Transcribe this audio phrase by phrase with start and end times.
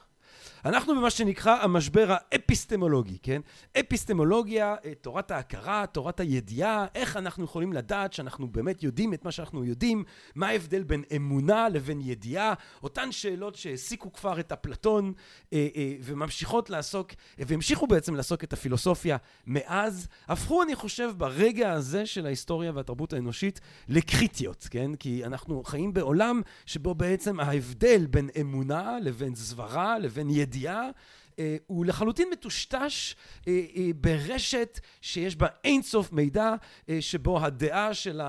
[0.65, 3.41] אנחנו במה שנקרא המשבר האפיסטמולוגי, כן?
[3.81, 9.33] אפיסטמולוגיה, אה, תורת ההכרה, תורת הידיעה, איך אנחנו יכולים לדעת שאנחנו באמת יודעים את מה
[9.33, 15.13] שאנחנו יודעים, מה ההבדל בין אמונה לבין ידיעה, אותן שאלות שהעסיקו כבר את אפלטון
[15.53, 19.17] אה, אה, וממשיכות לעסוק, והמשיכו בעצם לעסוק את הפילוסופיה
[19.47, 24.95] מאז, הפכו אני חושב ברגע הזה של ההיסטוריה והתרבות האנושית לקריטיות, כן?
[24.95, 30.91] כי אנחנו חיים בעולם שבו בעצם ההבדל בין אמונה לבין סברה לבין ידיעה ידיעה,
[31.39, 33.15] אה, הוא לחלוטין מטושטש
[33.49, 36.55] אה, אה, ברשת שיש בה אינסוף מידע,
[37.01, 38.21] שבו הדעה של,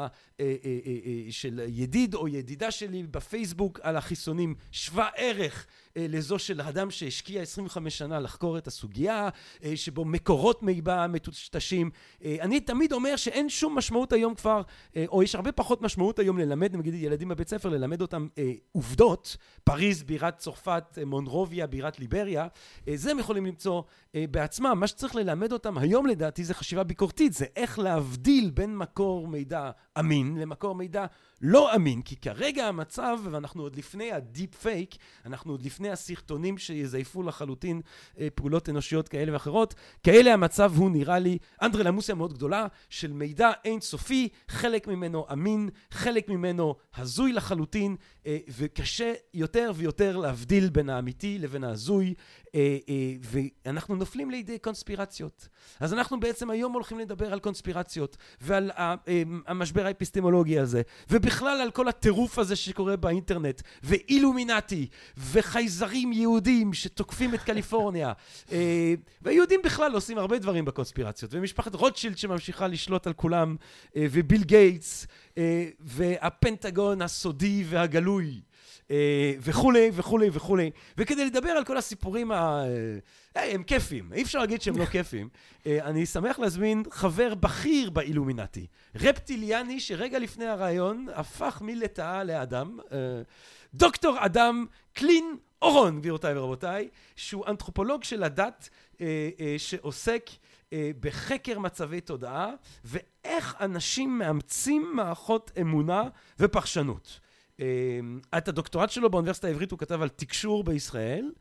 [1.29, 7.41] של ידיד או ידידה שלי בפייסבוק על החיסונים שווה ערך אה, לזו של אדם שהשקיע
[7.41, 9.29] 25 שנה לחקור את הסוגיה,
[9.63, 11.89] אה, שבו מקורות מידע מטושטשים.
[12.23, 14.61] אה, אני תמיד אומר שאין שום משמעות היום כבר,
[15.07, 18.27] או יש הרבה פחות משמעות היום ללמד, נגיד ילדים בבית ספר, ללמד אותם
[18.71, 22.47] עובדות, פריז בירת צרפת, מונרוביה בירת ליבריה,
[22.95, 23.81] זה הם יכולים למצוא
[24.13, 24.77] בעצמם.
[24.79, 29.71] מה שצריך ללמד אותם היום לדעתי זה חשיבה ביקורתית, זה איך להבדיל בין מקור מידע
[29.99, 31.05] אמין למקור מידע
[31.41, 36.57] לא אמין, כי כרגע המצב, ואנחנו עוד לפני ה deep fake, אנחנו עוד לפני הסרטונים
[36.57, 37.81] שיזייפו לחלוטין
[38.19, 43.51] אה, פעולות אנושיות כאלה ואחרות, כאלה המצב הוא נראה לי אנדרלמוסיה מאוד גדולה של מידע
[43.65, 51.37] אינסופי, חלק ממנו אמין, חלק ממנו הזוי לחלוטין, אה, וקשה יותר ויותר להבדיל בין האמיתי
[51.39, 52.13] לבין ההזוי,
[52.55, 53.13] אה, אה,
[53.65, 55.47] ואנחנו נופלים לידי קונספירציות.
[55.79, 58.95] אז אנחנו בעצם היום הולכים לדבר על קונספירציות ועל אה,
[59.47, 60.81] המשבר האפיסטמולוגי הזה,
[61.31, 64.87] ובכלל על כל הטירוף הזה שקורה באינטרנט, ואילומינטי,
[65.17, 68.13] וחייזרים יהודים שתוקפים את קליפורניה.
[69.21, 73.55] ויהודים בכלל עושים הרבה דברים בקונספירציות, ומשפחת רוטשילד שממשיכה לשלוט על כולם,
[73.95, 75.07] וביל גייטס,
[75.79, 78.41] והפנטגון הסודי והגלוי.
[78.91, 80.71] אה, וכולי וכולי וכולי.
[80.97, 82.63] וכדי לדבר על כל הסיפורים ה...
[83.35, 85.29] היי, הם כיפים, אי אפשר להגיד שהם לא כיפים.
[85.65, 92.97] אה, אני שמח להזמין חבר בכיר באילומינטי, רפטיליאני שרגע לפני הרעיון הפך מלטאה לאדם, אה,
[93.73, 98.69] דוקטור אדם קלין אורון, גבירותיי ורבותיי, שהוא אנתרופולוג של הדת
[99.57, 100.29] שעוסק
[100.99, 102.51] בחקר מצבי תודעה
[102.85, 106.03] ואיך אנשים מאמצים מערכות אמונה
[106.39, 107.19] ופרשנות.
[107.61, 111.31] אמ, את הדוקטורט שלו באוניברסיטה העברית הוא כתב על תקשור בישראל,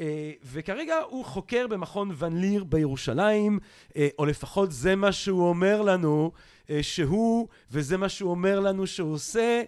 [0.00, 3.58] אה, וכרגע הוא חוקר במכון ון ליר בירושלים,
[3.96, 6.32] אה, או לפחות זה מה שהוא אומר לנו
[6.70, 9.62] אה, שהוא, וזה מה שהוא אומר לנו שהוא עושה,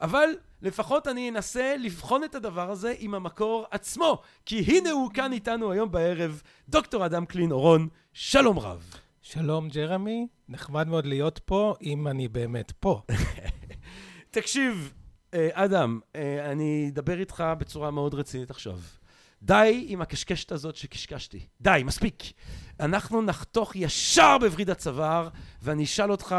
[0.00, 0.28] אבל
[0.62, 5.72] לפחות אני אנסה לבחון את הדבר הזה עם המקור עצמו, כי הנה הוא כאן איתנו
[5.72, 8.94] היום בערב, דוקטור אדם קלין אורון, שלום רב.
[9.22, 13.02] שלום ג'רמי, נחמד מאוד להיות פה, אם אני באמת פה.
[14.30, 14.97] תקשיב, אה,
[15.34, 18.78] אדם, אה, אני אדבר איתך בצורה מאוד רצינית עכשיו.
[19.42, 21.46] די עם הקשקשת הזאת שקשקשתי.
[21.60, 22.22] די, מספיק.
[22.80, 25.28] אנחנו נחתוך ישר בווריד הצוואר,
[25.62, 26.36] ואני אשאל אותך,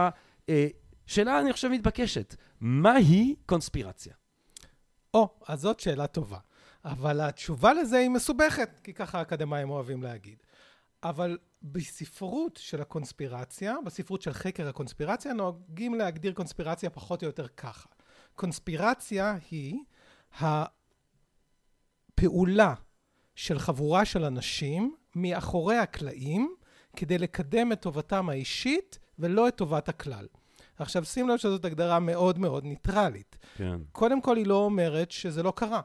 [0.49, 0.67] אה,
[1.05, 4.13] שאלה אני חושב מתבקשת, מהי קונספירציה?
[5.13, 6.37] או, אז זאת שאלה טובה.
[6.85, 10.43] אבל התשובה לזה היא מסובכת, כי ככה האקדמאים אוהבים להגיד.
[11.03, 17.89] אבל בספרות של הקונספירציה, בספרות של חקר הקונספירציה, נוהגים להגדיר קונספירציה פחות או יותר ככה.
[18.39, 19.75] קונספירציה היא
[22.17, 22.73] הפעולה
[23.35, 26.55] של חבורה של אנשים מאחורי הקלעים
[26.95, 30.27] כדי לקדם את טובתם האישית ולא את טובת הכלל.
[30.77, 33.37] עכשיו, שים לב שזאת הגדרה מאוד מאוד ניטרלית.
[33.57, 33.79] כן.
[33.91, 35.81] קודם כל, היא לא אומרת שזה לא קרה.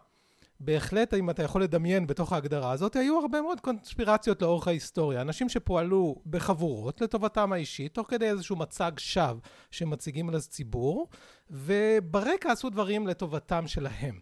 [0.60, 5.20] בהחלט, אם אתה יכול לדמיין בתוך ההגדרה הזאת, היו הרבה מאוד קונספירציות לאורך ההיסטוריה.
[5.20, 9.40] אנשים שפועלו בחבורות לטובתם האישית, תוך כדי איזשהו מצג שווא
[9.70, 11.08] שמציגים לציבור,
[11.50, 14.18] וברקע עשו דברים לטובתם שלהם.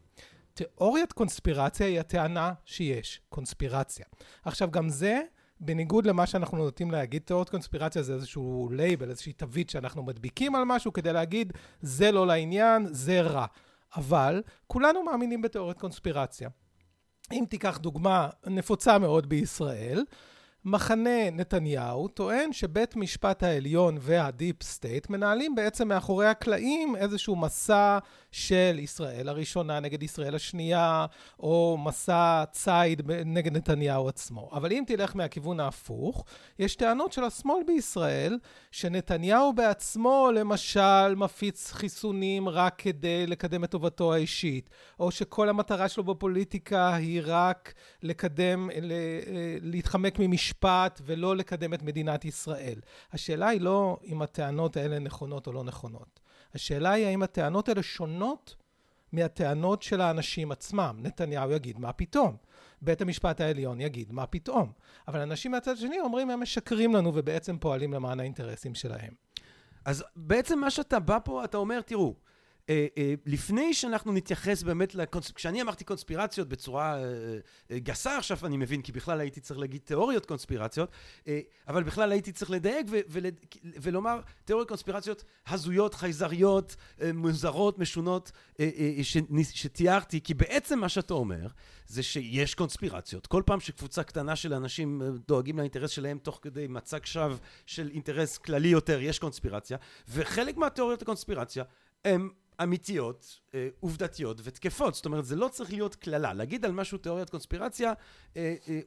[0.54, 4.06] תיאוריית קונספירציה היא הטענה שיש קונספירציה.
[4.44, 5.20] עכשיו, גם זה,
[5.60, 10.64] בניגוד למה שאנחנו נוטים להגיד, תיאוריית קונספירציה זה איזשהו לייבל, איזושהי תווית שאנחנו מדביקים על
[10.64, 13.46] משהו כדי להגיד, זה לא לעניין, זה רע.
[13.96, 16.48] אבל כולנו מאמינים בתיאוריית קונספירציה.
[17.32, 20.04] אם תיקח דוגמה נפוצה מאוד בישראל,
[20.64, 27.98] מחנה נתניהו טוען שבית משפט העליון וה deep state מנהלים בעצם מאחורי הקלעים איזשהו מסע
[28.30, 31.06] של ישראל הראשונה נגד ישראל השנייה,
[31.40, 34.50] או מסע ציד נגד נתניהו עצמו.
[34.52, 36.24] אבל אם תלך מהכיוון ההפוך,
[36.58, 38.38] יש טענות של השמאל בישראל,
[38.70, 44.70] שנתניהו בעצמו למשל מפיץ חיסונים רק כדי לקדם את טובתו האישית,
[45.00, 48.68] או שכל המטרה שלו בפוליטיקה היא רק לקדם,
[49.62, 50.51] להתחמק ממשפט
[51.04, 52.80] ולא לקדם את מדינת ישראל.
[53.12, 56.20] השאלה היא לא אם הטענות האלה נכונות או לא נכונות.
[56.54, 58.56] השאלה היא האם הטענות האלה שונות
[59.12, 60.98] מהטענות של האנשים עצמם.
[61.02, 62.36] נתניהו יגיד, מה פתאום?
[62.82, 64.72] בית המשפט העליון יגיד, מה פתאום?
[65.08, 69.14] אבל אנשים מהצד השני אומרים, הם משקרים לנו ובעצם פועלים למען האינטרסים שלהם.
[69.84, 72.14] אז בעצם מה שאתה בא פה, אתה אומר, תראו,
[72.68, 75.30] אה, אה, לפני שאנחנו נתייחס באמת, לקונס...
[75.30, 76.98] כשאני אמרתי קונספירציות בצורה
[77.70, 80.90] אה, גסה עכשיו, אני מבין, כי בכלל הייתי צריך להגיד תיאוריות קונספירציות,
[81.68, 83.26] אבל בכלל הייתי צריך לדייק ו- ול-
[83.64, 86.76] ולומר תיאוריות קונספירציות הזויות, חייזריות,
[87.14, 88.32] מוזרות, משונות,
[89.02, 89.16] ש-
[89.52, 91.46] שתיארתי, כי בעצם מה שאתה אומר,
[91.86, 93.26] זה שיש קונספירציות.
[93.26, 97.36] כל פעם שקבוצה קטנה של אנשים דואגים לאינטרס שלהם תוך כדי מצג שווא
[97.66, 101.64] של אינטרס כללי יותר, יש קונספירציה, וחלק מהתיאוריות הקונספירציה
[102.04, 102.30] הם
[102.62, 104.94] אמיתיות, אה, עובדתיות ותקפות.
[104.94, 106.32] זאת אומרת, זה לא צריך להיות קללה.
[106.32, 107.92] להגיד על משהו תיאוריית קונספירציה,
[108.36, 108.80] אה, אה,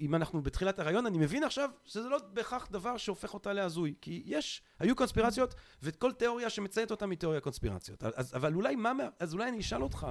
[0.00, 3.94] אם אנחנו בתחילת הרעיון, אני מבין עכשיו שזה לא בהכרח דבר שהופך אותה להזוי.
[4.00, 8.04] כי יש, היו קונספירציות, וכל תיאוריה שמציינת אותה היא תיאוריה קונספירציות.
[8.04, 10.06] אז, אבל אולי מה, אז אולי אני אשאל אותך,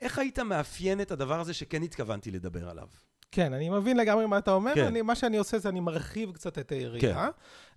[0.00, 2.88] איך היית מאפיין את הדבר הזה שכן התכוונתי לדבר עליו?
[3.34, 4.74] כן, אני מבין לגמרי מה אתה אומר.
[4.74, 4.86] כן.
[4.86, 7.28] אני, מה שאני עושה זה אני מרחיב קצת את היריעה.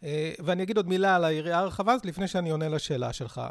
[0.02, 0.08] כן.
[0.40, 3.42] ואני אגיד עוד מילה על היריעה הרחבה הזאת לפני שאני עונה לשאלה שלך.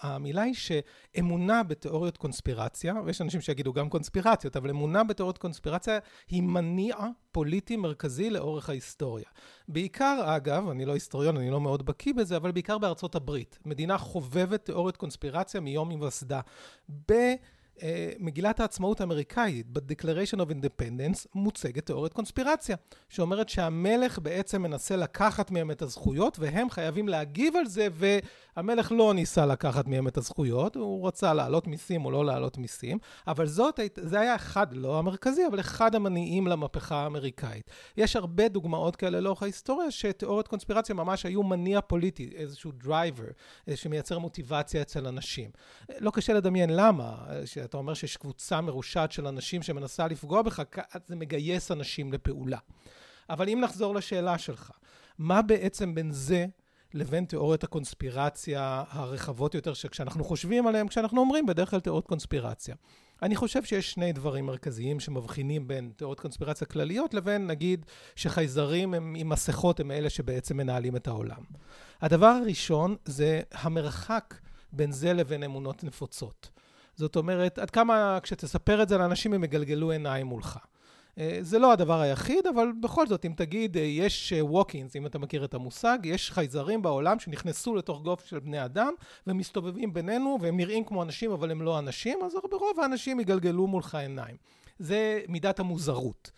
[0.00, 5.98] המילה היא שאמונה בתיאוריות קונספירציה, ויש אנשים שיגידו גם קונספירציות, אבל אמונה בתיאוריות קונספירציה
[6.28, 6.96] היא מניע
[7.32, 9.26] פוליטי מרכזי לאורך ההיסטוריה.
[9.68, 13.58] בעיקר, אגב, אני לא היסטוריון, אני לא מאוד בקיא בזה, אבל בעיקר בארצות הברית.
[13.66, 16.40] מדינה חובבת תיאוריות קונספירציה מיום היווסדה.
[16.88, 17.12] ב...
[17.82, 22.76] אה, מגילת העצמאות האמריקאית, ב-Declaration of Independence, מוצגת תיאוריית קונספירציה,
[23.08, 29.14] שאומרת שהמלך בעצם מנסה לקחת מהם את הזכויות, והם חייבים להגיב על זה, והמלך לא
[29.14, 33.80] ניסה לקחת מהם את הזכויות, הוא רצה להעלות מיסים או לא להעלות מיסים, אבל זאת,
[33.96, 37.70] זה היה אחד, לא המרכזי, אבל אחד המניעים למהפכה האמריקאית.
[37.96, 43.24] יש הרבה דוגמאות כאלה לאורך ההיסטוריה, שתיאוריות קונספירציה ממש היו מניע פוליטי, איזשהו driver,
[43.68, 45.50] אה, שמייצר מוטיבציה אצל אנשים.
[45.98, 47.14] לא קשה לדמיין למה,
[47.70, 50.62] אתה אומר שיש קבוצה מרושעת של אנשים שמנסה לפגוע בך,
[51.06, 52.58] זה מגייס אנשים לפעולה.
[53.30, 54.70] אבל אם נחזור לשאלה שלך,
[55.18, 56.46] מה בעצם בין זה
[56.94, 62.74] לבין תיאוריות הקונספירציה הרחבות יותר, שכשאנחנו חושבים עליהן, כשאנחנו אומרים בדרך כלל תיאוריות קונספירציה.
[63.22, 67.86] אני חושב שיש שני דברים מרכזיים שמבחינים בין תיאוריות קונספירציה כלליות לבין נגיד
[68.16, 71.42] שחייזרים הם עם מסכות הם אלה שבעצם מנהלים את העולם.
[72.00, 74.34] הדבר הראשון זה המרחק
[74.72, 76.50] בין זה לבין אמונות נפוצות.
[76.96, 80.58] זאת אומרת, עד כמה כשתספר את זה לאנשים הם יגלגלו עיניים מולך.
[81.18, 85.06] אה, זה לא הדבר היחיד, אבל בכל זאת, אם תגיד, אה, יש ווקינס, אה, אם
[85.06, 88.92] אתה מכיר את המושג, יש חייזרים בעולם שנכנסו לתוך גוף של בני אדם
[89.26, 93.94] ומסתובבים בינינו, והם נראים כמו אנשים, אבל הם לא אנשים, אז ברוב האנשים יגלגלו מולך
[93.94, 94.36] עיניים.
[94.78, 96.30] זה מידת המוזרות.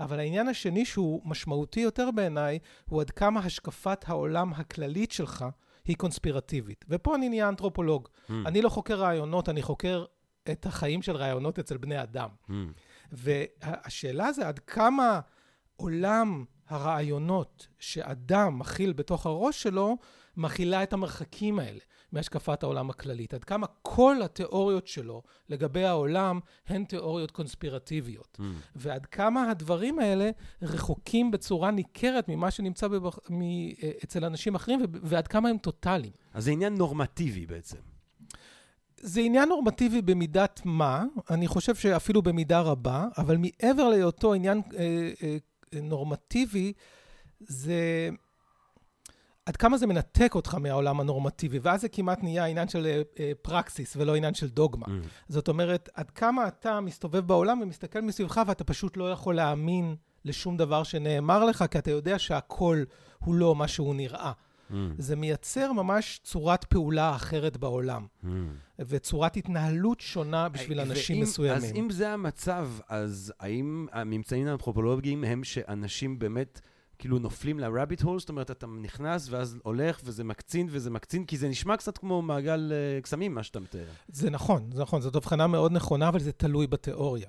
[0.00, 5.44] אבל העניין השני שהוא משמעותי יותר בעיניי, הוא עד כמה השקפת העולם הכללית שלך
[5.88, 6.84] היא קונספירטיבית.
[6.88, 8.08] ופה אני נהיה אנתרופולוג.
[8.08, 8.32] Mm.
[8.46, 10.04] אני לא חוקר רעיונות, אני חוקר
[10.50, 12.28] את החיים של רעיונות אצל בני אדם.
[12.50, 12.52] Mm.
[13.12, 15.20] והשאלה זה עד כמה
[15.76, 19.96] עולם הרעיונות שאדם מכיל בתוך הראש שלו,
[20.36, 21.80] מכילה את המרחקים האלה.
[22.12, 23.34] מהשקפת העולם הכללית.
[23.34, 28.38] עד כמה כל התיאוריות שלו לגבי העולם הן תיאוריות קונספירטיביות.
[28.40, 28.42] Mm.
[28.76, 30.30] ועד כמה הדברים האלה
[30.62, 33.18] רחוקים בצורה ניכרת ממה שנמצא בבח...
[33.30, 33.42] מ...
[34.04, 34.80] אצל אנשים אחרים.
[34.92, 36.12] ועד כמה הם טוטאליים.
[36.34, 37.78] אז זה עניין נורמטיבי בעצם.
[39.00, 45.10] זה עניין נורמטיבי במידת מה, אני חושב שאפילו במידה רבה, אבל מעבר להיותו עניין אה,
[45.22, 45.36] אה,
[45.82, 46.72] נורמטיבי,
[47.40, 48.10] זה...
[49.48, 53.32] עד כמה זה מנתק אותך מהעולם הנורמטיבי, ואז זה כמעט נהיה עניין של אה, אה,
[53.42, 54.86] פרקסיס ולא עניין של דוגמה.
[54.86, 54.90] Mm.
[55.28, 60.56] זאת אומרת, עד כמה אתה מסתובב בעולם ומסתכל מסביבך ואתה פשוט לא יכול להאמין לשום
[60.56, 62.84] דבר שנאמר לך, כי אתה יודע שהכל
[63.18, 64.32] הוא לא מה שהוא נראה.
[64.70, 64.74] Mm.
[64.98, 68.26] זה מייצר ממש צורת פעולה אחרת בעולם, mm.
[68.78, 71.70] וצורת התנהלות שונה בשביל אנשים ואם, מסוימים.
[71.70, 76.60] אז אם זה המצב, אז האם הממצאים האנתרופולוגיים הם שאנשים באמת...
[76.98, 81.36] כאילו נופלים לרביט הול, זאת אומרת, אתה נכנס ואז הולך וזה מקצין וזה מקצין, כי
[81.36, 83.84] זה נשמע קצת כמו מעגל uh, קסמים, מה שאתה מתאר.
[84.08, 87.28] זה נכון, זה נכון, זאת הבחנה מאוד נכונה, אבל זה תלוי בתיאוריה.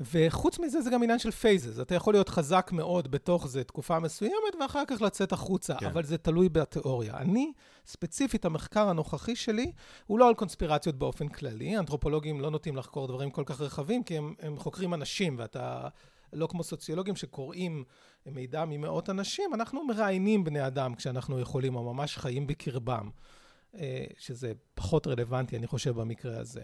[0.00, 1.80] וחוץ מזה, זה גם עניין של phases.
[1.80, 5.86] אתה יכול להיות חזק מאוד בתוך זה תקופה מסוימת, ואחר כך לצאת החוצה, כן.
[5.86, 7.16] אבל זה תלוי בתיאוריה.
[7.16, 7.52] אני,
[7.86, 9.72] ספציפית, המחקר הנוכחי שלי,
[10.06, 11.78] הוא לא על קונספירציות באופן כללי.
[11.78, 15.88] אנתרופולוגים לא נוטים לחקור דברים כל כך רחבים, כי הם, הם חוקרים אנשים, ואתה...
[16.32, 17.84] לא כמו סוציולוגים שקוראים
[18.26, 23.10] מידע ממאות אנשים, אנחנו מראיינים בני אדם כשאנחנו יכולים, או ממש חיים בקרבם,
[23.74, 26.62] אה, שזה פחות רלוונטי, אני חושב, במקרה הזה.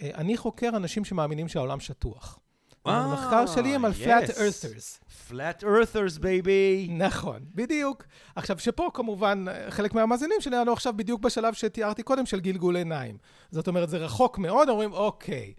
[0.00, 2.38] אה, אני חוקר אנשים שמאמינים שהעולם שטוח.
[2.84, 5.04] המחקר שלי הם על flat earthers.
[5.30, 6.90] flat earthers, baby.
[6.90, 8.04] נכון, בדיוק.
[8.36, 13.18] עכשיו, שפה כמובן, חלק מהמאזינים שלנו עכשיו בדיוק בשלב שתיארתי קודם של גלגול עיניים.
[13.50, 15.54] זאת אומרת, זה רחוק מאוד, אומרים, אוקיי.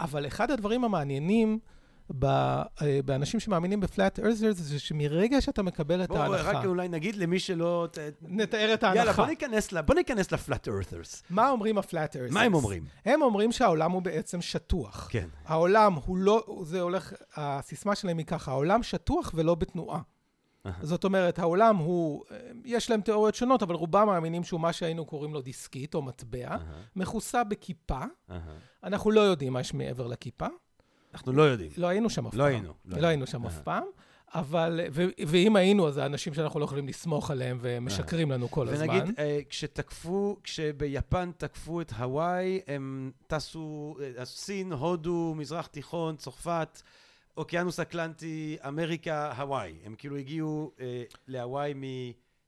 [0.00, 1.77] אבל אחד הדברים המעניינים אה,
[3.04, 6.42] באנשים שמאמינים בפלאט ארזרס, זה שמרגע שאתה מקבל את ההנחה...
[6.42, 7.86] בואו, רק אולי נגיד למי שלא...
[8.22, 8.98] נתאר את ההנחה.
[8.98, 11.22] יאללה, בוא ניכנס, בוא ניכנס לפלאט ארת'רס.
[11.30, 12.32] מה אומרים הפלאט ארת'רס?
[12.32, 12.84] מה הם אומרים?
[13.04, 15.08] הם אומרים שהעולם הוא בעצם שטוח.
[15.10, 15.28] כן.
[15.44, 16.62] העולם הוא לא...
[16.62, 17.12] זה הולך...
[17.36, 20.00] הסיסמה שלהם היא ככה, העולם שטוח ולא בתנועה.
[20.82, 22.24] זאת אומרת, העולם הוא,
[22.64, 26.56] יש להם תיאוריות שונות, אבל רובם מאמינים שהוא מה שהיינו קוראים לו דיסקית או מטבע,
[26.96, 28.00] מכוסה בכיפה.
[28.84, 30.46] אנחנו לא יודעים מה יש מעבר לכיפה.
[31.14, 31.70] אנחנו לא יודעים.
[31.76, 32.52] לא היינו שם אף לא פעם.
[32.52, 32.72] היינו.
[32.84, 33.84] לא, לא היינו שם אף פעם.
[34.34, 38.90] אבל, ו, ואם היינו, אז האנשים שאנחנו לא יכולים לסמוך עליהם ומשקרים לנו כל הזמן.
[38.90, 46.82] ונגיד, אה, כשתקפו, כשביפן תקפו את הוואי, הם טסו, אה, סין, הודו, מזרח תיכון, צרפת,
[47.36, 49.74] אוקיינוס אטלנטי, אמריקה, הוואי.
[49.84, 51.74] הם כאילו הגיעו אה, להוואי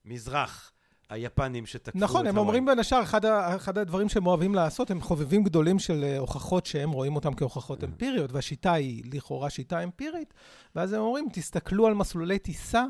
[0.05, 0.73] ממזרח.
[1.11, 4.91] היפנים שתקפו נכון, את נכון, הם אומרים בין השאר, אחד, אחד הדברים שהם אוהבים לעשות,
[4.91, 9.83] הם חובבים גדולים של אה, הוכחות שהם רואים אותם כהוכחות אמפיריות, והשיטה היא לכאורה שיטה
[9.83, 10.35] אמפירית,
[10.77, 12.85] ואז הם אומרים, תסתכלו על מסלולי טיסה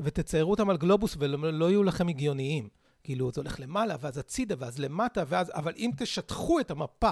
[0.00, 2.68] ותציירו אותם על גלובוס ולא לא יהיו לכם הגיוניים.
[3.06, 5.50] כאילו, זה הולך למעלה, ואז הצידה, ואז למטה, ואז...
[5.54, 7.10] אבל אם תשטחו את המפה,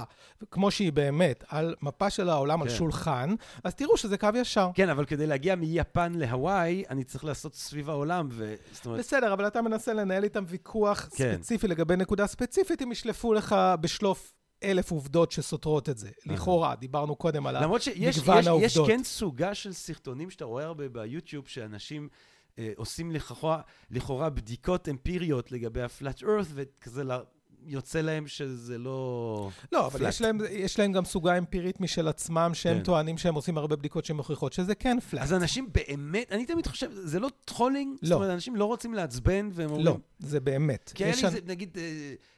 [0.51, 2.69] כמו שהיא באמת, על מפה של העולם, כן.
[2.69, 3.35] על שולחן,
[3.65, 4.71] אז תראו שזה קו ישר.
[4.75, 8.55] כן, אבל כדי להגיע מיפן להוואי, אני צריך לעשות סביב העולם, ו...
[8.87, 8.99] אומרת...
[8.99, 11.37] בסדר, אבל אתה מנסה לנהל איתם ויכוח כן.
[11.37, 14.33] ספציפי לגבי נקודה ספציפית, הם ישלפו לך בשלוף
[14.65, 16.11] אלף עובדות שסותרות את זה.
[16.27, 18.45] לכאורה, דיברנו קודם על מגוון העובדות.
[18.45, 22.09] למרות שיש כן סוגה של סרטונים שאתה רואה הרבה ביוטיוב, שאנשים...
[22.59, 23.13] אה, עושים
[23.91, 27.03] לכאורה, בדיקות אמפיריות לגבי ה-flat earth, וכזה
[27.67, 29.51] יוצא להם שזה לא...
[29.73, 32.83] לא, אבל יש להם, יש להם גם סוגה אמפירית משל עצמם, שהם כן.
[32.83, 35.23] טוענים שהם עושים הרבה בדיקות שמוכיחות שזה כן flat.
[35.23, 37.97] אז אנשים באמת, אני תמיד חושב, זה לא trolling?
[38.03, 38.09] לא.
[38.09, 39.87] זאת אומרת, אנשים לא רוצים לעצבן, והם אומרים...
[39.87, 40.93] לא, זה באמת.
[40.95, 41.79] כי היה לי, זה, נגיד,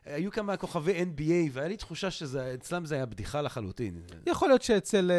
[0.06, 4.00] אה, היו כמה כוכבי NBA, והיה לי תחושה שאצלם זה היה בדיחה לחלוטין.
[4.26, 5.11] יכול להיות שאצל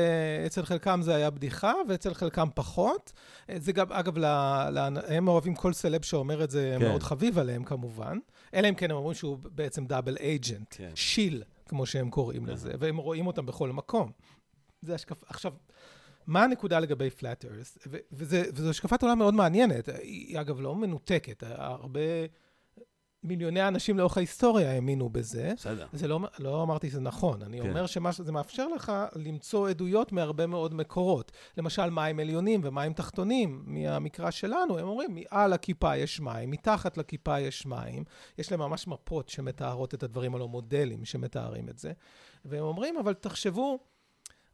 [0.57, 3.13] אה, חלקם זה היה בדיחה, ואצל חלקם פחות.
[3.49, 6.87] אה, זה גם, אגב, לה, לה, הם אוהבים כל סלב שאומר את זה, כן.
[6.87, 8.17] מאוד חביב עליהם כמובן.
[8.53, 10.91] אלא אם כן הם אומרים שהוא בעצם דאבל אייג'נט, כן.
[10.95, 14.11] שיל, כמו שהם קוראים לזה, והם רואים אותם בכל מקום.
[14.81, 15.53] זה השקפה, עכשיו,
[16.27, 17.77] מה הנקודה לגבי פלאט ארס?
[18.11, 22.01] וזו השקפת עולם מאוד מעניינת, היא אגב לא מנותקת, הרבה...
[23.23, 25.53] מיליוני אנשים לאורך ההיסטוריה האמינו בזה.
[25.57, 25.87] בסדר.
[25.93, 27.69] זה לא, לא אמרתי שזה נכון, אני כן.
[27.69, 31.31] אומר שזה מאפשר לך למצוא עדויות מהרבה מאוד מקורות.
[31.57, 37.39] למשל, מים עליונים ומים תחתונים, מהמקרא שלנו, הם אומרים, מעל הכיפה יש מים, מתחת לכיפה
[37.39, 38.03] יש מים.
[38.37, 41.91] יש להם ממש מפות שמתארות את הדברים הללו, מודלים שמתארים את זה.
[42.45, 43.79] והם אומרים, אבל תחשבו,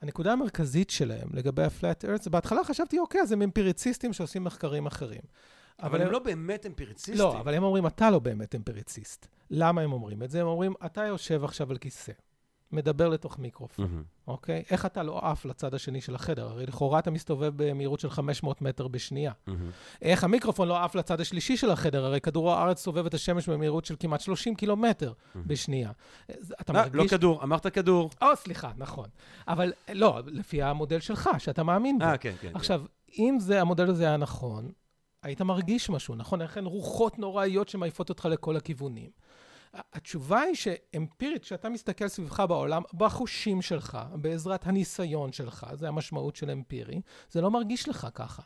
[0.01, 5.21] הנקודה המרכזית שלהם לגבי ה-flat earth, בהתחלה חשבתי, אוקיי, אז הם אמפיריציסטים שעושים מחקרים אחרים.
[5.79, 7.15] אבל הם לא באמת אמפיריציסטים.
[7.17, 9.27] לא, אבל הם אומרים, אתה לא באמת אמפיריציסט.
[9.49, 10.41] למה הם אומרים את זה?
[10.41, 12.11] הם אומרים, אתה יושב עכשיו על כיסא,
[12.71, 14.63] מדבר לתוך מיקרופון, אוקיי?
[14.71, 16.47] איך אתה לא עף לצד השני של החדר?
[16.47, 19.31] הרי לכאורה אתה מסתובב במהירות של 500 מטר בשנייה.
[20.01, 22.05] איך המיקרופון לא עף לצד השלישי של החדר?
[22.05, 25.91] הרי כדור הארץ סובב את השמש במהירות של כמעט 30 קילומטר בשנייה.
[26.61, 27.01] אתה לא, מרגיש...
[27.01, 28.09] לא כדור, אמרת כדור.
[28.21, 29.09] או, סליחה, נכון.
[29.47, 32.05] אבל לא, לפי המודל שלך, שאתה מאמין בו.
[32.05, 32.51] אה, כן, כן.
[32.53, 32.81] עכשיו,
[33.17, 34.71] אם המודל הזה היה נכון,
[35.23, 36.41] היית מרגיש משהו, נכון?
[36.41, 39.09] לכן רוחות נוראיות שמעיפות אותך לכל הכיוונים.
[39.93, 46.49] התשובה היא שאמפירית, כשאתה מסתכל סביבך בעולם, בחושים שלך, בעזרת הניסיון שלך, זה המשמעות של
[46.49, 48.41] אמפירי, זה לא מרגיש לך ככה.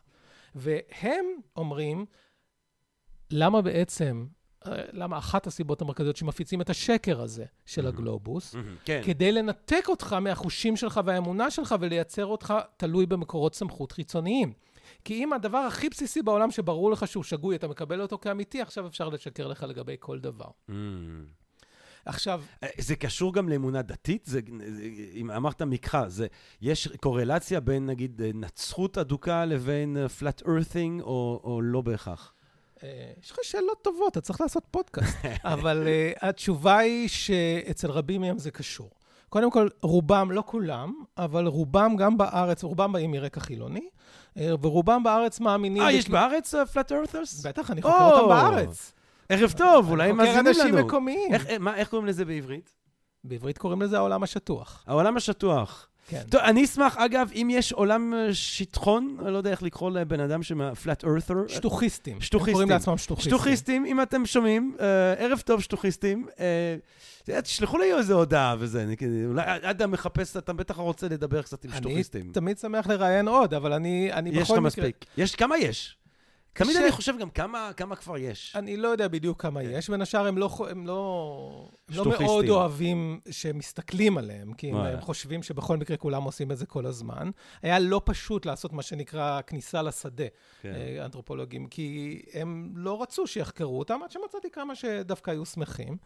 [0.55, 2.05] והם אומרים,
[3.31, 4.25] למה בעצם,
[4.65, 8.55] אה, למה אחת הסיבות המרכזיות שמפיצים את השקר הזה של הגלובוס,
[8.86, 9.01] כן.
[9.05, 14.53] כדי לנתק אותך מהחושים שלך והאמונה שלך ולייצר אותך תלוי במקורות סמכות חיצוניים.
[15.07, 18.87] כי אם הדבר הכי בסיסי בעולם שברור לך שהוא שגוי, אתה מקבל אותו כאמיתי, עכשיו
[18.87, 20.45] אפשר לשקר לך לגבי כל דבר.
[22.05, 24.25] עכשיו, אה, זה קשור גם לאמונה דתית?
[24.25, 24.39] זה,
[25.13, 26.27] אם אמרת מקחה, זה,
[26.61, 32.33] יש קורלציה בין נגיד אה, נצחות אדוקה לבין אה, flat earthing, או, או לא בהכרח?
[32.83, 35.17] אה, יש לך שאלות טובות, אתה צריך לעשות פודקאסט.
[35.53, 38.89] אבל uh, התשובה היא שאצל רבים מהם זה קשור.
[39.29, 43.88] קודם כל, רובם, לא כולם, אבל רובם גם בארץ, רובם באים מרקע חילוני,
[44.38, 45.84] ורובם בארץ מאמינים...
[45.84, 47.48] אה, יש בארץ uh, flat earthers?
[47.48, 48.93] בטח, אני חוקר אותם בארץ.
[49.29, 50.53] ערב טוב, אולי הם מאזינים לנו.
[50.53, 51.34] חוקר אנשים מקומיים.
[51.34, 52.74] איך, מה, איך קוראים לזה בעברית?
[53.24, 54.84] בעברית קוראים לזה העולם השטוח.
[54.88, 55.88] העולם השטוח.
[56.07, 56.21] כן.
[56.29, 60.19] טוב, אני אשמח, אגב, אם יש עולם אה, שטחון, אני לא יודע איך לקרוא לבן
[60.19, 60.71] אדם שמה...
[60.71, 61.33] flat earther.
[61.47, 62.21] שטוחיסטים.
[62.21, 62.49] שטוחיסטים.
[62.49, 63.31] הם קוראים לעצמם שטוחיסטים.
[63.31, 66.27] שטוחיסטים, אם אתם שומעים, אה, ערב טוב, שטוחיסטים.
[66.39, 66.75] אה,
[67.41, 68.95] תשלחו לי איזה הודעה וזה, אני,
[69.25, 72.21] אולי אדם מחפש, אתה בטח רוצה לדבר קצת עם שטוחיסטים.
[72.21, 74.45] אני תמיד שמח לראיין עוד, אבל אני, אני בכל מקרה...
[74.45, 75.05] יש לך מספיק.
[75.17, 75.97] יש, כמה יש?
[76.57, 78.53] תמיד ש- אני חושב גם כמה, כמה כבר יש.
[78.55, 79.69] אני לא יודע בדיוק כמה כן.
[79.71, 82.05] יש, בין השאר הם לא, הם לא, הם לא.
[82.19, 84.75] מאוד אוהבים שמסתכלים עליהם, כי הם.
[84.75, 87.29] הם חושבים שבכל מקרה כולם עושים את זה כל הזמן.
[87.61, 90.25] היה לא פשוט לעשות מה שנקרא כניסה לשדה,
[90.61, 90.73] כן.
[90.75, 95.97] אה, אנתרופולוגים, כי הם לא רצו שיחקרו אותם, עד שמצאתי כמה שדווקא היו שמחים.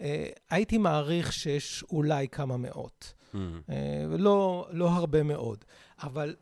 [0.00, 3.12] אה, הייתי מעריך שיש אולי כמה מאות.
[3.34, 3.36] Mm.
[3.70, 5.64] אה, לא, לא הרבה מאוד.
[6.02, 6.34] אבל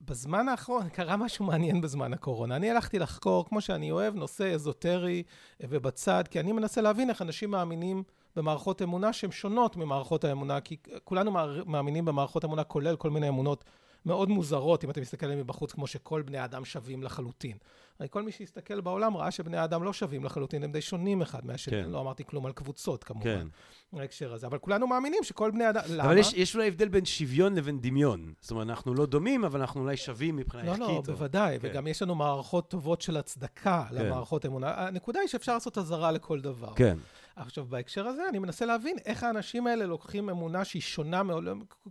[0.00, 2.56] בזמן האחרון קרה משהו מעניין בזמן הקורונה.
[2.56, 5.22] אני הלכתי לחקור, כמו שאני אוהב, נושא אזוטרי
[5.62, 8.02] אה, ובצד, כי אני מנסה להבין איך אנשים מאמינים
[8.36, 11.32] במערכות אמונה שהן שונות ממערכות האמונה, כי כולנו
[11.66, 13.64] מאמינים במערכות אמונה, כולל כל מיני אמונות
[14.06, 17.56] מאוד מוזרות, אם אתה מסתכל עליהן מבחוץ, כמו שכל בני האדם שווים לחלוטין.
[17.98, 21.46] הרי כל מי שהסתכל בעולם ראה שבני האדם לא שווים לחלוטין, הם די שונים אחד
[21.46, 21.82] מהשני.
[21.82, 21.90] כן.
[21.90, 23.24] לא אמרתי כלום על קבוצות, כמובן.
[23.24, 23.46] כן.
[23.92, 24.46] בהקשר הזה.
[24.46, 25.82] אבל כולנו מאמינים שכל בני אדם...
[25.90, 26.04] למה?
[26.04, 28.32] אבל יש, יש אולי הבדל בין שוויון לבין דמיון.
[28.40, 30.88] זאת אומרת, אנחנו לא דומים, אבל אנחנו אולי שווים מבחינה לא, ערכית.
[30.88, 31.68] לא, או- בוודאי, כן.
[31.70, 34.74] וגם יש לנו מערכות טובות של הצדקה למערכות אמונה.
[34.76, 36.74] הנקודה היא שאפשר לעשות אזהרה לכל דבר.
[36.74, 36.98] כן.
[37.38, 41.44] עכשיו, בהקשר הזה, אני מנסה להבין איך האנשים האלה לוקחים אמונה שהיא שונה מאוד,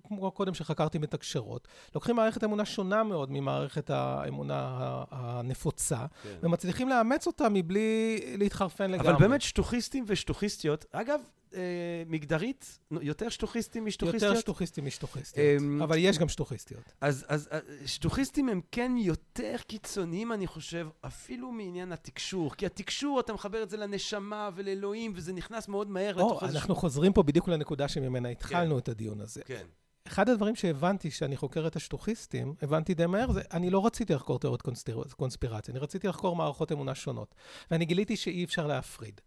[0.08, 6.36] כמו קודם שחקרתי מתקשרות, לוקחים מערכת אמונה שונה מאוד ממערכת האמונה הנפוצה, כן.
[6.42, 9.10] ומצליחים לאמץ אותה מבלי להתחרפן לגמרי.
[9.10, 11.20] אבל באמת שטוחיסטים ושטוחיסטיות, אגב,
[11.58, 11.62] אה,
[12.08, 14.24] מגדרית, יותר שטוחיסטים משטוחיסטיות?
[14.32, 16.84] יותר שטוחיסטים משטוחיסטיות, אמ, אבל יש גם שטוחיסטיות.
[17.02, 22.56] אז, אז אה, שטוחיסטים הם כן יותר קיצוניים, אני חושב, אפילו מעניין התקשור.
[22.56, 26.60] כי התקשור, אתה מחבר את זה לנשמה ולאלוהים, וזה נכנס מאוד מהר או, לתוך איזשהו...
[26.60, 29.42] אנחנו חוזרים פה בדיוק לנקודה שממנה התחלנו את הדיון הזה.
[29.46, 29.66] כן.
[30.08, 34.40] אחד הדברים שהבנתי כשאני חוקר את השטוחיסטים, הבנתי די מהר, זה אני לא רציתי לחקור
[34.40, 37.36] תיאוריות קונספיר- קונספירציה, אני רציתי לחקור מערכות אמונה שונות.
[37.72, 39.22] ואני גיליתי שאי אפשר להפריד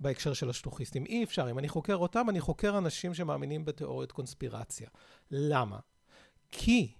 [0.00, 1.06] בהקשר של השטוחיסטים.
[1.06, 1.50] אי אפשר.
[1.50, 4.88] אם אני חוקר אותם, אני חוקר אנשים שמאמינים בתיאוריות קונספירציה.
[5.30, 5.78] למה?
[6.52, 6.92] כי,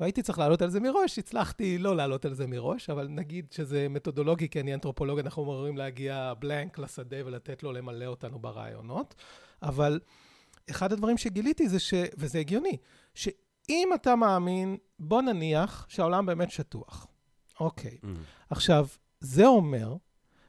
[0.00, 3.88] והייתי צריך לעלות על זה מראש, הצלחתי לא לעלות על זה מראש, אבל נגיד שזה
[3.88, 9.14] מתודולוגי, כי אני אנתרופולוג, אנחנו אמורים להגיע בלנק לשדה ולתת לו למלא אותנו ברעיונות.
[9.62, 10.00] אבל
[10.70, 11.94] אחד הדברים שגיליתי זה ש...
[12.16, 12.76] וזה הגיוני,
[13.14, 17.06] שאם אתה מאמין, בוא נניח שהעולם באמת שטוח.
[17.60, 17.98] אוקיי.
[18.02, 18.06] Mm.
[18.50, 18.86] עכשיו,
[19.20, 19.96] זה אומר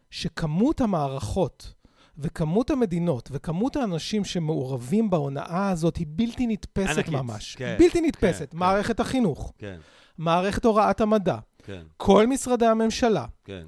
[0.09, 1.73] שכמות המערכות
[2.19, 7.55] וכמות המדינות וכמות האנשים שמעורבים בהונאה הזאת היא בלתי נתפסת ענקית, ממש.
[7.55, 8.51] כן, בלתי נתפסת.
[8.51, 9.79] כן, מערכת החינוך, כן,
[10.17, 13.67] מערכת הוראת המדע, כן, כל משרדי הממשלה, כן,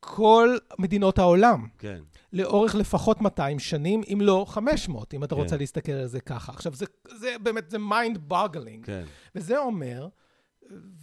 [0.00, 2.00] כל מדינות העולם, כן.
[2.32, 5.40] לאורך לפחות 200 שנים, אם לא 500, אם אתה כן.
[5.40, 6.52] רוצה להסתכל על זה ככה.
[6.52, 6.86] עכשיו, זה,
[7.18, 8.84] זה באמת, זה mind boggling.
[8.84, 9.04] כן.
[9.34, 10.08] וזה אומר,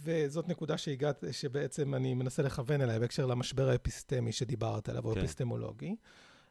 [0.04, 5.18] וזאת נקודה שהגעת, שבעצם אני מנסה לכוון אליה בהקשר למשבר האפיסטמי שדיברת עליו, או כן.
[5.18, 5.96] אפיסטמולוגי,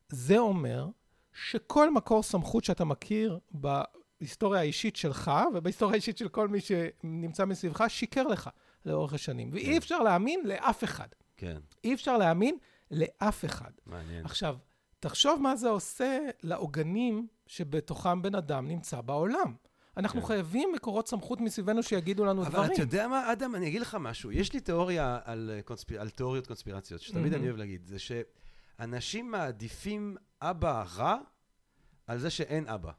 [0.10, 0.88] זה אומר
[1.34, 7.84] שכל מקור סמכות שאתה מכיר בהיסטוריה האישית שלך, ובהיסטוריה האישית של כל מי שנמצא מסביבך,
[7.88, 8.50] שיקר לך
[8.86, 9.50] לאורך השנים.
[9.54, 9.78] ואי כן.
[9.78, 11.08] אפשר להאמין לאף אחד.
[11.38, 12.58] כן, אי אפשר להאמין
[12.92, 13.72] לאף אחד.
[13.86, 14.26] מעניין.
[14.26, 14.58] עכשיו,
[15.00, 19.56] תחשוב מה זה עושה לעוגנים שבתוכם בן אדם נמצא בעולם.
[19.98, 20.28] אנחנו כן.
[20.28, 22.72] חייבים מקורות סמכות מסביבנו שיגידו לנו אבל דברים.
[22.74, 24.32] אתה יודע מה, אדם, אני אגיד לך משהו.
[24.32, 26.02] יש לי תיאוריה על, אה, קונספיר...
[26.02, 27.36] על תיאוריות קונספירציות, שתמיד מהמם.
[27.36, 28.00] אני אוהב להגיד, זה
[28.78, 31.18] שאנשים מעדיפים אבא רע
[32.08, 32.92] על זה שאין אבא.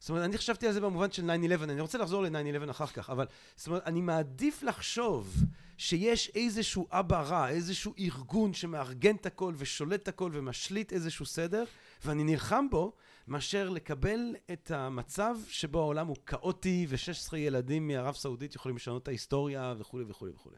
[0.00, 3.10] זאת אומרת, אני חשבתי על זה במובן של 9-11, אני רוצה לחזור ל-9-11 אחר כך,
[3.10, 5.36] אבל זאת אומרת, אני מעדיף לחשוב
[5.78, 11.64] שיש איזשהו אבא רע, איזשהו ארגון שמארגן את הכל ושולט את הכל ומשליט איזשהו סדר,
[12.04, 12.92] ואני נלחם בו,
[13.28, 19.08] מאשר לקבל את המצב שבו העולם הוא כאוטי ו-16 ילדים מערב סעודית יכולים לשנות את
[19.08, 20.56] ההיסטוריה וכולי וכולי וכולי.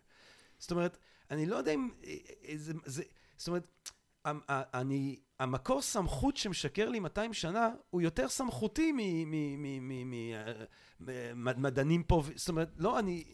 [0.59, 0.99] זאת אומרת,
[1.31, 1.89] אני לא יודע אם...
[2.57, 3.03] זה, זה,
[3.37, 3.91] זאת אומרת,
[4.51, 8.93] אני, המקור סמכות שמשקר לי 200 שנה, הוא יותר סמכותי
[11.35, 13.25] ממדענים פה, זאת אומרת, לא, אני...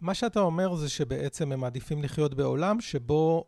[0.00, 3.44] מה שאתה אומר זה שבעצם הם מעדיפים לחיות בעולם שבו...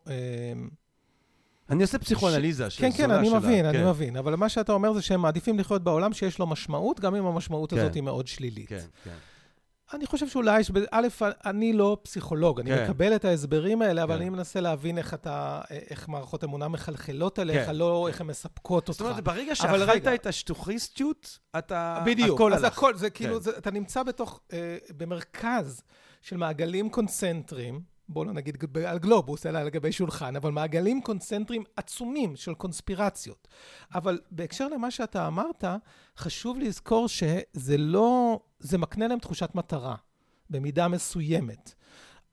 [1.69, 4.17] אני עושה פסיכואנליזה של כן, כן, אני מבין, אני מבין.
[4.17, 7.73] אבל מה שאתה אומר זה שהם מעדיפים לחיות בעולם שיש לו משמעות, גם אם המשמעות
[7.73, 8.69] הזאת היא מאוד שלילית.
[8.69, 9.15] כן, כן.
[9.93, 11.07] אני חושב שאולי, א',
[11.45, 12.83] אני לא פסיכולוג, אני כן.
[12.83, 14.21] מקבל את ההסברים האלה, אבל כן.
[14.21, 17.75] אני מנסה להבין איך אתה, איך מערכות אמונה מחלחלות עליך, כן.
[17.75, 18.99] לא איך הן מספקות אותך.
[18.99, 22.03] זאת אומרת, ברגע שאכלת את השטוכיסטיות, אתה...
[22.05, 22.73] בדיוק, הכל אז הלך.
[22.73, 25.81] הכל, זה כאילו, זה, אתה נמצא בתוך, אה, במרכז
[26.21, 31.63] של מעגלים קונצנטריים, בואו לא נגיד על גלובוס, אלא על גבי שולחן, אבל מעגלים קונצנטריים
[31.75, 33.47] עצומים של קונספירציות.
[33.95, 35.63] אבל בהקשר למה שאתה אמרת,
[36.17, 39.95] חשוב לזכור שזה לא, זה מקנה להם תחושת מטרה,
[40.49, 41.73] במידה מסוימת.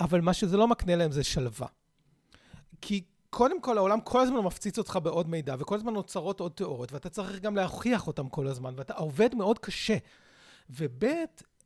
[0.01, 1.67] אבל מה שזה לא מקנה להם זה שלווה.
[2.81, 6.93] כי קודם כל, העולם כל הזמן מפציץ אותך בעוד מידע, וכל הזמן נוצרות עוד תיאוריות,
[6.93, 9.97] ואתה צריך גם להוכיח אותם כל הזמן, ואתה עובד מאוד קשה.
[10.71, 11.05] וב',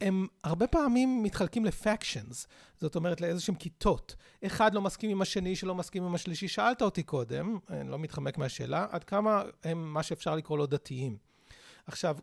[0.00, 2.46] הם הרבה פעמים מתחלקים לפקשנס,
[2.80, 4.16] זאת אומרת לאיזשהם כיתות.
[4.46, 6.48] אחד לא מסכים עם השני, שלא מסכים עם השלישי.
[6.48, 11.16] שאלת אותי קודם, אני לא מתחמק מהשאלה, עד כמה הם מה שאפשר לקרוא לו דתיים.
[11.87, 12.16] עכשיו,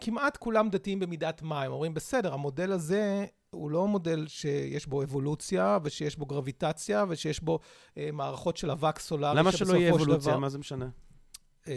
[0.00, 5.02] כמעט כולם דתיים במידת מה, הם אומרים, בסדר, המודל הזה הוא לא מודל שיש בו
[5.02, 7.58] אבולוציה, ושיש בו גרביטציה, ושיש בו
[7.98, 10.32] אה, מערכות של אבק סולארי, למה שלא יהיה אבולוציה?
[10.32, 10.38] דבר...
[10.38, 10.88] מה זה משנה?
[11.68, 11.72] אמ,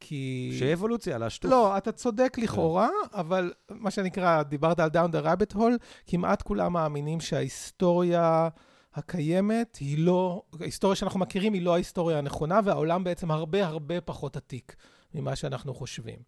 [0.00, 0.50] כי...
[0.58, 1.50] שיהיה אבולוציה, על השטוף.
[1.50, 6.72] לא, אתה צודק לכאורה, אבל מה שנקרא, דיברת על down the rabbit hole, כמעט כולם
[6.72, 8.48] מאמינים שההיסטוריה
[8.94, 14.36] הקיימת היא לא, ההיסטוריה שאנחנו מכירים היא לא ההיסטוריה הנכונה, והעולם בעצם הרבה הרבה פחות
[14.36, 14.76] עתיק
[15.14, 16.18] ממה שאנחנו חושבים.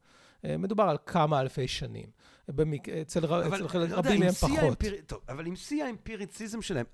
[0.44, 2.06] אה, מדובר על כמה אלפי שנים.
[2.48, 2.88] במק...
[2.88, 4.58] אצל, אבל, אצל לא רבים מהם פחות.
[4.58, 4.94] האמפיר...
[5.06, 6.86] טוב, אבל עם שיא האמפיריציזם שלהם,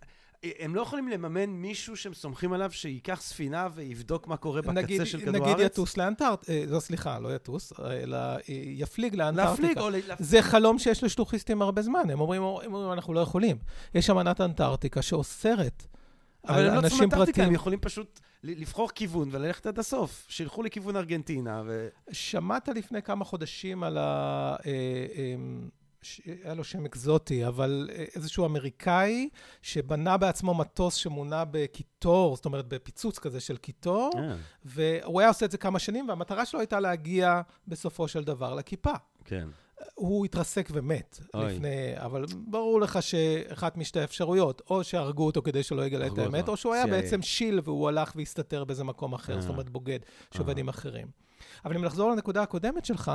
[0.58, 5.04] הם לא יכולים לממן מישהו שהם סומכים עליו שייקח ספינה ויבדוק מה קורה בקצה נגיד,
[5.04, 5.54] של כדור הארץ?
[5.54, 9.80] נגיד יטוס לאנטארקטיקה, אה, לא סליחה, לא יטוס, אלא אה, יפליג לאנטארקטיקה.
[9.80, 10.14] להפליג או...
[10.18, 13.56] זה חלום שיש לשטוחיסטים הרבה זמן, הם אומרים, הם אומרים, אנחנו לא יכולים.
[13.94, 15.86] יש אמנת אנטארקטיקה שאוסרת
[16.48, 20.26] אבל הם לא צריכים אנטארקטיקה, הם יכולים פשוט לבחור כיוון וללכת עד הסוף.
[20.28, 21.88] שילכו לכיוון ארגנטינה ו...
[22.12, 24.56] שמעת לפני כמה חודשים על ה...
[26.28, 29.28] אה, היה לו שם אקזוטי, אבל איזשהו אמריקאי
[29.62, 34.18] שבנה בעצמו מטוס שמונע בקיטור, זאת אומרת בפיצוץ כזה של קיטור, yeah.
[34.18, 34.36] אה.
[34.64, 38.92] והוא היה עושה את זה כמה שנים, והמטרה שלו הייתה להגיע בסופו של דבר לכיפה.
[39.24, 39.48] כן.
[39.94, 41.54] הוא התרסק ומת אוי.
[41.54, 46.48] לפני, אבל ברור לך שאחת משתי אפשרויות, או שהרגו אותו כדי שלא יגלה את האמת,
[46.48, 49.52] או שהוא היה בעצם שיל והוא הלך והסתתר באיזה מקום אחר, זאת אה.
[49.52, 49.98] אומרת בוגד,
[50.34, 51.06] שעובד עם אחרים.
[51.64, 53.12] אבל אם לחזור לנקודה הקודמת שלך,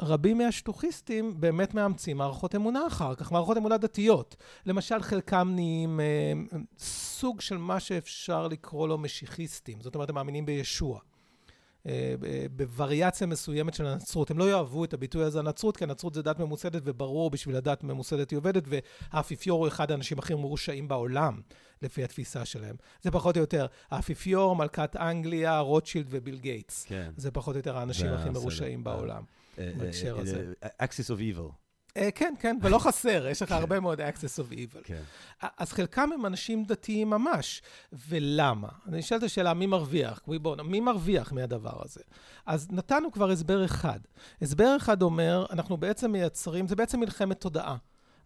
[0.00, 4.36] רבים מהשטוכיסטים באמת מאמצים מערכות אמונה אחר כך, מערכות אמונה דתיות.
[4.66, 6.32] למשל, חלקם נהיים אה,
[6.78, 9.80] סוג של מה שאפשר לקרוא לו משיחיסטים.
[9.80, 10.98] זאת אומרת, הם מאמינים בישוע.
[11.86, 12.14] אה,
[12.56, 14.30] בווריאציה מסוימת של הנצרות.
[14.30, 17.84] הם לא יאהבו את הביטוי הזה, הנצרות, כי הנצרות זה דת ממוסדת, וברור בשביל הדת
[17.84, 21.40] ממוסדת היא עובדת, והאפיפיור הוא אחד האנשים הכי מרושעים בעולם,
[21.82, 22.76] לפי התפיסה שלהם.
[23.02, 26.84] זה פחות או יותר האפיפיור, מלכת אנגליה, רוטשילד וביל גייטס.
[26.88, 27.10] כן.
[27.16, 29.22] זה פחות או יותר האנשים הכי מרושעים בעולם,
[29.58, 30.52] בהקשר הזה.
[30.64, 31.52] Axis of Evil.
[32.14, 33.54] כן, כן, ולא חסר, יש לך כן.
[33.54, 34.80] הרבה מאוד axis of evil.
[34.84, 35.02] כן.
[35.58, 37.62] אז חלקם הם אנשים דתיים ממש,
[38.08, 38.68] ולמה?
[38.88, 40.20] אני אשאל את השאלה, מי מרוויח?
[40.26, 42.00] בוא, מי מרוויח מהדבר הזה?
[42.46, 44.00] אז נתנו כבר הסבר אחד.
[44.42, 47.76] הסבר אחד אומר, אנחנו בעצם מייצרים, זה בעצם מלחמת תודעה.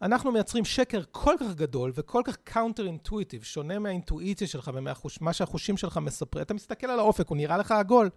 [0.02, 4.70] אנחנו מייצרים שקר כל כך גדול וכל כך counter intuitive, שונה מהאינטואיציה שלך
[5.20, 6.42] ומה שהחושים שלך מספרים.
[6.42, 8.11] אתה מסתכל על האופק, הוא נראה לך עגול.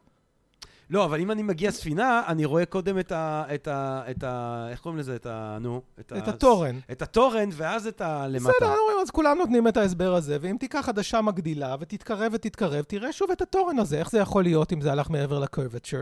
[0.90, 3.44] לא, אבל אם אני מגיע ספינה, אני רואה קודם את ה...
[3.56, 4.02] את ה...
[4.12, 4.68] את ה...
[4.70, 5.16] איך קוראים לזה?
[5.16, 5.58] את ה...
[5.62, 5.82] נו?
[6.00, 6.30] את, את ה...
[6.32, 6.80] התורן.
[6.92, 8.28] את התורן, ואז את ה...
[8.28, 8.50] למטה.
[8.50, 13.32] בסדר, אז כולם נותנים את ההסבר הזה, ואם תיקח עדשה מגדילה ותתקרב ותתקרב, תראה שוב
[13.32, 14.00] את התורן הזה.
[14.00, 16.02] איך זה יכול להיות אם זה הלך מעבר לקרבצ'ר?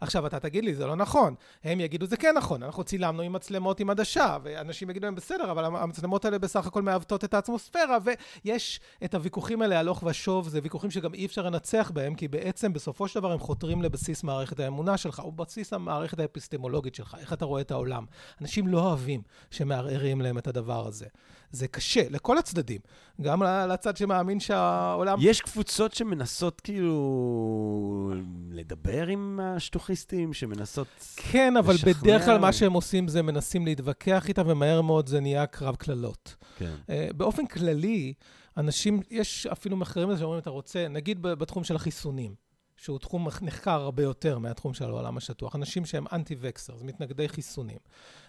[0.00, 1.34] עכשיו, אתה תגיד לי, זה לא נכון.
[1.64, 5.50] הם יגידו, זה כן נכון, אנחנו צילמנו עם מצלמות עם עדשה, ואנשים יגידו להם, בסדר,
[5.50, 7.98] אבל המצלמות האלה בסך הכל מעוותות את האטמוספירה,
[8.44, 12.72] ויש את הוויכוחים האלה הלוך ושוב, זה ויכוחים שגם אי אפשר לנצח בהם, כי בעצם
[12.72, 17.32] בסופו של דבר הם חותרים לבסיס מערכת האמונה שלך, או בסיס המערכת האפיסטמולוגית שלך, איך
[17.32, 18.04] אתה רואה את העולם.
[18.40, 21.06] אנשים לא אוהבים שמערערים להם את הדבר הזה.
[21.50, 22.80] זה קשה, לכל הצדדים.
[23.20, 25.18] גם לצד שמאמין שהעולם...
[25.20, 28.12] יש קבוצות שמנסות כאילו
[28.50, 30.86] לדבר עם השטות שטוחיסטים שמנסות...
[31.16, 35.20] כן, אבל לשכנע בדרך כלל מה שהם עושים זה מנסים להתווכח איתם, ומהר מאוד זה
[35.20, 36.36] נהיה קרב קללות.
[36.58, 36.74] כן.
[36.90, 38.14] אה, באופן כללי,
[38.56, 42.34] אנשים, יש אפילו מחקרים שאומרים, אתה רוצה, נגיד בתחום של החיסונים,
[42.76, 47.78] שהוא תחום נחקר הרבה יותר מהתחום של העולם השטוח, אנשים שהם אנטי-וקסרס, מתנגדי חיסונים.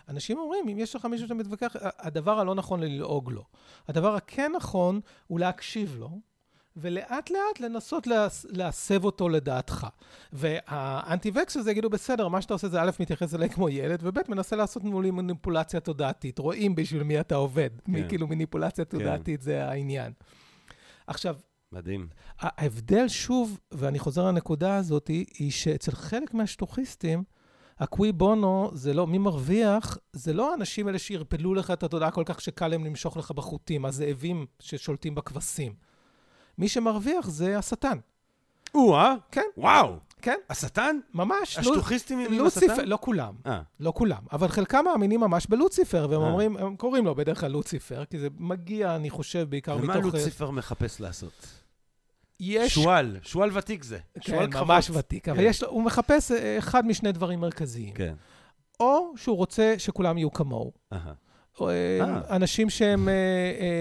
[0.09, 3.43] אנשים אומרים, אם יש לך מישהו שמתווכח, ה- הדבר הלא נכון ללעוג לו.
[3.87, 6.09] הדבר הכן נכון הוא להקשיב לו.
[6.77, 9.87] ולאט לאט לנסות להס- להסב אותו לדעתך.
[10.33, 14.83] והאנטי-וקסרס יגידו, בסדר, מה שאתה עושה זה א', מתייחס אליי כמו ילד, וב', מנסה לעשות
[14.83, 16.39] מולי מניפולציה תודעתית.
[16.39, 17.69] רואים בשביל מי אתה עובד.
[17.87, 20.13] מי כאילו מניפולציה תודעתית זה העניין.
[21.07, 21.35] עכשיו,
[21.71, 22.07] מדהים.
[22.39, 27.23] ההבדל שוב, ואני חוזר לנקודה הזאת, היא שאצל חלק מהשטוחיסטים,
[27.79, 32.23] הקווי בונו זה לא, מי מרוויח, זה לא האנשים האלה שירפלו לך את התודעה כל
[32.25, 35.73] כך שקל להם למשוך לך בחוטים, הזאבים ששולטים בכבשים.
[36.57, 37.97] מי שמרוויח זה השטן.
[38.75, 39.15] או-אה?
[39.31, 39.45] כן.
[39.57, 39.95] וואו!
[40.21, 40.99] כן, השטן?
[41.13, 41.57] ממש.
[41.57, 42.85] השטוחיסטים עם השטן?
[42.85, 46.27] לא כולם, אה, לא כולם, אבל חלקם מאמינים ממש בלוציפר, והם אה.
[46.27, 49.85] אומרים, הם קוראים לו בדרך כלל לוציפר, כי זה מגיע, אני חושב, בעיקר מתוך...
[49.85, 51.47] ומה אה, לוציפר מחפש לעשות?
[52.39, 53.97] יש שועל, שועל ותיק זה.
[54.13, 55.05] כן, שועל ממש קרבות.
[55.05, 55.43] ותיק, אבל כן.
[55.43, 57.93] יש הוא מחפש אה, אחד משני דברים מרכזיים.
[57.93, 58.13] כן.
[58.79, 60.71] או שהוא רוצה שכולם יהיו כמוהו.
[60.93, 61.13] אהה,
[61.59, 62.35] או, אה, אה.
[62.35, 63.09] אנשים שהם,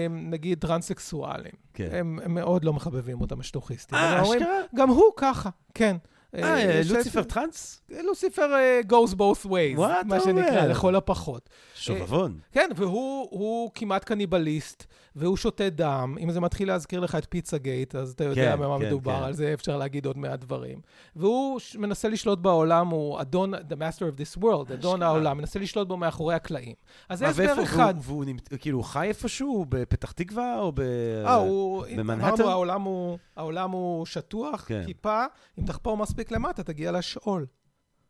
[0.09, 1.51] נגיד, טרנסקסואלים.
[1.73, 1.89] כן.
[1.91, 3.97] הם הם מאוד לא מחבבים אותם, השטוחיסטים.
[3.97, 4.59] אה, אשכרה?
[4.75, 5.97] גם הוא ככה, כן.
[6.35, 7.81] אה, לוציפר טראנס?
[8.03, 10.65] לוציפר אה, goes both ways, מה שנקרא?
[10.65, 11.49] לכל הפחות.
[11.75, 12.39] שובבון.
[12.51, 16.15] כן, והוא הוא כמעט קניבליסט, והוא שותה דם.
[16.19, 19.17] אם זה מתחיל להזכיר לך את פיצה גייט, אז אתה יודע כן, במה כן, מדובר,
[19.19, 19.23] כן.
[19.23, 20.81] על זה אפשר להגיד עוד מעט דברים.
[21.15, 25.07] והוא מנסה לשלוט בעולם, הוא אדון, the master of this world, אדון אשכרה.
[25.07, 26.75] העולם, מנסה לשלוט בו מאחורי הקלעים.
[27.09, 27.93] אז זה הסבר אחד.
[28.01, 28.25] והוא-
[28.59, 29.65] כאילו, חי איפשהו?
[29.69, 30.79] בפתח תקווה או ב...
[31.25, 31.85] אה, הוא...
[31.97, 32.43] במנהטן?
[32.43, 34.67] אמרנו, העולם הוא, שטוח.
[34.85, 35.23] כיפה,
[35.59, 37.45] אם תחפור מספיק למטה, תגיע לשאול.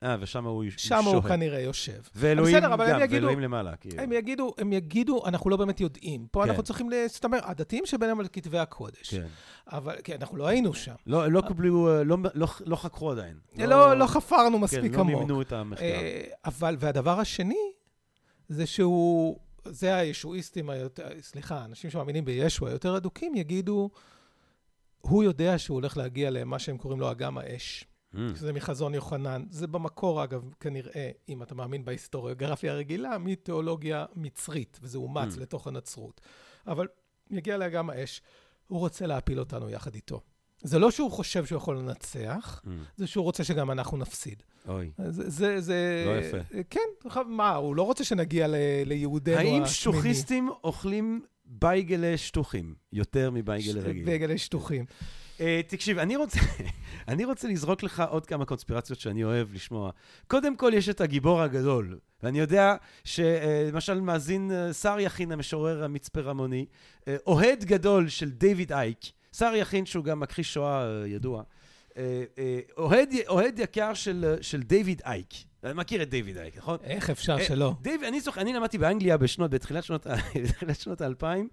[0.03, 1.03] אה, ושם הוא שוהה.
[1.03, 2.01] שם הוא כנראה יושב.
[2.15, 3.75] ואלוהים בסדר, אבל הם גם, יגידו- ואלוהים למעלה.
[3.75, 4.01] כאילו.
[4.03, 6.27] הם יגידו, הם יגידו, אנחנו לא באמת יודעים.
[6.31, 6.49] פה כן.
[6.49, 9.09] אנחנו צריכים להסתמר, הדתיים שביניהם על כתבי הקודש.
[9.15, 9.27] כן.
[9.67, 10.93] אבל, כן, אנחנו לא היינו שם.
[11.07, 13.37] לא לא קבלו, אה, לא- לא- לא חקרו עדיין.
[13.57, 15.19] לא, לא חפרנו מספיק כן, לא עמוק.
[15.19, 15.83] מימנו את המחקר.
[15.85, 17.71] אה, אבל, והדבר השני,
[18.49, 23.89] זה שהוא, זה הישועיסטים היותר, סליחה, אנשים שמאמינים בישו היותר אדוקים, יגידו,
[25.01, 27.85] הוא יודע שהוא הולך להגיע למה שהם קוראים לו אגם האש.
[28.13, 28.17] Mm.
[28.35, 29.43] שזה מחזון יוחנן.
[29.49, 35.39] זה במקור, אגב, כנראה, אם אתה מאמין בהיסטוריוגרפיה הרגילה, מתיאולוגיה מצרית, וזה אומץ Mm.
[35.39, 36.21] לתוך הנצרות.
[36.67, 36.87] אבל
[37.31, 38.21] יגיע לאגם האש,
[38.67, 40.21] הוא רוצה להפיל אותנו יחד איתו.
[40.63, 42.69] זה לא שהוא חושב שהוא יכול לנצח, Mm.
[42.97, 44.43] זה שהוא רוצה שגם אנחנו נפסיד.
[44.67, 44.91] אוי.
[45.07, 46.03] זה, זה, זה...
[46.07, 46.37] לא יפה.
[46.69, 46.79] כן,
[47.27, 49.67] מה, הוא לא רוצה שנגיע ל, ליהודינו האם השמיני.
[49.67, 54.05] שטוחיסטים אוכלים בייגלה שטוחים יותר מבייגלה רגיל?
[54.05, 54.85] בייגלי שטוחים.
[55.39, 56.39] אה, תקשיב, אני רוצה,
[57.07, 59.91] אני רוצה לזרוק לך עוד כמה קונספירציות שאני אוהב לשמוע.
[60.27, 66.21] קודם כל, יש את הגיבור הגדול, ואני יודע שלמשל מאזין אה, שר יכין, המשורר המצפה
[66.21, 66.65] רמוני,
[67.07, 68.99] אה, אוהד גדול של דיוויד אייק,
[69.37, 71.43] שר יכין שהוא גם מכחיש שואה אה, ידוע,
[71.97, 75.48] אה, אה, אוהד, אוהד יקר של, אה, של דיוויד אייק.
[75.63, 76.77] אני מכיר את דיוויד אייק, נכון?
[76.83, 77.73] איך אפשר אה, שלא?
[77.81, 81.49] דייב, אני זוכר, אני למדתי באנגליה בשנות, בתחילת שנות, ה- בתחילת שנות האלפיים,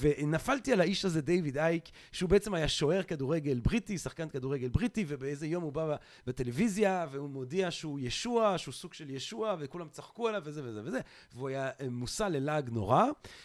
[0.00, 5.04] ונפלתי על האיש הזה, דיוויד אייק, שהוא בעצם היה שוער כדורגל בריטי, שחקן כדורגל בריטי,
[5.08, 10.28] ובאיזה יום הוא בא בטלוויזיה, והוא מודיע שהוא ישוע, שהוא סוג של ישוע, וכולם צחקו
[10.28, 11.00] עליו וזה וזה וזה,
[11.34, 13.04] והוא היה אה, מושא ללעג נורא,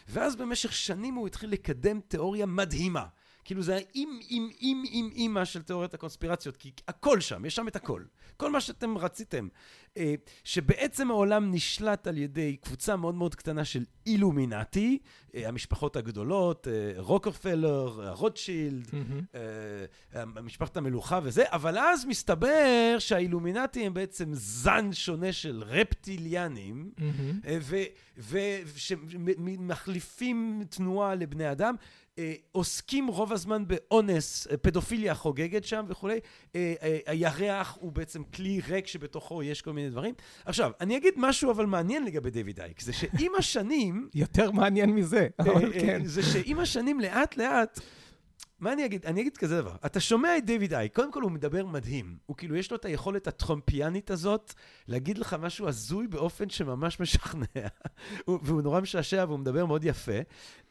[0.10, 3.06] ואז במשך שנים הוא התחיל לקדם תיאוריה מדהימה.
[3.48, 7.68] כאילו זה האם, אם, אם, אם, אימא של תיאוריית הקונספירציות, כי הכל שם, יש שם
[7.68, 8.04] את הכל.
[8.38, 9.48] כל מה שאתם רציתם.
[9.98, 14.98] אה, שבעצם העולם נשלט על ידי קבוצה מאוד מאוד קטנה של אילומינטי,
[15.36, 18.88] אה, המשפחות הגדולות, אה, רוקרפלר, רוטשילד.
[20.16, 26.92] אה, משפחת המלוכה וזה, אבל אז מסתבר שהאילומינטי הם בעצם זן שונה של רפטיליאנים.
[27.48, 27.58] אה,
[28.76, 31.76] ושמחליפים תנועה לבני אדם,
[32.52, 36.20] עוסקים רוב הזמן באונס, אה, פדופיליה חוגגת שם וכולי.
[36.56, 40.14] אה, אה, הירח הוא בעצם כלי ריק שבתוכו יש כל מיני דברים.
[40.46, 45.28] עכשיו, אני אגיד משהו אבל מעניין לגבי דיוויד אייק, זה שעם השנים, יותר מעניין מזה,
[45.40, 46.06] אבל אה, אה, כן.
[46.06, 47.80] זה שעם השנים לאט לאט,
[48.60, 49.06] מה אני אגיד?
[49.06, 52.38] אני אגיד כזה דבר, אתה שומע את דיוויד אייק, קודם כל הוא מדבר מדהים, הוא
[52.38, 54.54] כאילו יש לו את היכולת הטרומפיאנית הזאת
[54.88, 57.46] להגיד לך משהו הזוי באופן שממש משכנע,
[58.26, 60.12] הוא- והוא נורא משעשע והוא מדבר מאוד יפה,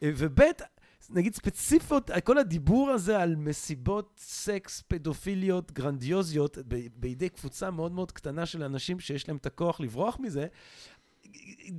[0.03, 0.39] אה, וב'
[1.09, 8.11] נגיד ספציפיות, כל הדיבור הזה על מסיבות סקס פדופיליות גרנדיוזיות ב- בידי קבוצה מאוד מאוד
[8.11, 10.47] קטנה של אנשים שיש להם את הכוח לברוח מזה,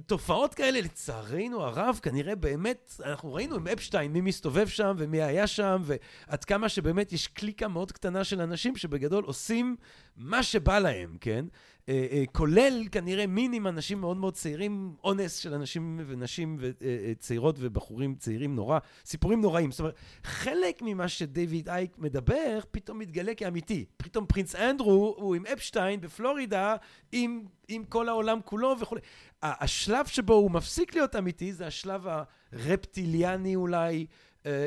[0.07, 5.47] תופעות כאלה, לצערנו הרב, כנראה באמת, אנחנו ראינו עם אפשטיין, מי מסתובב שם ומי היה
[5.47, 9.77] שם, ועד כמה שבאמת יש קליקה מאוד קטנה של אנשים שבגדול עושים
[10.17, 11.45] מה שבא להם, כן?
[11.89, 17.57] אה, אה, כולל כנראה מין עם אנשים מאוד מאוד צעירים, אונס של אנשים ונשים וצעירות
[17.59, 19.71] ובחורים צעירים נורא, סיפורים נוראים.
[19.71, 23.85] זאת אומרת, חלק ממה שדייוויד אייק מדבר, פתאום מתגלה כאמיתי.
[23.97, 26.77] פתאום פרינס אנדרו הוא עם אפשטיין בפלורידה,
[27.13, 29.01] עם, עם כל העולם כולו וכולי.
[29.43, 32.07] השלב שבו הוא מפסיק להיות אמיתי זה השלב
[32.53, 34.07] הרפטיליאני אולי.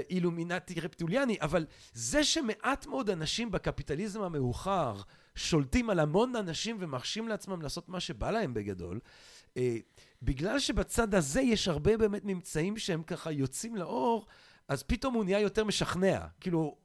[0.09, 4.95] אילומינטי רפטוליאני, אבל זה שמעט מאוד אנשים בקפיטליזם המאוחר
[5.35, 8.99] שולטים על המון אנשים ומרשים לעצמם לעשות מה שבא להם בגדול,
[9.57, 9.77] אה,
[10.21, 14.25] בגלל שבצד הזה יש הרבה באמת ממצאים שהם ככה יוצאים לאור,
[14.67, 16.19] אז פתאום הוא נהיה יותר משכנע.
[16.39, 16.75] כאילו,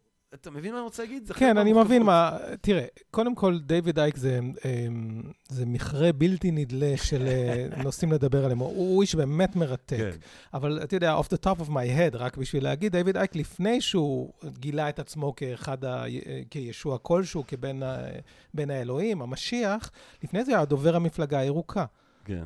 [0.41, 1.33] אתה מבין מה אני רוצה להגיד?
[1.33, 2.39] כן, אני מבין מה...
[2.61, 8.45] תראה, קודם כל, דיוויד אייק זה, אמ, זה מכרה בלתי נדלה של אה, נושאים לדבר
[8.45, 8.59] עליהם.
[8.59, 9.97] הוא איש באמת מרתק.
[9.97, 10.11] כן.
[10.55, 13.81] אבל אתה יודע, off the top of my head, רק בשביל להגיד, דיוויד אייק, לפני
[13.81, 16.05] שהוא גילה את עצמו כאחד, ה...
[16.51, 19.91] כישוע כלשהו, כבן האלוהים, המשיח,
[20.25, 21.85] לפני זה היה דובר המפלגה הירוקה.
[22.27, 22.45] כן.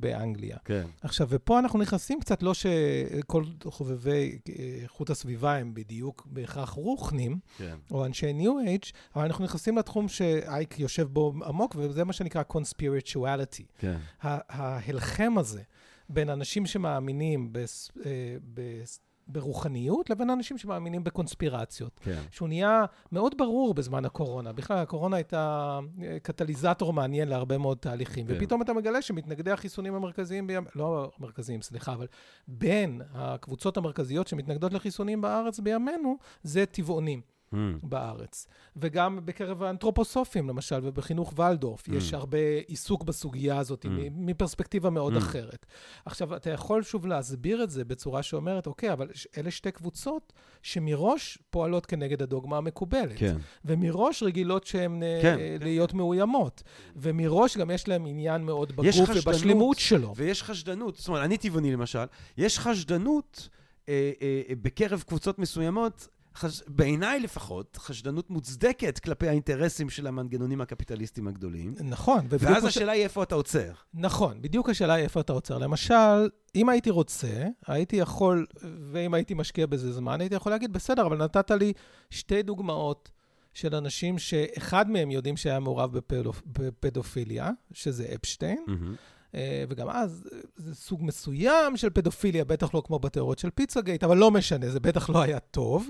[0.00, 0.56] באנגליה.
[0.64, 0.86] כן.
[1.02, 4.38] עכשיו, ופה אנחנו נכנסים קצת, לא שכל חובבי
[4.82, 7.76] איכות הסביבה הם בדיוק בהכרח רוחנים, כן.
[7.90, 8.84] או אנשי ניו אייג',
[9.16, 13.64] אבל אנחנו נכנסים לתחום שאייק יושב בו עמוק, וזה מה שנקרא conspirituality.
[13.78, 13.96] כן.
[14.20, 15.62] ההלחם הזה
[16.08, 17.90] בין אנשים שמאמינים בס...
[18.06, 19.00] אה, בס...
[19.28, 22.00] ברוחניות לבין אנשים שמאמינים בקונספירציות.
[22.02, 22.20] כן.
[22.30, 24.52] שהוא נהיה מאוד ברור בזמן הקורונה.
[24.52, 28.26] בכלל, הקורונה הייתה אה, קטליזטור מעניין להרבה מאוד תהליכים.
[28.26, 28.34] כן.
[28.36, 30.64] ופתאום אתה מגלה שמתנגדי החיסונים המרכזיים, בימ...
[30.74, 32.06] לא המרכזיים, סליחה, אבל
[32.48, 37.37] בין הקבוצות המרכזיות שמתנגדות לחיסונים בארץ בימינו, זה טבעונים.
[37.52, 37.56] Mm.
[37.82, 38.46] בארץ.
[38.76, 41.94] וגם בקרב האנתרופוסופים, למשל, ובחינוך ולדורף, mm.
[41.94, 43.88] יש הרבה עיסוק בסוגיה הזאת mm.
[44.10, 45.18] מפרספקטיבה מאוד mm.
[45.18, 45.66] אחרת.
[46.04, 49.08] עכשיו, אתה יכול שוב להסביר את זה בצורה שאומרת, אוקיי, אבל
[49.38, 50.32] אלה שתי קבוצות
[50.62, 53.18] שמראש פועלות כנגד הדוגמה המקובלת.
[53.18, 53.36] כן.
[53.64, 55.38] ומראש רגילות שהן אה, כן.
[55.60, 56.62] להיות מאוימות.
[56.96, 60.14] ומראש גם יש להם עניין מאוד בגוף ובשלימות שלו.
[60.16, 60.96] ויש חשדנות.
[60.96, 62.04] זאת אומרת, אני טבעוני למשל,
[62.38, 63.48] יש חשדנות
[63.88, 66.62] אה, אה, בקרב קבוצות מסוימות חש...
[66.68, 71.74] בעיניי לפחות, חשדנות מוצדקת כלפי האינטרסים של המנגנונים הקפיטליסטיים הגדולים.
[71.80, 72.26] נכון.
[72.30, 73.72] ואז השאלה היא איפה אתה עוצר.
[73.94, 75.58] נכון, בדיוק השאלה היא איפה אתה עוצר.
[75.58, 78.46] למשל, אם הייתי רוצה, הייתי יכול,
[78.92, 81.72] ואם הייתי משקיע בזה זמן, הייתי יכול להגיד, בסדר, אבל נתת לי
[82.10, 83.10] שתי דוגמאות
[83.54, 85.98] של אנשים שאחד מהם יודעים שהיה מעורב
[86.46, 88.64] בפדופיליה, שזה אפשטיין.
[88.68, 89.17] Mm-hmm.
[89.34, 94.04] אה, וגם אז זה סוג מסוים של פדופיליה, בטח לא כמו בתיאוריות של פיצה גייט,
[94.04, 95.88] אבל לא משנה, זה בטח לא היה טוב.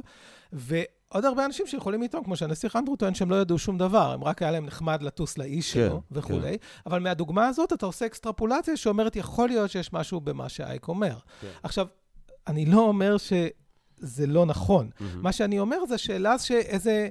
[0.53, 4.24] ועוד הרבה אנשים שיכולים לטעון, כמו שהנסיך אנדרו טוען, שהם לא ידעו שום דבר, הם
[4.24, 6.59] רק היה להם נחמד לטוס לאיש כן, שלו וכולי.
[6.59, 6.66] כן.
[6.87, 11.14] אבל מהדוגמה הזאת אתה עושה אקסטרפולציה שאומרת, יכול להיות שיש משהו במה שאייק אומר.
[11.40, 11.48] כן.
[11.62, 11.87] עכשיו,
[12.46, 14.90] אני לא אומר שזה לא נכון.
[14.90, 15.03] Mm-hmm.
[15.14, 17.09] מה שאני אומר זה שאלה שאיזה...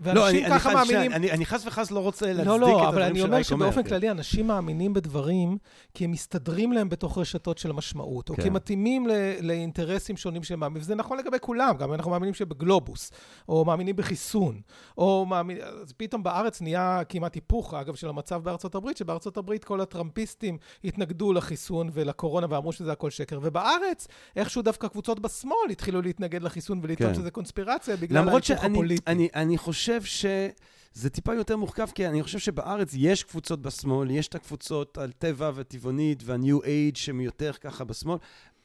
[0.00, 1.12] ואנשים לא, ככה אני, מאמינים...
[1.12, 3.22] אני, אני חס וחס לא רוצה להצדיק לא, לא, את הדברים של לא, אבל אני
[3.22, 3.88] אומר שבאופן כן.
[3.88, 5.58] כללי אנשים מאמינים בדברים
[5.94, 8.32] כי הם מסתדרים להם בתוך רשתות של משמעות, כן.
[8.32, 12.10] או כי הם מתאימים ל, לאינטרסים שונים שהם מאמינים, וזה נכון לגבי כולם, גם אנחנו
[12.10, 13.10] מאמינים שבגלובוס,
[13.48, 14.60] או מאמינים בחיסון,
[14.98, 15.62] או מאמינים...
[15.82, 20.58] אז פתאום בארץ נהיה כמעט היפוך, אגב, של המצב בארצות הברית, שבארצות הברית כל הטראמפיסטים
[20.84, 26.80] התנגדו לחיסון ולקורונה ואמרו שזה הכל שקר, ובארץ, איכשהו דווקא קבוצות בשמאל התחילו להתנגד לחיסון
[26.82, 27.14] ולטעון כן.
[27.14, 29.02] שזה קונספירציה בגלל ההיפוך הפוליטי.
[29.06, 34.10] אני, אני חושב חושב שזה טיפה יותר מורכב, כי אני חושב שבארץ יש קבוצות בשמאל,
[34.10, 38.18] יש את הקבוצות על טבע וטבעונית וה-new age שהן יותר ככה בשמאל.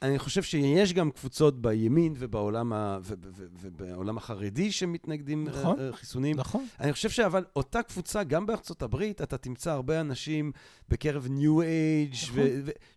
[0.04, 5.92] אני חושב שיש גם קבוצות בימין ובעולם, ה, ו, ו, ו, ובעולם החרדי שמתנגדים נכון,
[5.92, 6.36] חיסונים.
[6.38, 6.66] נכון.
[6.80, 10.52] אני חושב שאבל אותה קבוצה, גם בארצות הברית, אתה תמצא הרבה אנשים
[10.90, 12.44] בקרב ניו אייג', נכון.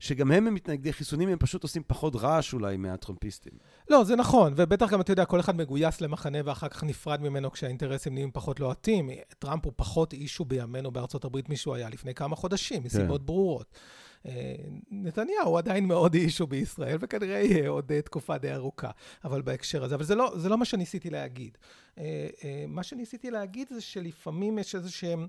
[0.00, 3.52] שגם הם מתנגדי חיסונים, הם פשוט עושים פחות רעש אולי מהטרמפיסטים.
[3.90, 7.50] לא, זה נכון, ובטח גם, אתה יודע, כל אחד מגויס למחנה ואחר כך נפרד ממנו
[7.50, 9.10] כשהאינטרסים נהיים פחות לוהטים.
[9.38, 13.26] טראמפ הוא פחות אישו בימינו בארצות הברית משהו היה לפני כמה חודשים, מסיבות כן.
[13.26, 13.78] ברורות.
[14.26, 14.54] אה,
[14.90, 18.90] נתניהו עדיין מאוד אישו בישראל, וכנראה יהיה עוד אה, תקופה די ארוכה,
[19.24, 19.94] אבל בהקשר הזה.
[19.94, 21.58] אבל זה לא, זה לא מה שניסיתי להגיד.
[21.98, 22.28] אה,
[22.68, 25.26] מה שניסיתי להגיד זה שלפעמים יש איזה שהם...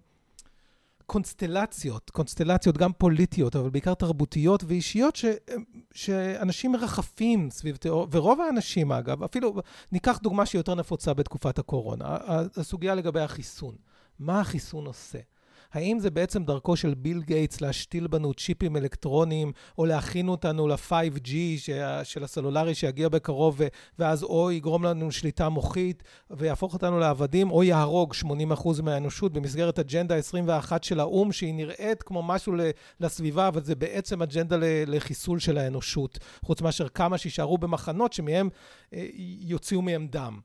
[1.08, 5.26] קונסטלציות, קונסטלציות גם פוליטיות, אבל בעיקר תרבותיות ואישיות, ש,
[5.94, 9.56] שאנשים מרחפים סביב תיאור, ורוב האנשים אגב, אפילו,
[9.92, 12.18] ניקח דוגמה שהיא יותר נפוצה בתקופת הקורונה,
[12.58, 13.76] הסוגיה לגבי החיסון.
[14.20, 15.20] מה החיסון עושה?
[15.74, 21.32] האם זה בעצם דרכו של ביל גייטס להשתיל בנו צ'יפים אלקטרוניים, או להכין אותנו ל-5G
[22.04, 23.62] של הסלולרי שיגיע בקרוב,
[24.00, 28.14] ואז או יגרום לנו שליטה מוחית ויהפוך אותנו לעבדים, או יהרוג
[28.54, 32.54] 80% מהאנושות במסגרת אג'נדה 21 של האו"ם, שהיא נראית כמו משהו
[33.00, 34.56] לסביבה, אבל זה בעצם אג'נדה
[34.88, 38.50] לחיסול של האנושות, חוץ מאשר כמה שיישארו במחנות שמהם
[38.94, 39.08] אה,
[39.40, 40.40] יוציאו מהם דם.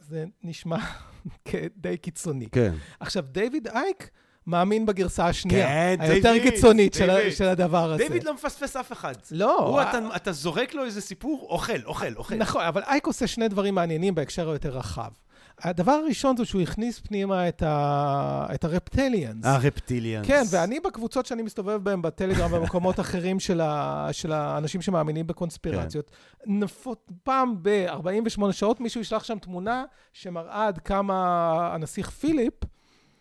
[0.00, 0.78] זה נשמע
[1.76, 2.46] די קיצוני.
[2.52, 2.74] כן.
[3.00, 4.10] עכשיו, דיוויד אייק
[4.46, 7.32] מאמין בגרסה השנייה, כן, היותר דיוויד, קיצונית של, דיוויד.
[7.32, 8.02] של הדבר הזה.
[8.02, 9.14] דיוויד לא מפספס אף אחד.
[9.30, 9.58] לא.
[9.58, 12.34] הוא, אתה, אתה זורק לו איזה סיפור, אוכל, אוכל, אוכל.
[12.34, 15.10] נכון, אבל אייק עושה שני דברים מעניינים בהקשר היותר רחב.
[15.58, 18.46] הדבר הראשון זה שהוא הכניס פנימה את, ה...
[18.54, 19.44] את הרפטליאנס.
[19.44, 20.26] הרפטיליאנס.
[20.26, 24.08] כן, ואני בקבוצות שאני מסתובב בהן בטלגרם ובמקומות אחרים של, ה...
[24.12, 26.52] של האנשים שמאמינים בקונספירציות, כן.
[26.58, 32.54] נפות פעם ב-48 שעות מישהו ישלח שם תמונה שמראה עד כמה הנסיך פיליפ,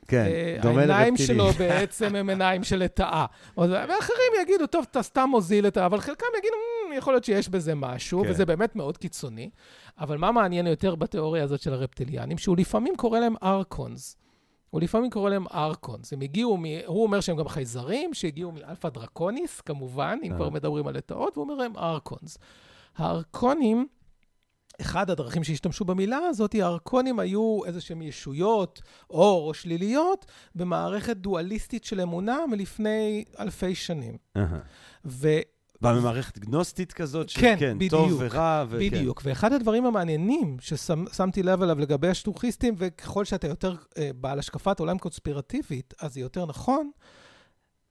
[0.07, 1.27] כן, אה, דומה העיניים לרפטילי.
[1.27, 3.25] שלו בעצם הם עיניים של לטאה.
[3.57, 5.85] ואחרים יגידו, טוב, אתה סתם מוזיל את ה...
[5.85, 6.55] אבל חלקם יגידו,
[6.89, 8.29] "מ, יכול להיות שיש בזה משהו, כן.
[8.29, 9.49] וזה באמת מאוד קיצוני.
[9.99, 12.37] אבל מה מעניין יותר בתיאוריה הזאת של הרפטיליאנים?
[12.37, 14.17] שהוא לפעמים קורא להם ארקונס.
[14.69, 16.13] הוא לפעמים קורא להם ארקונס.
[16.13, 16.63] הם הגיעו, מ...
[16.85, 20.37] הוא אומר שהם גם חייזרים, שהגיעו מאלפא דרקוניס, כמובן, אם אה.
[20.37, 22.37] כבר מדברים על לטאות, והוא אומר להם ארקונס.
[22.97, 23.87] הארקונים,
[24.81, 31.83] אחד הדרכים שהשתמשו במילה הזאת, הארקונים היו איזה שהם ישויות, אור או שליליות, במערכת דואליסטית
[31.83, 34.17] של אמונה מלפני אלפי שנים.
[35.05, 35.27] ו...
[35.81, 38.65] בא ממערכת גנוסטית כזאת, כן, כן, בדיוק, טוב ורע.
[38.69, 38.79] וכן.
[38.79, 39.21] בדיוק.
[39.25, 44.97] ואחד הדברים המעניינים ששמתי לב אליו לגבי השטוכיסטים, וככל שאתה יותר אה, בעל השקפת עולם
[44.97, 46.91] קונספירטיבית, אז זה יותר נכון,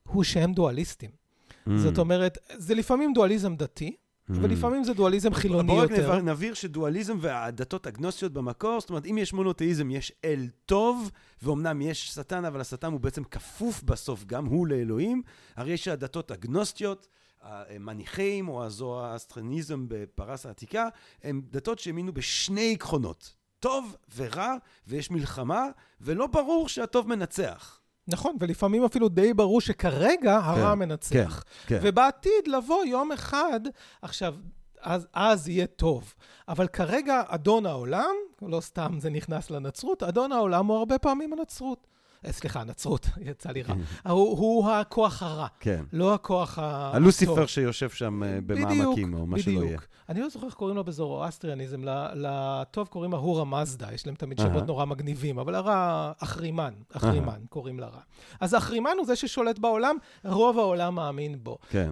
[0.09, 1.11] הוא שהם דואליסטים.
[1.11, 1.70] Mm.
[1.76, 3.97] זאת אומרת, זה לפעמים דואליזם דתי.
[4.28, 6.02] ולפעמים זה דואליזם חילוני בואו רק יותר.
[6.08, 11.10] נבהיר- נבהיר שדואליזם והדתות הגנוסיות במקור, זאת אומרת, אם יש מונותאיזם, יש אל טוב,
[11.42, 15.22] ואומנם יש שטן, אבל השטן הוא בעצם כפוף בסוף גם הוא לאלוהים.
[15.56, 17.06] הרי יש הדתות הגנוסטיות,
[17.42, 20.88] המניחים, או הזואסטרניזם בפרס העתיקה,
[21.22, 24.54] הם דתות שהאמינו בשני עקרונות, טוב ורע,
[24.86, 25.66] ויש מלחמה,
[26.00, 27.80] ולא ברור שהטוב מנצח.
[28.09, 31.44] נכון, ולפעמים אפילו די ברור שכרגע הרע כן, מנצח.
[31.66, 31.78] כן.
[31.82, 33.61] ובעתיד לבוא יום אחד,
[34.03, 34.34] עכשיו,
[34.80, 36.14] אז, אז יהיה טוב.
[36.48, 41.86] אבל כרגע אדון העולם, לא סתם זה נכנס לנצרות, אדון העולם הוא הרבה פעמים הנצרות.
[42.26, 43.74] אה, סליחה, הנצרות, יצא לי רע.
[44.08, 45.84] הוא, הוא הכוח הרע, כן.
[45.92, 46.96] לא הכוח הטוב.
[46.96, 49.64] הלוסיפר שיושב שם אה, בדיוק, במעמקים, או מה שלא יהיה.
[49.64, 49.86] בדיוק.
[50.08, 54.38] אני לא זוכר איך קוראים לו בזורואסטריאניזם, ל- לטוב קוראים ההורה מזדה, יש להם תמיד.
[54.38, 58.00] שמות נורא מגניבים, אבל הרע, אחרימן, אחרימן קוראים לרע.
[58.40, 61.58] אז האחרימן הוא זה ששולט בעולם, רוב העולם מאמין בו.
[61.70, 61.90] כן.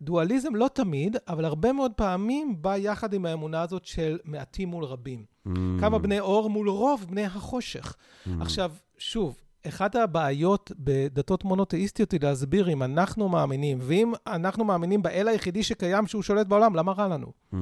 [0.00, 4.84] ודואליזם לא תמיד, אבל הרבה מאוד פעמים בא יחד עם האמונה הזאת של מעטים מול
[4.84, 5.24] רבים.
[5.46, 5.50] Mm.
[5.80, 7.94] כמה בני אור מול רוב בני החושך.
[8.26, 8.30] Mm.
[8.40, 9.36] עכשיו, שוב,
[9.68, 16.06] אחת הבעיות בדתות מונותאיסטיות היא להסביר אם אנחנו מאמינים, ואם אנחנו מאמינים באל היחידי שקיים
[16.06, 17.32] שהוא שולט בעולם, למה רע לנו?
[17.52, 17.56] Mm.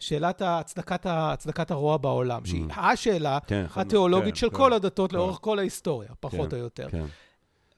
[0.00, 5.16] שאלת הצדקת, הצדקת הרוע בעולם, שהיא השאלה כן, התיאולוגית כן, של כן, כל הדתות כן.
[5.16, 6.88] לאורך כל ההיסטוריה, פחות כן, או יותר.
[6.90, 7.04] כן.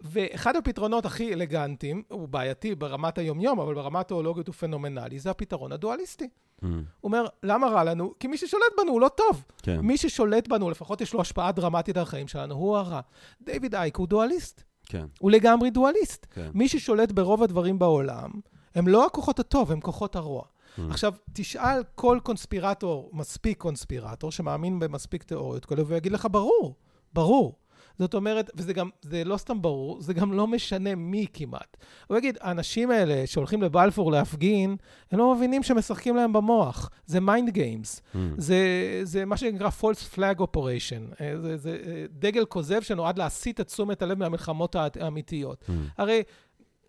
[0.00, 5.72] ואחד הפתרונות הכי אלגנטיים, הוא בעייתי ברמת היומיום, אבל ברמה התיאולוגית הוא פנומנלי, זה הפתרון
[5.72, 6.24] הדואליסטי.
[6.24, 6.64] Mm.
[6.64, 8.14] הוא אומר, למה רע לנו?
[8.20, 9.44] כי מי ששולט בנו הוא לא טוב.
[9.62, 9.80] כן.
[9.80, 13.00] מי ששולט בנו, לפחות יש לו השפעה דרמטית על החיים שלנו, הוא הרע.
[13.42, 14.62] דיוויד אייק הוא דואליסט.
[14.86, 15.06] כן.
[15.18, 16.26] הוא לגמרי דואליסט.
[16.30, 16.50] כן.
[16.54, 18.30] מי ששולט ברוב הדברים בעולם,
[18.74, 20.42] הם לא הכוחות הטוב, הם כוחות הרוע.
[20.42, 20.80] Mm.
[20.90, 26.74] עכשיו, תשאל כל קונספירטור, מספיק קונספירטור, שמאמין במספיק תיאוריות כאלה, והוא יגיד לך, ברור,
[27.12, 27.58] ברור.
[27.98, 31.76] זאת אומרת, וזה גם, זה לא סתם ברור, זה גם לא משנה מי כמעט.
[32.06, 34.76] הוא יגיד, האנשים האלה שהולכים לבלפור להפגין,
[35.12, 36.90] הם לא מבינים שמשחקים להם במוח.
[37.06, 38.00] זה mind games.
[38.14, 38.16] Mm.
[38.38, 38.58] זה,
[39.02, 41.20] זה מה שנקרא false flag operation.
[41.20, 45.64] אה, זה, זה אה, דגל כוזב שנועד להסיט את תשומת הלב מהמלחמות האמיתיות.
[45.68, 45.72] Mm.
[45.98, 46.22] הרי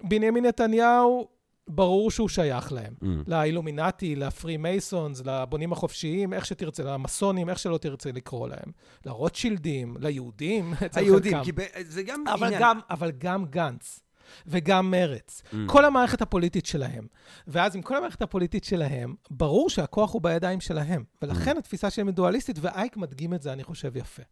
[0.03, 1.28] בנימין נתניהו,
[1.68, 2.93] ברור שהוא שייך להם.
[3.01, 3.05] Mm.
[3.28, 8.72] לאילומינטי, לפרי מייסונס, לבונים החופשיים, איך שתרצה, למסונים, איך שלא תרצה לקרוא להם.
[9.05, 11.45] לרוטשילדים, ליהודים, אצל היהודים, חלקם.
[11.45, 12.61] כי ב- זה גם אבל עניין.
[12.61, 13.99] גם, אבל גם גנץ.
[14.47, 15.41] וגם מרץ.
[15.51, 15.55] Mm.
[15.65, 17.07] כל המערכת הפוליטית שלהם.
[17.47, 21.03] ואז עם כל המערכת הפוליטית שלהם, ברור שהכוח הוא בידיים שלהם.
[21.22, 24.24] ולכן התפיסה שלהם היא דואליסטית, ואייק מדגים את זה, אני חושב, יפה.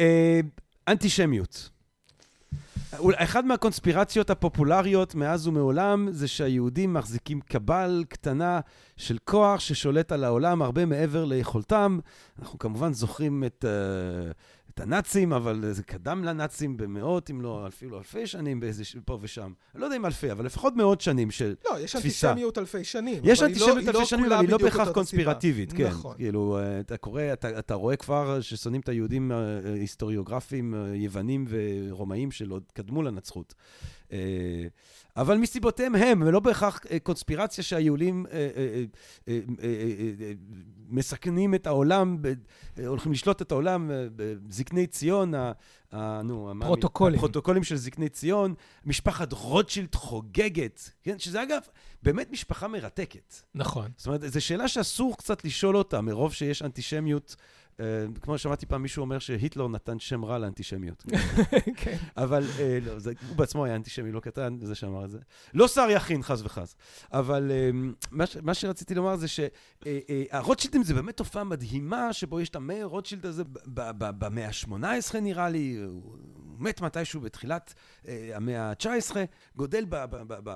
[0.00, 0.40] אה,
[0.88, 1.70] אנטישמיות.
[3.16, 8.60] אחד מהקונספירציות הפופולריות מאז ומעולם זה שהיהודים מחזיקים קבל קטנה
[8.96, 11.98] של כוח ששולט על העולם הרבה מעבר ליכולתם.
[12.38, 14.32] אנחנו כמובן זוכרים את, uh,
[14.80, 19.52] את הנאצים, אבל זה קדם לנאצים במאות, אם לא אפילו אלפי שנים, באיזה, פה ושם.
[19.74, 22.28] אני לא יודע אם אלפי, אבל לפחות מאות שנים של לא, יש תפיסה.
[22.28, 23.22] אנטישמיות אלפי שנים.
[23.24, 24.94] יש אנטישמיות לא- אלפי שנים, אבל היא לא כולה בדיוק בהכרח.
[24.94, 25.86] קונספירטיבית, כן.
[25.86, 26.16] נכון.
[26.16, 31.46] כאילו, אה, אתה קורא, אתה, אתה רואה כבר ששונאים את היהודים אה, אה, היסטוריוגרפים יוונים
[31.48, 33.54] ורומאים של עוד קדמו לנצחות.
[35.16, 38.48] אבל מסיבותיהם הם, ולא בהכרח אה, קונספירציה שהיהודים אה,
[39.28, 39.34] אה,
[40.88, 42.16] מסכנים את העולם,
[42.86, 45.34] הולכים לשלוט את העולם בזקני ציון,
[46.24, 47.18] נו, פרוטוקולים.
[47.18, 48.54] הפרוטוקולים של זקני ציון,
[48.84, 51.18] משפחת רוטשילד חוגגת, כן?
[51.18, 51.60] שזה אגב,
[52.02, 53.34] באמת משפחה מרתקת.
[53.54, 53.90] נכון.
[53.96, 57.36] זאת אומרת, זו שאלה שאסור קצת לשאול אותה, מרוב שיש אנטישמיות.
[57.80, 61.06] אה, כמו שמעתי פעם מישהו אומר שהיטלר נתן שם רע לאנטישמיות.
[61.76, 61.96] כן.
[62.16, 65.18] אבל אה, לא, זה, הוא בעצמו היה אנטישמי לא קטן, זה שאמר את זה.
[65.54, 66.76] לא שר יכין, חס וחס.
[67.12, 67.70] אבל אה,
[68.10, 73.26] מה, מה שרציתי לומר זה שהרוטשילדים זה באמת תופעה מדהימה, שבו יש את המאיר רוטשילד
[73.26, 73.42] הזה
[73.98, 75.78] במאה ה-18 נראה לי,
[76.60, 77.74] מת מתישהו בתחילת
[78.08, 79.16] אה, המאה ה-19,
[79.56, 79.84] גודל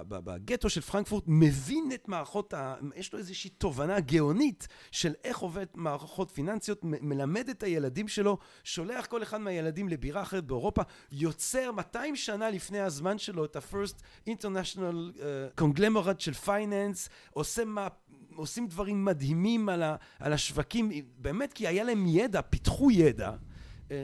[0.09, 2.75] בגטו של פרנקפורט, מבין את מערכות, ה...
[2.97, 9.07] יש לו איזושהי תובנה גאונית של איך עובד מערכות פיננסיות, מלמד את הילדים שלו, שולח
[9.07, 10.83] כל אחד מהילדים לבירה אחרת באירופה,
[11.13, 17.89] יוצר 200 שנה לפני הזמן שלו את ה-first international uh, conglomerate של פייננס, עושה מה...
[18.37, 23.33] עושים דברים מדהימים על, ה, על השווקים, באמת כי היה להם ידע, פיתחו ידע,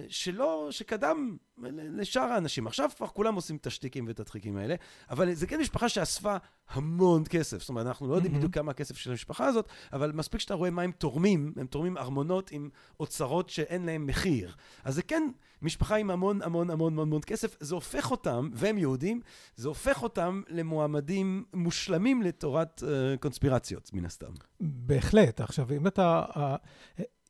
[0.09, 1.37] שלא, שקדם
[1.73, 2.67] לשאר האנשים.
[2.67, 4.75] עכשיו כבר כולם עושים את השטיקים ואת הטריקים האלה,
[5.11, 6.37] אבל זה כן משפחה שאספה
[6.69, 7.61] המון כסף.
[7.61, 8.41] זאת אומרת, אנחנו לא יודעים מהמם.
[8.41, 11.99] בדיוק כמה הכסף של המשפחה הזאת, אבל מספיק שאתה רואה מה הם תורמים, הם תורמים
[11.99, 12.69] ארמונות עם
[13.01, 14.55] אוצרות שאין להם מחיר.
[14.85, 15.23] אז זה כן
[15.63, 19.21] משפחה עם המון המון המון המון המון כסף, זה הופך אותם, והם יהודים,
[19.57, 24.33] זה הופך אותם למועמדים מושלמים לתורת uh, קונספירציות, מן הסתם.
[24.61, 25.41] בהחלט.
[25.41, 26.25] עכשיו, אם אתה...
[26.37, 26.57] אה,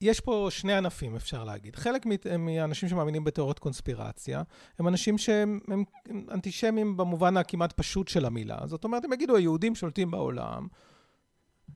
[0.01, 1.77] יש פה שני ענפים, אפשר להגיד.
[1.77, 2.07] חלק
[2.39, 4.43] מהאנשים שמאמינים בתיאוריות קונספירציה,
[4.79, 8.59] הם אנשים שהם הם הם אנטישמים במובן הכמעט פשוט של המילה.
[8.65, 10.67] זאת אומרת, הם יגידו, היהודים שולטים בעולם.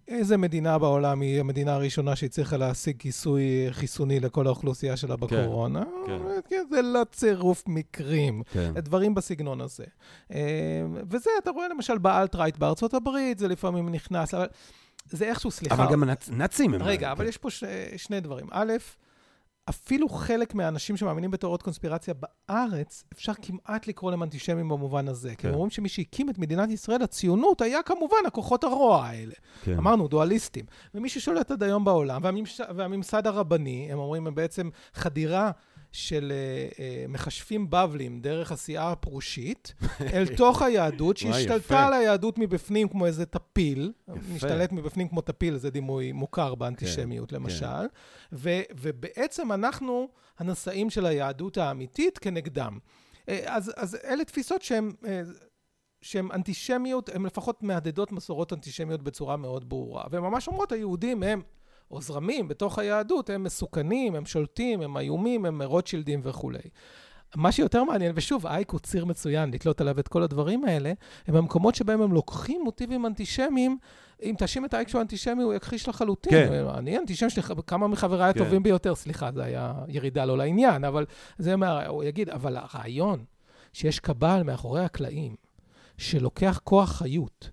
[0.08, 5.84] איזה מדינה בעולם היא המדינה הראשונה שהצליחה להשיג כיסוי חיסוני לכל האוכלוסייה שלה בקורונה?
[6.06, 6.18] כן.
[6.48, 6.64] כן.
[6.70, 8.42] זה לא צירוף מקרים.
[8.52, 8.72] כן.
[8.74, 9.84] דברים בסגנון הזה.
[10.32, 10.40] אה,
[11.10, 14.46] וזה, אתה רואה למשל באלט-רייט בארצות הברית, זה לפעמים נכנס, אבל
[15.05, 15.74] זה איכשהו, סליחה.
[15.74, 16.82] אבל גם הנאצים הם...
[16.82, 17.11] רגע, כן.
[17.11, 17.48] אבל יש פה.
[17.96, 18.46] שני דברים.
[18.50, 18.72] א',
[19.68, 25.30] אפילו חלק מהאנשים שמאמינים בתיאוריות קונספירציה בארץ, אפשר כמעט לקרוא להם אנטישמים במובן הזה.
[25.30, 25.48] כי כן.
[25.48, 29.34] הם אומרים שמי שהקים את מדינת ישראל, הציונות, היה כמובן הכוחות הרוע האלה.
[29.64, 29.76] כן.
[29.76, 30.64] אמרנו, דואליסטים.
[30.94, 32.61] ומי ששולט עד היום בעולם, והממש...
[32.76, 35.50] והממסד הרבני, הם אומרים, הם בעצם חדירה
[35.95, 39.74] של אה, אה, מכשפים בבלים דרך הסיעה הפרושית,
[40.14, 41.86] אל תוך היהדות, שהשתלטה.
[41.86, 43.92] על היהדות מבפנים כמו איזה טפיל.
[44.09, 44.34] יפה.
[44.34, 47.86] משתלט מבפנים כמו טפיל, זה דימוי מוכר באנטישמיות, כן, למשל.
[48.32, 48.51] ו...
[48.80, 52.78] ובעצם אנחנו הנשאים של היהדות האמיתית כנגדם.
[53.28, 54.92] אה, אז, אז אלה תפיסות שהן...
[56.01, 60.05] שהן אנטישמיות, הן לפחות מהדהדות מסורות אנטישמיות בצורה מאוד ברורה.
[60.11, 61.42] והן ממש אומרות, היהודים הם,
[61.91, 66.59] או זרמים בתוך היהדות, הם מסוכנים, הם שולטים, הם איומים, הם רוטשילדים וכולי.
[67.37, 70.93] מה שיותר מעניין, ושוב, אייק הוא ציר מצוין לתלות עליו את כל הדברים האלה,
[71.26, 73.78] הם המקומות שבהם הם לוקחים מוטיבים אנטישמיים.
[74.22, 76.32] אם תאשים את אייק שהוא אנטישמי, הוא יכחיש לחלוטין.
[76.32, 76.66] כן.
[76.74, 78.41] אני אנטישמי שלי, כמה מחבריי כן.
[78.41, 81.07] הטובים ביותר, סליחה, זה היה ירידה לא לעניין, אבל
[81.39, 83.24] זה מה, הוא יגיד, אבל הרעיון
[83.72, 85.37] שיש קבל מאחורי הקלעים,
[85.99, 87.51] שלוקח כוח חיות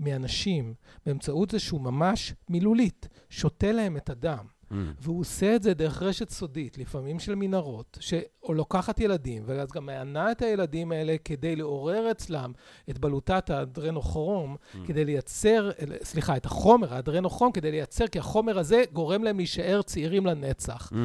[0.00, 0.74] מאנשים
[1.06, 4.46] באמצעות זה שהוא ממש מילולית, שותה להם את הדם.
[4.70, 4.74] Mm.
[5.00, 10.32] והוא עושה את זה דרך רשת סודית, לפעמים של מנהרות, שלוקחת ילדים, ואז גם מענה
[10.32, 12.52] את הילדים האלה כדי לעורר אצלם
[12.90, 14.76] את בלוטת האדרנוכרום, Mm.
[14.86, 15.70] כדי לייצר,
[16.02, 20.92] סליחה, את החומר, האדרנוכרום, כדי לייצר, כי החומר הזה גורם להם להישאר צעירים לנצח.
[20.92, 20.96] Mm.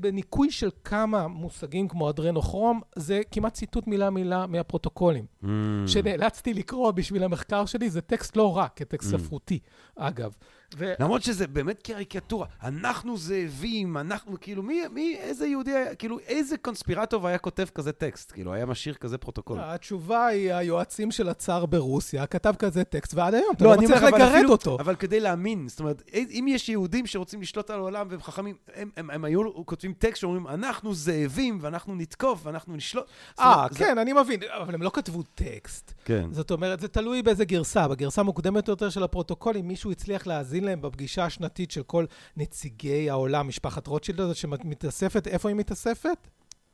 [0.00, 5.24] בניקוי של כמה מושגים כמו אדרנוכרום, זה כמעט ציטוט מילה מילה מהפרוטוקולים.
[5.42, 5.46] Mm.
[5.86, 9.18] שנאלצתי לקרוא בשביל המחקר שלי, זה טקסט לא רע, כטקסט Mm.
[9.18, 9.58] ספרותי,
[9.96, 10.36] אגב.
[10.76, 12.46] ו- למרות שזה באמת קריקטורה.
[12.62, 17.92] אנחנו זאבים, אנחנו, כאילו, מי, מי, איזה יהודי היה, כאילו, איזה קונספירטור היה כותב כזה
[17.92, 18.32] טקסט?
[18.32, 19.58] כאילו, היה משאיר כזה פרוטוקול.
[19.60, 24.02] התשובה היא, היועצים של הצאר ברוסיה כתב כזה טקסט, ועד היום אתה לא, לא מצליח
[24.02, 24.76] לגרד אפילו- אותו.
[24.80, 28.90] אבל כדי להאמין, זאת אומרת, אם יש יהודים שרוצים לשלוט על העולם והם חכמים, הם,
[28.96, 33.04] הם, הם היו כותבים טקסט שאומרים, אנחנו זאבים, ואנחנו נתקוף, ואנחנו נשלוט.
[33.40, 35.92] אה, אומרת, זה- כן, אני מבין, אבל הם לא כתבו טקסט.
[36.04, 36.28] כן.
[36.32, 37.88] זאת אומרת, זה תלוי באיזה גרסה.
[37.88, 40.26] בגרסה המוקדמת יותר של הפרוטוקול, אם מישהו הצליח
[40.60, 42.04] להאזין להם בפגישה השנתית של כל
[42.36, 46.28] נציגי העולם, משפחת רוטשילד הזאת שמתאספת, איפה היא מתאספת?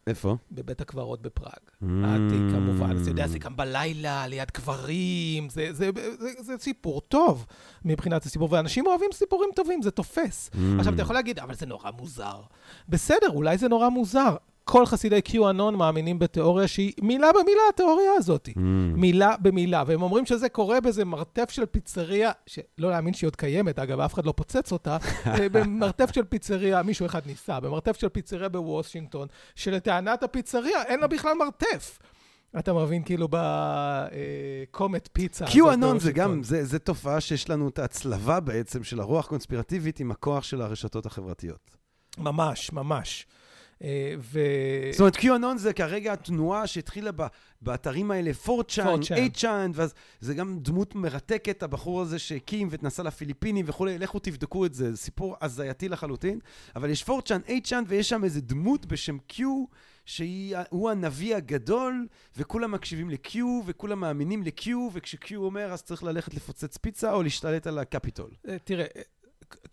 [0.06, 0.36] איפה?
[0.52, 1.52] בבית הקברות בפראג.
[1.52, 1.86] Mm.
[2.04, 3.02] העתיק, כמובן.
[3.02, 7.46] אתה יודע, זה גם בלילה, ליד קברים, זה, זה, זה, זה סיפור טוב
[7.84, 10.50] מבחינת הסיפור, ואנשים אוהבים סיפורים טובים, זה תופס.
[10.52, 10.58] Mm.
[10.78, 12.40] עכשיו, אתה יכול להגיד, אבל זה נורא מוזר.
[12.88, 14.36] בסדר, אולי זה נורא מוזר.
[14.64, 18.48] כל חסידי QAnon מאמינים בתיאוריה שהיא מילה במילה התיאוריה הזאת.
[18.48, 18.58] Mm.
[18.94, 23.78] מילה במילה, והם אומרים שזה קורה באיזה מרתף של פיצריה, שלא להאמין שהיא עוד קיימת,
[23.78, 24.96] אגב, אף אחד לא פוצץ אותה,
[25.26, 31.06] אה, במרתף של פיצריה, מישהו אחד ניסה, במרתף של פיצריה בוושינגטון, שלטענת הפיצריה אין לה
[31.06, 31.98] בכלל מרתף.
[32.58, 35.44] אתה מבין, כאילו, בקומט פיצה.
[35.44, 36.12] הזאת QAnon זה.
[36.12, 40.62] גם, זה, זה תופעה שיש לנו את ההצלבה בעצם של הרוח קונספירטיבית עם הכוח של
[40.62, 41.76] הרשתות החברתיות.
[42.18, 43.26] ממש, ממש.
[43.82, 44.40] אה, ו...
[44.92, 47.22] זאת אומרת, QAnon זה כרגע התנועה שהתחילה ב,
[47.62, 49.38] באתרים האלה, 4chan, 4chan.
[49.38, 54.74] 8chan, ואז זה גם דמות מרתקת, הבחור הזה שהקים ונסע לפיליפינים וכולי, לכו תבדקו את
[54.74, 56.38] זה, זה סיפור הזייתי לחלוטין.
[56.76, 59.42] אבל יש 4chan, 8chan, ויש שם איזה דמות בשם Q,
[60.04, 62.06] שהוא הנביא הגדול,
[62.36, 67.66] וכולם מקשיבים ל-Q, וכולם מאמינים ל-Q, וכש-Q אומר, אז צריך ללכת לפוצץ פיצה או להשתלט
[67.66, 68.30] על הקפיטול.
[68.48, 68.84] אה, תראה,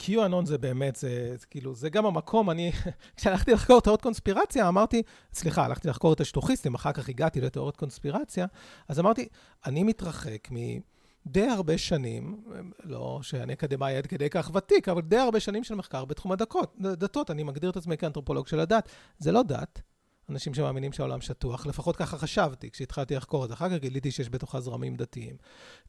[0.02, 2.72] QAnon זה באמת, זה, כאילו, זה גם המקום, אני,
[3.18, 5.02] כשהלכתי לחקור תיאוריות קונספירציה, אמרתי,
[5.34, 8.46] סליחה, הלכתי לחקור את השטוחיסטים, אחר כך הגעתי לתיאוריות קונספירציה,
[8.88, 9.28] אז אמרתי,
[9.66, 12.44] אני מתרחק מדי הרבה שנים,
[12.84, 16.76] לא שאני אקדמאי עד כדי כך ותיק, אבל די הרבה שנים של מחקר בתחום הדקות,
[16.80, 18.90] דתות, אני מגדיר את עצמי כאנתרופולוג של הדת.
[19.20, 19.82] זה לא דת,
[20.30, 23.54] אנשים שמאמינים שהעולם שטוח, לפחות ככה חשבתי כשהתחלתי לחקור את זה.
[23.54, 25.36] אחר כך גיליתי שיש בתוכה זרמים דתיים.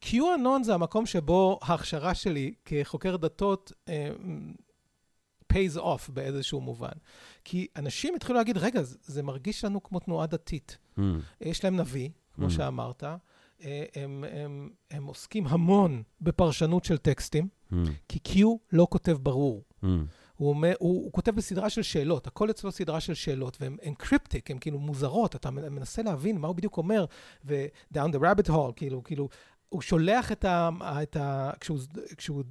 [0.04, 4.10] QAnon זה המקום שבו ההכשרה שלי כחוקר דתות אה,
[5.52, 6.92] pays off באיזשהו מובן.
[7.44, 10.78] כי אנשים התחילו להגיד, רגע, זה, זה מרגיש לנו כמו תנועה דתית.
[10.98, 11.00] Mm.
[11.40, 12.50] יש להם נביא, כמו Mm.
[12.50, 17.74] שאמרת, אה, הם, הם, הם עוסקים המון בפרשנות של טקסטים, Mm.
[18.08, 19.64] כי Q לא כותב ברור.
[19.84, 19.86] Mm.
[20.42, 23.94] הוא, אומר, הוא, הוא כותב בסדרה של שאלות, הכל אצלו סדרה של שאלות, והן הן
[23.94, 27.04] קריפטיק, הן כאילו מוזרות, אתה מנסה להבין מה הוא בדיוק אומר,
[27.44, 29.28] ו-down the rabbit hole, כאילו, כאילו,
[29.68, 30.68] הוא שולח את ה...
[31.02, 31.78] את ה כשהוא,
[32.16, 32.42] כשהוא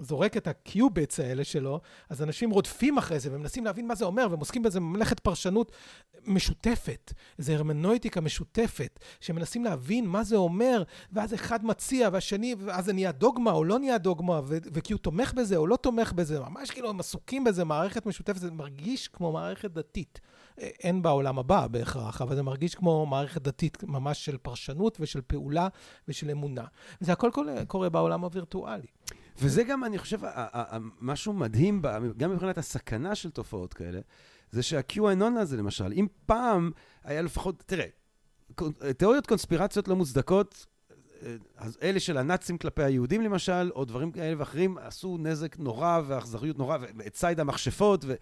[0.00, 1.80] זורק את הקיוביטס האלה שלו,
[2.10, 5.72] אז אנשים רודפים אחרי זה ומנסים להבין מה זה אומר, והם עוסקים באיזה מלאכת פרשנות
[6.26, 10.82] משותפת, איזו הרמנויטיקה משותפת, שמנסים להבין מה זה אומר,
[11.12, 15.34] ואז אחד מציע, והשני, ואז זה נהיה דוגמה או לא נהיה דוגמה, וכי הוא תומך
[15.34, 19.32] בזה או לא תומך בזה, ממש כאילו הם עסוקים בזה, מערכת משותפת, זה מרגיש כמו
[19.32, 20.20] מערכת דתית.
[20.60, 25.20] אה, אין בעולם הבא בהכרח, אבל זה מרגיש כמו מערכת דתית ממש של פרשנות ושל
[25.20, 25.68] פעולה
[26.08, 26.64] ושל אמונה.
[27.00, 28.95] וזה הכל קורה, קורה בעולם הווירטואלי.
[29.38, 30.20] וזה גם, אני חושב,
[31.00, 31.82] משהו מדהים,
[32.16, 34.00] גם מבחינת הסכנה של תופעות כאלה,
[34.50, 36.70] זה שה-QAnon הזה, למשל, אם פעם
[37.04, 37.86] היה לפחות, תראה,
[38.96, 40.66] תיאוריות קונספירציות לא מוצדקות,
[41.22, 46.00] אה, אז אלה של הנאצים כלפי היהודים למשל, או דברים כאלה ואחרים, עשו נזק נורא
[46.06, 48.14] ואכזריות נורא, וציד המכשפות, ו...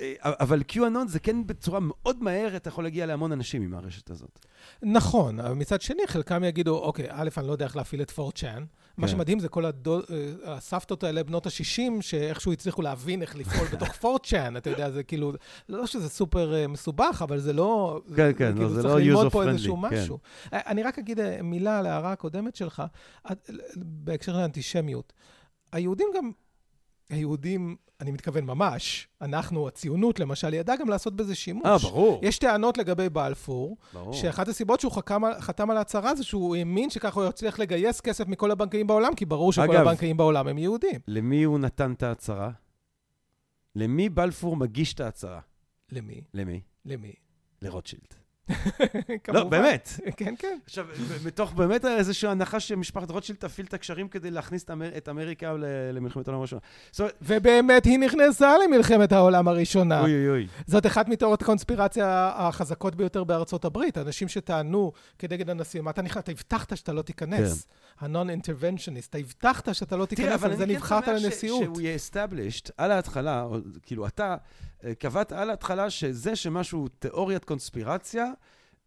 [0.00, 4.10] אה, אבל QAnon זה כן בצורה מאוד מהר, אתה יכול להגיע להמון אנשים עם הרשת
[4.10, 4.46] הזאת.
[4.82, 8.62] נכון, אבל מצד שני, חלקם יגידו, אוקיי, א', אני לא יודע איך להפעיל את 4chan.
[8.98, 9.12] מה כן.
[9.12, 10.04] שמדהים זה כל הדו, אה,
[10.44, 15.32] הסבתות האלה, בנות ה-60, שאיכשהו הצליחו להבין איך לפעול בתוך 4chan, אתה יודע, זה כאילו,
[15.68, 18.00] לא שזה סופר אה, מסובך, אבל זה לא...
[18.16, 20.02] כן, כן, כאילו, לא, זה צריך לא ללמוד user פה friendly, איזשהו כן.
[20.02, 20.18] משהו.
[20.52, 22.82] אה, אני רק אגיד מילה על ההערה הקודמת שלך,
[23.76, 25.12] בהקשר של האנטישמיות.
[25.72, 26.30] היהודים גם,
[27.10, 31.66] היהודים, אני מתכוון ממש, אנחנו, הציונות למשל, ידעה גם לעשות בזה שימוש.
[31.66, 32.20] אה, ברור.
[32.24, 34.12] יש טענות לגבי בלפור, ברור.
[34.14, 34.92] שאחת הסיבות שהוא
[35.24, 39.14] על- חתם על ההצהרה זה שהוא האמין שככה הוא יצליח לגייס כסף מכל הבנקאים בעולם,
[39.14, 41.00] כי ברור שכל אגב- הבנקאים בעולם הם יהודים.
[41.08, 42.50] למי הוא נתן את ההצהרה?
[43.76, 45.40] למי בלפור מגיש את ההצהרה?
[45.92, 46.20] למי?
[46.34, 46.60] למי?
[46.84, 47.12] למי?
[47.62, 48.14] לרוטשילד.
[49.28, 49.88] לא, באמת.
[50.16, 50.58] כן, כן.
[50.64, 50.86] עכשיו,
[51.24, 55.52] מתוך באמת איזושהי הנחה שמשפחת רוטשילד תפעיל את הקשרים כדי להכניס את אמר- את אמריקה
[55.52, 56.60] ל- למלחמת העולם הראשונה.
[57.22, 60.00] ובאמת היא נכנסה למלחמת העולם הראשונה.
[60.00, 60.46] אוי אוי אוי.
[60.66, 63.98] זאת אחת מתיאוריות הקונספירציה החזקות ביותר בארצות הברית.
[63.98, 66.22] אנשים שטענו כנגד הנשיא, מה אתה נכנס?
[66.22, 67.66] אתה הבטחת שאתה לא תיכנס.
[68.00, 71.24] ה-non-interventionist, אתה הבטחת שאתה לא תראה, תיכנס, אבל על זה אני כן נבחרת שמח ש-
[71.24, 71.62] לנשיאות.
[71.64, 73.46] שהוא יהיה established על ההתחלה,
[73.82, 74.36] כאילו אתה
[74.94, 78.26] קבעת על ההתחלה שזה שמשהו תיאוריית קונספירציה,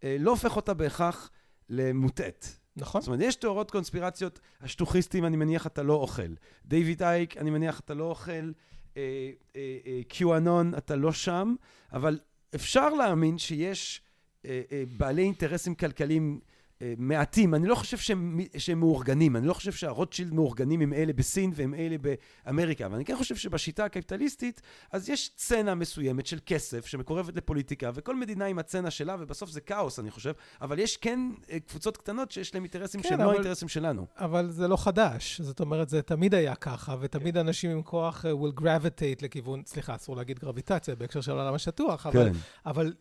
[0.04, 1.30] אה, לא הופך אותה בהכרח
[1.70, 2.60] למוטעת.
[2.76, 3.02] נכון?
[3.02, 6.34] זאת אומרת, יש תיאוריות קונספירציות, השטוחיסטים, אני מניח אתה לא אוכל.
[6.66, 8.52] דיוויד אייק, אני מניח אתה לא אוכל.
[8.98, 11.56] אה, אה, אה, QAnon, אתה לא שם,
[11.94, 12.20] אבל
[12.56, 14.02] אפשר להאמין שיש
[14.46, 16.59] אה, אה, בעלי אינטרסים כלכליים אה,
[16.98, 21.52] מעטים, אני לא חושב שהם, שהם מאורגנים, אני לא חושב שהרוטשילד מאורגנים עם אלה בסין
[21.56, 24.62] ועם אלה באמריקה, אבל אני כן חושב שבשיטה הקפיטליסטית,
[24.92, 29.62] אז יש צנע מסוימת של כסף שמקורבת לפוליטיקה, וכל מדינה עם הצנע שלה, ובסוף זה
[29.62, 31.20] כאוס, אני חושב, אבל יש כן
[31.52, 34.06] אה, קבוצות קטנות שיש להן אינטרסים כן, שהם לא האינטרסים שלנו.
[34.18, 35.42] אבל זה לא חדש.
[35.42, 39.96] זאת אומרת, זה תמיד היה ככה, ותמיד אנשים עם כוח אה, will gravitate לכיוון, סליחה,
[39.96, 42.40] אסור להגיד גרביטציה בהקשר של העולם השטוח, אבל, כן.
[42.66, 42.94] אבל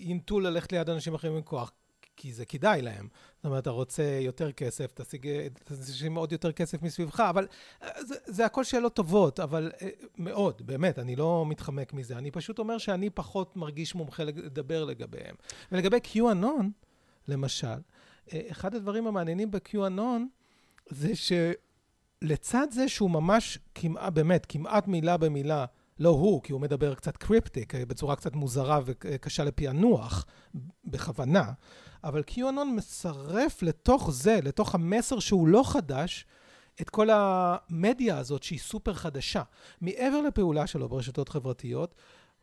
[0.00, 1.72] ינטו ללכת ליד אנשים אחרים עם כוח,
[2.16, 3.08] כי זה כדאי להם.
[3.36, 5.28] זאת אומרת, אתה רוצה יותר כסף, תשיג
[5.64, 7.46] תשיג עוד יותר כסף מסביבך, אבל
[7.82, 9.88] אה, זה, זה הכל שאלות טובות, אבל אה,
[10.18, 12.18] מאוד, באמת, אני לא מתחמק מזה.
[12.18, 15.34] אני פשוט אומר שאני פחות מרגיש מומחה לדבר לגביהם.
[15.72, 16.64] ולגבי QAnon,
[17.28, 17.66] למשל,
[18.32, 20.20] אה, אחד הדברים המעניינים ב-QAnon
[20.88, 21.12] זה
[22.24, 25.64] שלצד זה שהוא ממש כמעט, באמת, כמעט מילה במילה,
[25.98, 30.26] לא הוא, כי הוא מדבר קצת קריפטיק, בצורה קצת מוזרה וקשה לפענוח,
[30.84, 31.52] בכוונה,
[32.04, 36.26] אבל QAnon מצרף לתוך זה, לתוך המסר שהוא לא חדש,
[36.80, 39.42] את כל המדיה הזאת שהיא סופר חדשה.
[39.80, 41.94] מעבר לפעולה שלו ברשתות חברתיות,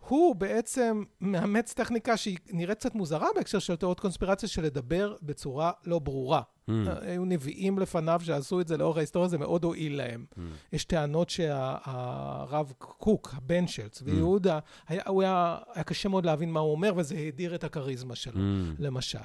[0.07, 5.71] הוא בעצם מאמץ טכניקה שהיא נראית קצת מוזרה בהקשר של תיאוריות קונספירציה, של לדבר בצורה
[5.85, 6.41] לא ברורה.
[6.69, 6.71] Mm.
[7.01, 10.25] היו נביאים לפניו שעשו את זה לאורך ההיסטוריה, זה מאוד הועיל להם.
[10.35, 10.39] Mm.
[10.73, 13.89] יש טענות שהרב קוק, הבן של Mm.
[13.89, 17.63] צבי יהודה, היה, הוא היה, היה קשה מאוד להבין מה הוא אומר, וזה הדיר את
[17.63, 18.75] הכריזמה שלו, Mm.
[18.79, 19.17] למשל.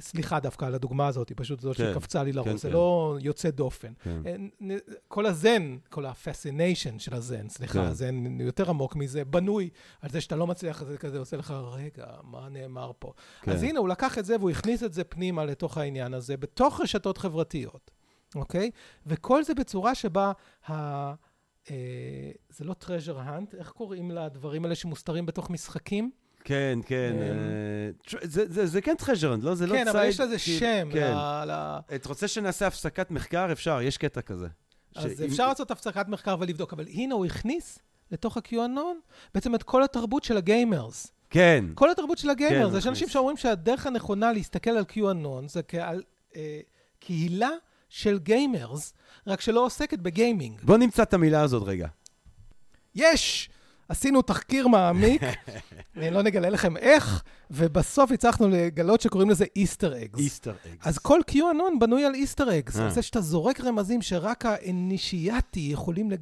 [0.00, 2.74] סליחה דווקא על הדוגמה הזאת, היא פשוט זאת כן, שקפצה לי לראש, כן, זה כן.
[2.74, 3.92] לא יוצא דופן.
[4.02, 4.22] כן.
[4.70, 4.76] אה,
[5.08, 7.84] כל הזן, כל ה-fascination של הזן, סליחה, כן.
[7.84, 9.70] הזן יותר עמוק מזה, בנוי
[10.00, 13.12] על זה שאתה לא מצליח, זה כזה עושה לך, רגע, מה נאמר פה?
[13.42, 13.52] כן.
[13.52, 16.80] אז הנה, הוא לקח את זה והוא הכניס את זה פנימה לתוך העניין הזה, בתוך
[16.80, 17.90] רשתות חברתיות,
[18.34, 18.70] אוקיי?
[19.06, 20.32] וכל זה בצורה שבה
[20.68, 20.74] ה...
[21.70, 26.10] אה, זה לא treasure hunt, איך קוראים לדברים האלה שמוסתרים בתוך משחקים?
[26.44, 27.12] כן, כן.
[27.20, 27.28] אה,
[28.06, 28.20] תשמע,
[28.64, 29.54] זה- כן treasure hunt, לא?
[29.54, 30.88] זה לא כן, אבל צייד, יש לזה שם.
[30.92, 31.12] כן.
[31.94, 33.52] אתה רוצה שנעשה הפסקת מחקר?
[33.52, 34.46] אפשר, יש קטע כזה.
[34.96, 37.78] אז אפשר לעשות הפסקת מחקר ולבדוק, אבל הנה, הוא הכניס
[38.12, 41.06] לתוך ה-QAnon בעצם את כל התרבות של ה gamers.
[41.30, 41.64] כן.
[41.74, 42.72] כל התרבות של ה gamers.
[42.72, 43.08] כן, יש אנשים.
[43.08, 46.02] שאומרים שהדרך הנכונה להסתכל על QAnon זה כעל
[46.36, 46.60] אה,
[47.00, 47.50] קהילה
[47.88, 48.92] של gamers,
[49.26, 50.60] רק שלא עוסקת בגיימינג.
[50.62, 51.88] בוא נמצא את המילה הזאת רגע.
[52.94, 53.50] יש!
[53.88, 55.22] עשינו תחקיר מעמיק,
[56.02, 60.18] אה, לא נגלה לכם איך, ובסוף הצלחנו לגלות שקוראים לזה Easter eggs.
[60.18, 60.86] Easter eggs.
[60.86, 62.78] אז כל QAnon בנוי על Easter eggs.
[62.78, 62.90] אה.
[62.90, 66.20] זה שאתה זורק רמזים שרק ה initiated יכולים, לג...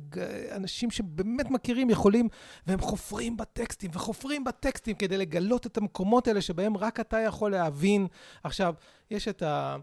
[0.56, 2.28] אנשים שבאמת מכירים יכולים,
[2.66, 8.06] והם חופרים בטקסטים וחופרים בטקסטים כדי לגלות את המקומות האלה שבהם רק אתה יכול להבין.
[8.44, 8.74] עכשיו,
[9.10, 9.76] יש את ה...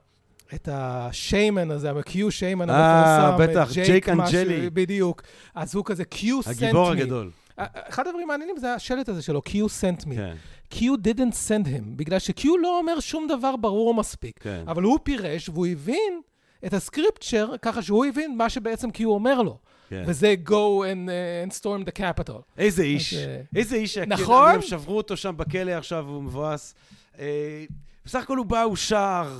[0.53, 3.51] את השיימן הזה, ה-Q שיימן אה, המפורסם.
[3.51, 4.69] בטח, ג'ייק אנג'לי.
[4.69, 5.21] בדיוק.
[5.55, 6.49] אז הוא כזה, Q sent me.
[6.49, 7.31] הגיבור הגדול.
[7.57, 10.15] אחד הדברים המעניינים זה השלט הזה שלו, Q sent me.
[10.15, 10.35] כן,
[10.71, 14.39] Q didn't send him, בגלל ש-Q לא אומר שום דבר ברור מספיק.
[14.39, 14.63] כן.
[14.67, 16.21] אבל הוא פירש והוא הבין
[16.65, 19.57] את הסקריפצ'ר ככה שהוא הבין מה שבעצם Q אומר לו.
[19.89, 20.03] כן.
[20.07, 22.41] וזה go and, uh, and storm the capital.
[22.57, 24.53] איזה איש, אז, אה, איזה איש, נכון?
[24.53, 26.75] גם שברו אותו שם בכלא עכשיו, הוא מבואס.
[27.19, 27.65] אה,
[28.05, 29.39] בסך הכל הוא בא, הוא שר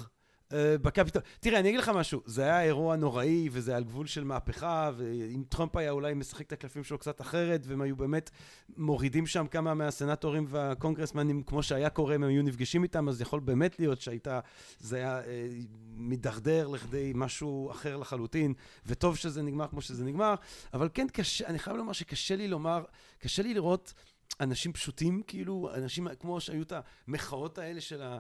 [0.81, 1.21] בקפיטול.
[1.39, 5.43] תראה, אני אגיד לך משהו, זה היה אירוע נוראי, וזה על גבול של מהפכה, ואם
[5.49, 8.29] טראמפ היה אולי משחק את הקלפים שלו קצת אחרת, והם היו באמת
[8.77, 13.39] מורידים שם כמה מהסנטורים והקונגרסמנים, כמו שהיה קורה, אם הם היו נפגשים איתם, אז יכול
[13.39, 14.39] באמת להיות שהייתה,
[14.79, 15.47] זה היה אה,
[15.95, 18.53] מידרדר לכדי משהו אחר לחלוטין,
[18.85, 20.35] וטוב שזה נגמר כמו שזה נגמר,
[20.73, 22.83] אבל כן קשה, אני חייב לומר שקשה לי לומר,
[23.19, 23.93] קשה לי לראות
[24.39, 26.73] אנשים פשוטים, כאילו, אנשים כמו שהיו את
[27.07, 28.17] המחאות האלה של, ה,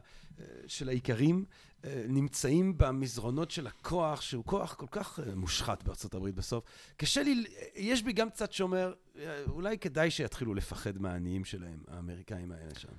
[0.67, 1.45] של האיכרים,
[1.85, 6.63] אה, נמצאים במזרונות של הכוח, שהוא כוח כל כך אה, מושחת בארצות הברית בסוף.
[6.97, 7.43] קשה לי,
[7.75, 12.93] יש בי גם קצת שאומר, אה, אולי כדאי שיתחילו לפחד מהעניים שלהם, האמריקאים האלה שם.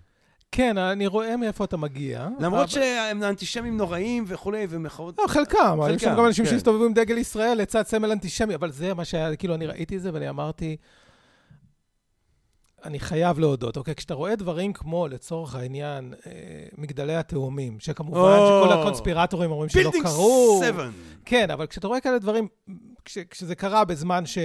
[0.52, 2.28] כן, אני רואה מאיפה אתה מגיע.
[2.40, 5.18] למרות אבל- שהם אנטישמים נוראים וכולי, ומחאות...
[5.18, 6.50] לא, חלקם, אבל יש שם חלקם, גם אנשים כן.
[6.50, 10.02] שהסתובבו עם דגל ישראל לצד סמל אנטישמי, אבל זה מה שהיה, כאילו, אני ראיתי את
[10.02, 10.76] זה ואני אמרתי,
[12.84, 13.94] אני חייב להודות, אוקיי?
[13.94, 16.32] כשאתה רואה דברים כמו, לצורך העניין, אה,
[16.78, 18.62] מגדלי התאומים, שכמובן או.
[18.62, 20.23] שכל הקונספירטורים אומרים שלא קרו.
[20.23, 20.88] Building 7!
[21.24, 22.48] כן, אבל כשאתה רואה כאלה דברים,
[23.04, 24.38] כש, כשזה קרה בזמן ש...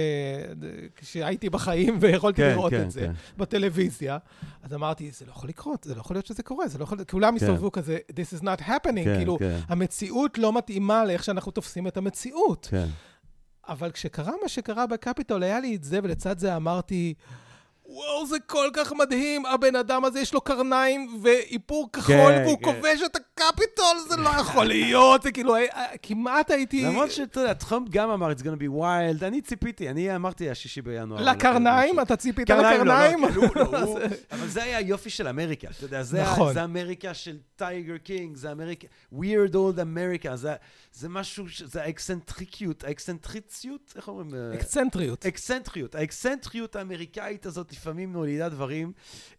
[0.96, 3.12] כשהייתי בחיים ויכולתי כן, לראות כן, את זה כן.
[3.36, 4.18] בטלוויזיה,
[4.62, 6.98] אז אמרתי, זה לא יכול לקרות, זה לא יכול להיות שזה קורה, זה לא יכול...
[7.10, 7.44] כולם כן.
[7.44, 9.58] הסתובבו כזה, this is not happening, כן, כאילו, כן.
[9.68, 12.68] המציאות לא מתאימה לאיך שאנחנו תופסים את המציאות.
[12.70, 12.86] כן.
[13.68, 17.14] אבל כשקרה מה שקרה בקפיטול, היה לי את זה, ולצד זה אמרתי,
[17.92, 22.58] וואו, זה כל כך מדהים, הבן אדם הזה יש לו קרניים ואיפור כחול, כן, והוא
[22.58, 22.64] כן.
[22.64, 25.62] כובש את הקפיטול, זה לא יכול להיות, זה כאילו, אה,
[26.02, 26.84] כמעט הייתי...
[26.84, 30.82] למרות שאתה יודע, טראמפ גם אמר, it's gonna be wild, אני ציפיתי, אני אמרתי השישי
[30.82, 31.22] בינואר.
[31.30, 32.00] לקרניים?
[32.00, 33.24] אתה ציפית קרניים, לא, לקרניים?
[33.24, 33.98] לא, כן, הוא- לא, הוא-
[34.32, 36.54] אבל זה היה היופי של אמריקה, אתה יודע, זה נכון.
[36.54, 40.54] זה אמריקה של טייגר קינג, זה אמריקה, weird old אמריקה, זה-
[40.92, 44.34] זה משהו, זה האקסנטריקיות, האקסנטריציות, איך אומרים?
[44.34, 45.26] אה, אקסצנטריות.
[45.26, 48.92] אקסצנטריות, האקסנטריות האמריקאית הזאת לפעמים מולידה דברים.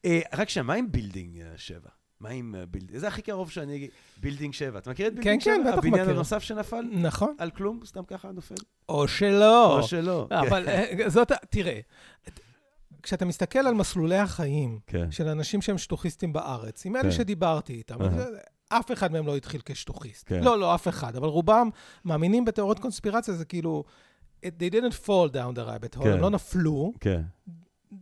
[0.06, 1.80] אה, רק שם, מה עם building אה, 7?
[2.20, 3.00] מה עם אה, building?
[3.00, 4.80] זה הכי קרוב שאני אגיד, building 7.
[4.80, 5.54] אתה מכיר את building 7?
[5.56, 6.02] כן, בטח מכיר.
[6.02, 6.86] הבניין הנוסף שנפל?
[6.92, 7.36] נכון.
[7.38, 7.80] על כלום?
[7.86, 8.56] סתם ככה נופל?
[8.90, 9.78] או שלא.
[9.80, 10.28] או שלא.
[10.32, 11.80] אבל אה, זאת, תראה,
[13.04, 15.12] כשאתה מסתכל על מסלולי החיים כן.
[15.12, 17.12] של אנשים שהם שטוחיסטים בארץ, עם אלה כן.
[17.12, 17.98] שדיברתי איתם,
[18.70, 20.30] אף אחד מהם לא התחיל כשטוחיסט.
[20.30, 20.44] כן.
[20.44, 21.70] לא, לא, אף אחד, אבל רובם
[22.06, 23.84] מאמינים בתיאוריות קונספירציה, זה כאילו,
[24.46, 26.12] they didn't fall down the rabbit hole, כן.
[26.12, 27.22] הם לא נפלו, כן.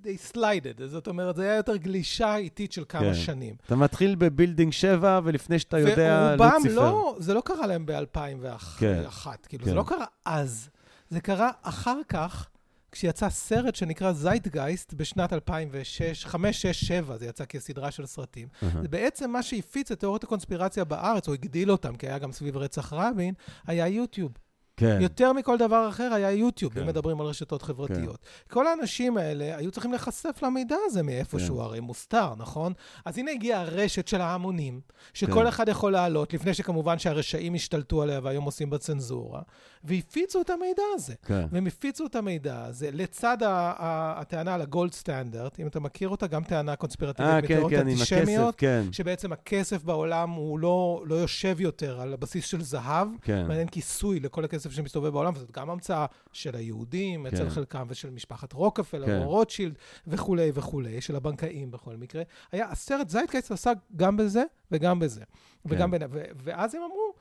[0.04, 3.14] They slided, זאת אומרת, זה היה יותר גלישה איטית של כמה כן.
[3.14, 3.56] שנים.
[3.66, 6.76] אתה מתחיל ב building 7, ולפני שאתה יודע, ורובם לוציפר.
[6.76, 9.04] לא, זה לא קרה להם ב-2001, כן.
[9.48, 9.70] כאילו, כן.
[9.70, 10.70] זה לא קרה אז,
[11.10, 12.48] זה קרה אחר כך,
[12.92, 18.48] כשיצא סרט שנקרא זייטגייסט בשנת 2006, 5, 6, 7, זה יצא כסדרה של סרטים.
[18.64, 18.82] אהה.
[18.82, 22.58] זה בעצם מה שהפיץ את תיאוריות הקונספירציה בארץ, או הגדיל אותם, כי היה גם סביב
[22.58, 23.34] רצח רבין,
[23.68, 24.32] היה יוטיוב.
[24.80, 24.98] כן.
[25.02, 26.82] יותר מכל דבר אחר היה יוטיוב, כן.
[26.82, 28.18] אם מדברים על רשתות חברתיות.
[28.50, 31.62] כל האנשים האלה היו צריכים להיחשף למידע הזה מאיפשהו, כן.
[31.62, 32.74] הרי מוסתר, נכון?
[33.06, 34.82] אז הנה הגיעה הרשת של ההמונים,
[35.14, 35.48] שכל כן.
[35.48, 39.42] אחד יכול לעלות, לפני שכמובן שהרשעים השתלטו עליה והיום עושים בצנזורה,
[39.84, 41.14] והפיצו את המידע הזה.
[41.26, 41.46] כן.
[41.52, 46.10] והם הפיצו את המידע הזה לצד ה- ה- הטענה על הגולד סטנדרט, אם אתה מכיר
[46.10, 48.84] אותה, גם טענה קונספירטיבית אה, כן, כן, עם הכסף, אנטישמיות, כן.
[48.92, 53.46] שבעצם הכסף בעולם הוא לא, לא יושב יותר על הבסיס של זהב, כן.
[53.50, 57.50] ואין כיסוי לכל הכסף שמסתובב בעולם, וזאת גם המצאה של היהודים, אצל כן.
[57.50, 59.22] חלקם, ושל משפחת רוקפלר, כן.
[59.22, 59.74] או רוטשילד,
[60.08, 62.24] וכולי וכולי, של הבנקאים בכל מקרה.
[62.52, 65.24] היה, הסרט זייטגייסט עסק גם בזה וגם בזה.
[65.66, 67.14] וגם בין, ו, ואז הם אמרו,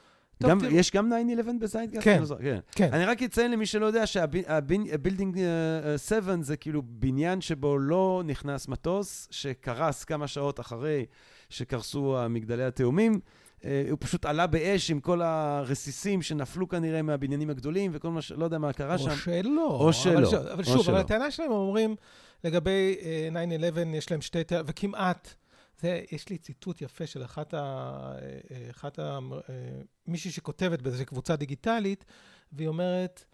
[0.42, 2.04] גם, תראו, יש גם 9-11 בזייטגייסט?
[2.04, 2.18] כן.
[2.18, 2.58] אני לא כן.
[2.72, 5.38] כן, אני רק אציין למי שלא יודע שה building
[5.96, 11.06] 7 זה כאילו בניין שבו לא נכנס מטוס, שקרס כמה שעות אחרי
[11.50, 13.20] שקרסו המגדלי התאומים.
[13.64, 18.32] אה, הוא פשוט עלה באש עם כל הרסיסים שנפלו כנראה מהבניינים הגדולים וכל מה ש...
[18.32, 19.16] לא יודע מה קרה או שם.
[19.16, 19.76] שלא.
[19.80, 20.92] או שלא, אבל, שוב- אבל או שוב, שלא.
[20.92, 21.96] אבל הטענה שלהם, הם אומרים,
[22.44, 23.28] לגבי אה,
[23.92, 25.34] 9-11, יש להם שתי טענות, וכמעט,
[25.80, 27.58] זה, יש לי ציטוט יפה של אחת ה...
[27.60, 29.18] אה, אחת ה...
[29.48, 29.54] אה,
[30.06, 32.04] מישהי שכותבת באיזושהי קבוצה דיגיטלית,
[32.52, 33.24] והיא אומרת,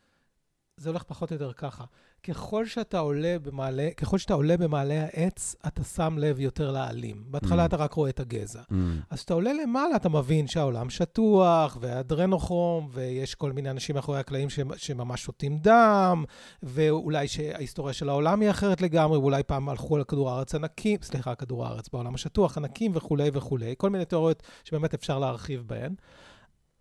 [0.76, 1.84] זה הולך פחות או יותר ככה.
[2.28, 7.24] ככל שאתה עולה במעלה, ככל שאתה עולה במעלה העץ, אתה שם לב יותר לעלים.
[7.26, 7.66] בהתחלה Mm.
[7.66, 8.60] אתה רק רואה את הגזע.
[8.70, 8.74] Mm.
[9.10, 14.50] אז כשאתה עולה למעלה, אתה מבין שהעולם שטוח, והאדרנוכרום, ויש כל מיני אנשים מאחורי הקלעים
[14.50, 16.24] ש- שממש שותים דם,
[16.62, 21.34] ואולי שההיסטוריה של העולם היא אחרת לגמרי, ואולי פעם הלכו על כדור הארץ ענקים, סליחה,
[21.34, 25.94] כדור הארץ בעולם השטוח, ענקים וכולי וכולי, כל מיני תיאוריות שבאמת אפשר להרחיב בהן.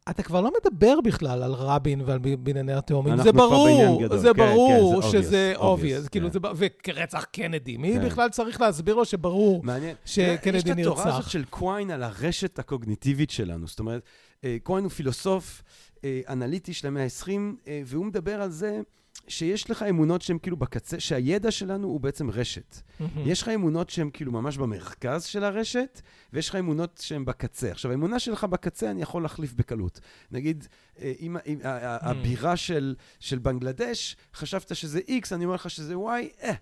[0.09, 5.01] אתה כבר לא מדבר בכלל על רבין ועל בנייני התאומים, זה ברור, כן, כן, ברור
[5.01, 6.33] זה שזה obvious, obvious, obvious, כאילו כן.
[6.33, 8.05] זה, וכרצח קנדי, מי כן.
[8.05, 9.95] בכלל צריך להסביר לו שברור מעניין.
[10.05, 11.19] שקנדי יש את התורה נרצח?
[11.19, 13.67] הזאת של קוויין על הרשת הקוגניטיבית שלנו.
[13.67, 14.01] זאת אומרת,
[14.43, 15.63] אה, קוויין הוא פילוסוף
[16.03, 17.29] אה, אנליטי של המאה ה-20,
[17.67, 18.81] אה, והוא מדבר על זה
[19.27, 22.81] שיש לך אמונות שהן כאילו בקצה, שהידע שלנו הוא בעצם רשת.
[22.99, 23.11] מהמם.
[23.25, 26.01] יש לך אמונות שהן כאילו ממש במרכז של הרשת,
[26.33, 27.71] ויש לך אמונות שהן בקצה.
[27.71, 29.99] עכשיו, האמונה שלך בקצה אני יכול להחליף בקלות.
[30.31, 30.67] נגיד,
[30.99, 32.05] אה, אם, אם ה- ה- Mm.
[32.05, 36.53] הבירה של, של בנגלדש, חשבת שזה X, אני אומר לך שזה Y, אה.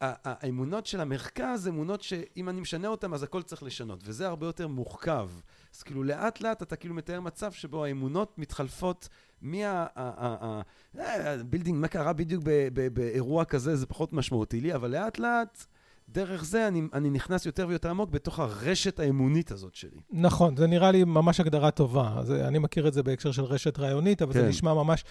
[0.00, 4.68] האמונות של המרכז, אמונות שאם אני משנה אותן, אז הכל צריך לשנות, וזה הרבה יותר
[4.68, 5.30] מורכב.
[5.76, 9.08] אז כאילו, לאט לאט אתה כאילו מתאר מצב שבו האמונות מתחלפות
[9.42, 9.86] מה...
[10.94, 12.44] ה building, מה קרה בדיוק
[12.92, 15.66] באירוע כזה, זה פחות משמעותי לי, אבל לאט לאט,
[16.08, 20.00] דרך זה אני, אני נכנס יותר ויותר עמוק בתוך הרשת האמונית הזאת שלי.
[20.12, 22.20] נכון, זה נראה לי ממש הגדרה טובה.
[22.22, 24.48] זה, אני מכיר את זה בהקשר של רשת רעיונית, אבל זה כן.
[24.48, 25.04] נשמע ממש...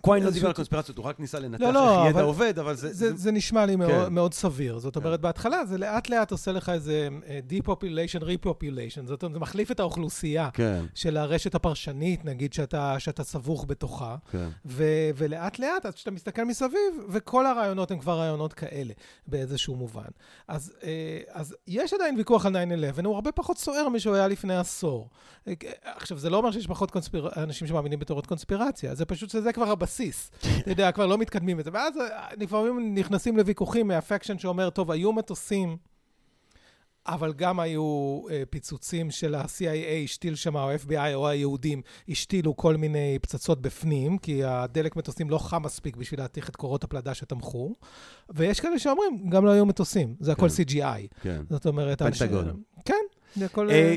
[0.00, 2.58] Quine לא איזשהו- דיבר על קונספירציות, הוא רק ניסה לנתח לא, לא, איך ידע עובד,
[2.58, 2.92] אבל זה...
[2.92, 4.12] זה, זה נשמע לי מאוד, כן.
[4.14, 4.78] מאוד סביר.
[4.78, 5.00] זאת כן.
[5.04, 9.06] אומרת, בהתחלה זה לאט לאט עושה לך איזה אה, depopulation, repopulation.
[9.06, 14.16] זאת אומרת, זה מחליף את האוכלוסייה כן, של הרשת הפרשנית, נגיד, שאתה, שאתה סבוך בתוכה.
[14.30, 14.48] כן.
[14.66, 18.92] ו- ולאט לאט, אז כשאתה מסתכל מסביב, וכל הרעיונות הם כבר רעיונות כאלה,
[19.26, 20.02] באיזשהו מובן.
[20.48, 24.56] אז, אה, אז יש עדיין ויכוח על 9-11, הוא הרבה פחות סוער משהוא היה לפני
[24.56, 25.08] עשור.
[25.48, 27.28] אה, עכשיו, זה לא אומר שיש פחות קונספיר...
[27.36, 30.30] אנשים שמאמינים בתיאוריות קונספירציה, זה פשוט שזה כבר הבסיס.
[30.60, 31.70] אתה יודע, כבר לא מתקדמים בזה.
[31.72, 35.76] ואז אה, לפעמים נכנסים לוויכוחים מהפקשן שאומר, טוב, היו מטוסים...
[37.06, 37.82] אבל גם היו
[38.30, 39.64] אה, פיצוצים של ה-CIA
[40.04, 45.38] השתיל שם, או ה-FBI או היהודים השתילו כל מיני פצצות בפנים, כי הדלק מטוסים לא
[45.38, 47.74] חם מספיק בשביל להתיך את קורות הפלדה שתמכו.
[48.28, 50.62] ויש כאלה שאומרים, גם לא היו מטוסים, זה הכל כן.
[50.62, 51.20] CGI.
[51.22, 51.42] כן.
[51.50, 52.02] זאת אומרת...
[52.02, 52.44] פנטגון.
[52.48, 52.94] אנשים- כן,
[53.36, 53.70] זה הכל...
[53.70, 53.94] אה,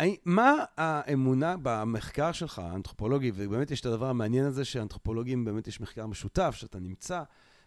[0.00, 5.80] האם- מה האמונה במחקר שלך, האנתרופולוגי, ובאמת יש את הדבר המעניין הזה שאנתרופולוגים, באמת יש
[5.80, 7.22] מחקר משותף, שאתה נמצא,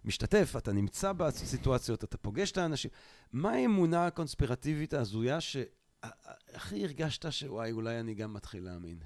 [0.05, 2.91] משתתף, אתה נמצא בסיטואציות, אתה פוגש את האנשים.
[3.33, 8.97] מה האמונה הקונספירטיבית ההזויה שהכי הרגשת שוואי, אולי אני גם מתחיל להאמין?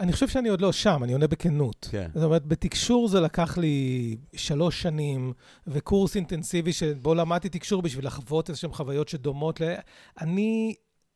[0.00, 1.88] אני חושב שאני עוד לא שם, אני עונה בכנות.
[1.90, 2.10] כן.
[2.14, 5.32] זאת אומרת, בתקשור זה לקח לי שלוש שנים,
[5.66, 9.74] וקורס אינטנסיבי שבו למדתי תקשור בשביל לחוות איזשהן חוויות שדומות ל...
[10.20, 10.74] אני,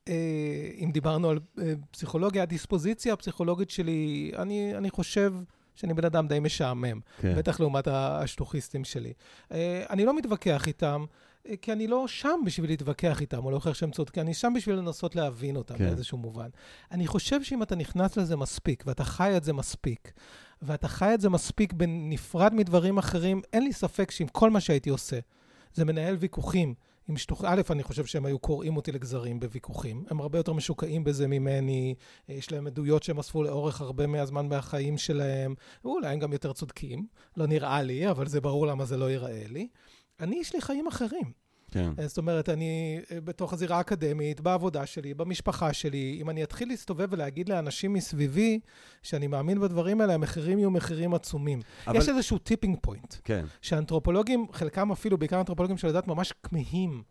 [0.09, 5.35] אה, אם דיברנו על אה, פסיכולוגיה, הדיספוזיציה הפסיכולוגית שלי, אני, אני חושב
[5.75, 7.01] שאני בן אדם די משעמם.
[7.21, 7.35] כן.
[7.37, 9.13] בטח לעומת השטוחיסטים שלי.
[9.53, 11.05] אה, אני לא מתווכח איתם,
[11.49, 14.77] אה, כי אני לא שם בשביל להתווכח איתם, או להוכיח שהם צודקים, אני שם בשביל
[14.77, 15.87] לנסות להבין אותם כן.
[15.87, 16.49] באיזשהו מובן.
[16.93, 20.13] אני חושב שאם אתה נכנס לזה מספיק, ואתה חי את זה מספיק,
[20.63, 24.91] ואתה חי את זה מספיק בנפרד מדברים אחרים, אין לי ספק שעם כל מה שהייתי
[24.91, 25.19] עושה,
[25.75, 26.75] זה מנהל ויכוחים.
[27.09, 27.45] עם שטוח...
[27.45, 30.05] א', אני חושב שהם היו קוראים אותי לגזרים בוויכוחים.
[30.11, 31.95] הם הרבה יותר משוקעים בזה ממני,
[32.29, 37.07] יש להם עדויות שהם אספו לאורך הרבה מהזמן מהחיים שלהם, ואולי הם גם יותר צודקים.
[37.37, 39.69] לא נראה לי, אבל זה ברור למה זה לא ייראה לי.
[40.21, 41.44] אני, יש לי חיים אחרים.
[41.75, 42.07] כן.
[42.07, 47.07] זאת אומרת, אני אה, בתוך הזירה האקדמית, בעבודה שלי, במשפחה שלי, אם אני אתחיל להסתובב
[47.11, 48.61] ולהגיד לאנשים מסביבי
[49.03, 51.61] שאני מאמין בדברים האלה, המחירים יהיו מחירים עצומים.
[51.87, 53.45] אבל- יש איזשהו tipping point, כן.
[53.63, 57.03] שאנתרופולוגים, חלקם אפילו, בעיקר אנתרופולוגים של הדת, ממש כמהים.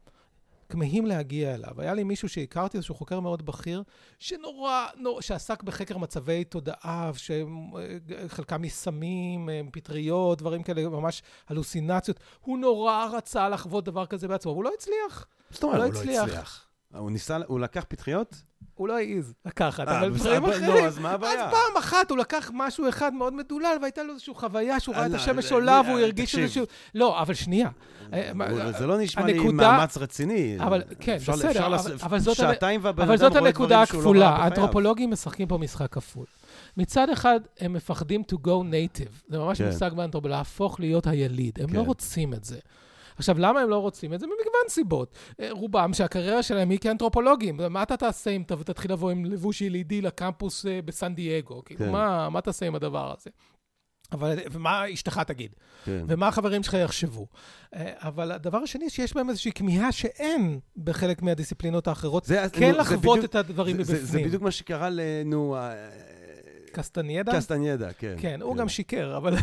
[0.73, 1.81] כמהים להגיע אליו.
[1.81, 3.83] היה לי מישהו שהכרתי, איזשהו חוקר מאוד בכיר,
[4.19, 12.19] שנורא, נור, שעסק בחקר מצבי תודעה, שחלקם מסמים, אה, פטריות, דברים כאלה, ממש הלוסינציות.
[12.41, 15.27] הוא נורא רצה לחוות דבר כזה בעצמו, והוא לא הצליח.
[15.49, 16.67] זאת אומרת, לא הוא לא הצליח.
[16.97, 18.35] הוא ניסה, הוא לקח פטריות?
[18.75, 20.69] הוא לא העז לקחת, אה, אבל דברים אבל- אחרים.
[20.69, 21.45] לא, אז מה הבעיה?
[21.45, 25.05] אז פעם אחת הוא לקח משהו אחד מאוד מדולל, והייתה לו איזושהי חוויה שהוא ראה
[25.05, 26.39] את אה, השמש אה, עולה, אה, והוא הרגיש תקשיב.
[26.39, 26.65] איזשהו...
[26.95, 27.69] לא, אבל שנייה.
[28.13, 28.31] אה,
[28.79, 30.57] זה לא נשמע לי מאמץ רציני.
[30.59, 33.67] אבל כן, בסדר, אפשר אבל- לעשות- אבל זאת שעתיים והבן אבל אדם זאת רואה הנקודה
[33.85, 34.43] דברים שהוא לא הכפולה.
[34.43, 36.25] האנתרופולוגים משחקים פה משחק כפול.
[36.77, 39.29] מצד אחד, הם מפחדים to go native.
[39.29, 39.67] זה ממש כן.
[39.67, 41.59] מושג באנתרופולוגיה, להפוך להיות היליד.
[41.61, 41.85] הם לא כן.
[41.85, 42.57] רוצים את זה.
[43.23, 44.25] עכשיו, למה הם לא רוצים את זה?
[44.27, 45.11] ממגוון סיבות.
[45.39, 47.59] אה, רובם שהקריירה שלהם היא כאנתרופולוגים.
[47.69, 51.63] מה אתה תעשה אם ת- תתחיל לבוא עם לבוש ילידי לקמפוס אה, בסן דייגו?
[51.65, 51.91] כאילו, כן.
[51.91, 53.29] מה, מה תעשה עם הדבר הזה?
[54.11, 55.55] אבל, ומה אשתך תגיד?
[55.85, 56.05] כן.
[56.07, 57.27] ומה החברים שלך יחשבו.
[57.75, 62.73] אה, אבל הדבר השני, שיש בהם איזושהי כמיהה שאין בחלק מהדיסציפלינות האחרות, זה- כן נו,
[62.73, 64.27] זה לחוות בדיוק- את הדברים זה- זה- זה מבפנים.
[64.27, 65.73] בדיוק מה שקרה לנו, אה,
[66.71, 67.31] קסטניידה?
[67.37, 68.15] קסטניידה, כן.
[68.19, 69.33] כן, הוא גם שיקר, אבל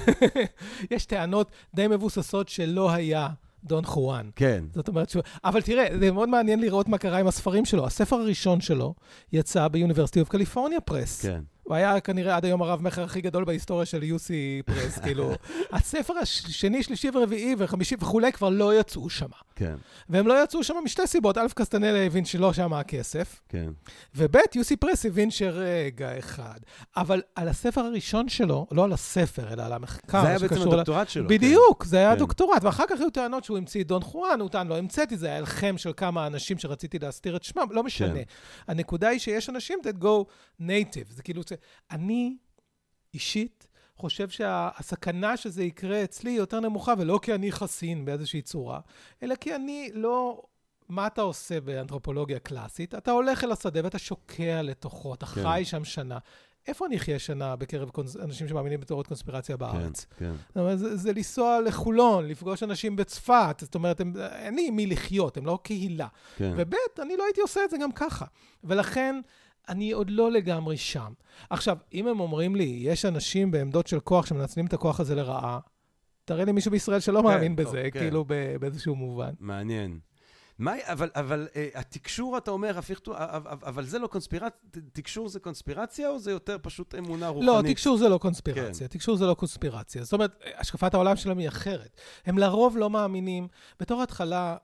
[0.90, 3.28] יש טענות די מבוססות שלא היה
[3.64, 4.30] דון חואן.
[4.36, 4.64] כן.
[4.74, 5.22] זאת אומרת שהוא...
[5.44, 7.86] אבל תראה, זה מאוד מעניין לראות מה קרה עם הספרים שלו.
[7.86, 8.94] הספר הראשון שלו
[9.32, 11.22] יצא ב University of California Press.
[11.22, 11.40] כן.
[11.62, 14.30] הוא היה כנראה עד היום הרב-מכר הכי גדול בהיסטוריה של UC
[14.66, 15.32] Press, כאילו.
[15.72, 19.26] הספר השני, שלישי ורביעי וחמישי וכולי כבר לא יצאו שם.
[19.60, 19.74] כן,
[20.08, 21.38] והם לא יצאו שם משתי סיבות.
[21.38, 23.70] א', קסטנדה הבין שלא שם הכסף, כן.
[24.14, 26.58] וב', UC Press הבין שרגע אחד.
[26.96, 31.08] אבל על הספר הראשון שלו, לא על הספר, אלא על המחקר זה היה בעצם הדוקטורט
[31.08, 31.28] שלו.
[31.28, 31.34] כן.
[31.34, 32.18] בדיוק, זה היה כן.
[32.18, 35.36] דוקטורט, ואחר כך היו טענות שהוא המציא דון חואן, הוא טען, לא המצאתי, זה היה
[35.36, 38.14] הלחם של כמה אנשים שרציתי להסתיר את שמם, לא משנה.
[38.14, 38.22] כן.
[38.68, 40.24] הנקודה היא שיש אנשים that go
[40.60, 41.42] native, זה כאילו,
[41.90, 42.36] אני
[43.14, 43.59] אישית
[44.00, 48.80] חושב שהסכנה שזה יקרה אצלי היא יותר נמוכה, ולא כי אני חסין באיזושהי צורה,
[49.22, 50.42] אלא כי אני לא...
[50.88, 52.94] מה אתה עושה באנתרופולוגיה קלאסית?
[52.94, 55.42] אתה הולך אל השדה ואתה שוקע לתוכו, אתה כן.
[55.42, 56.18] חי שם שנה.
[56.68, 58.16] איפה אני אחיה שנה בקרב קונס...
[58.16, 60.06] אנשים שמאמינים בתיאוריות קונספירציה בארץ?
[60.18, 60.32] כן, כן.
[60.48, 64.76] זאת אומרת, זה, זה לנסוע לחולון, לפגוש אנשים בצפת, זאת אומרת, הם, אין לי עם
[64.76, 66.06] מי לחיות, הם לא קהילה.
[66.36, 66.52] כן.
[66.56, 68.24] וב', אני לא הייתי עושה את זה גם ככה.
[68.64, 69.20] ולכן,
[69.70, 71.12] אני עוד לא לגמרי שם.
[71.50, 75.58] עכשיו, אם הם אומרים לי, יש אנשים בעמדות של כוח שמנצלים את הכוח הזה לרעה,
[76.24, 78.00] תראה לי מישהו בישראל שלא כן, מאמין טוב, בזה, כן.
[78.00, 78.24] כאילו,
[78.60, 79.30] באיזשהו מובן.
[79.40, 79.98] מעניין.
[80.60, 83.00] מה, אבל, אבל אה, התקשור, אתה אומר, הפיך,
[83.62, 84.60] אבל זה לא קונספירציה,
[84.92, 87.48] תקשור זה קונספירציה או זה יותר פשוט אמונה רוחנית?
[87.48, 88.88] לא, תקשור זה לא קונספירציה.
[88.88, 88.98] כן.
[88.98, 90.04] תקשור זה לא קונספירציה.
[90.04, 91.96] זאת אומרת, השקפת העולם שלהם היא אחרת.
[92.26, 93.48] הם לרוב לא מאמינים.
[93.80, 94.56] בתור התחלה,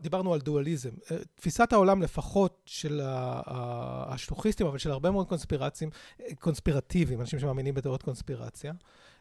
[0.00, 0.90] דיברנו על דואליזם.
[1.10, 7.20] אה, תפיסת העולם לפחות של ה- ה- השטוחיסטים, אבל של הרבה מאוד קונספירצים, אה, קונספירטיביים,
[7.20, 8.72] אנשים שמאמינים בתיאוריות קונספירציה,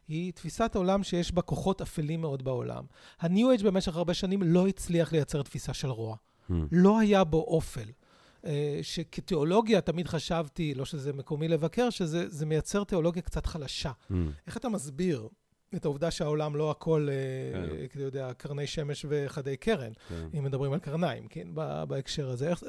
[0.10, 2.84] היא תפיסת עולם שיש בה כוחות אפלים מאוד בעולם.
[3.20, 6.16] ה-New Age במשך הרבה שנים לא הצליח לייצר תפיסה של רוע.
[6.50, 6.54] Hmm.
[6.72, 7.90] לא היה בו אופל.
[8.46, 13.92] אה, שכתיאולוגיה תמיד חשבתי, לא שזה מקומי לבקר, שזה זה מייצר תיאולוגיה קצת חלשה.
[14.12, 14.14] Hmm.
[14.48, 15.28] איך אתה מסביר
[15.76, 17.08] את העובדה שהעולם לא הכל,
[17.54, 17.64] כן.
[17.72, 20.28] אה, אתה יודע, קרני שמש וחדי קרן, כן.
[20.38, 21.48] אם מדברים על קרניים, כן,
[21.88, 22.50] בהקשר הזה.
[22.50, 22.64] איך-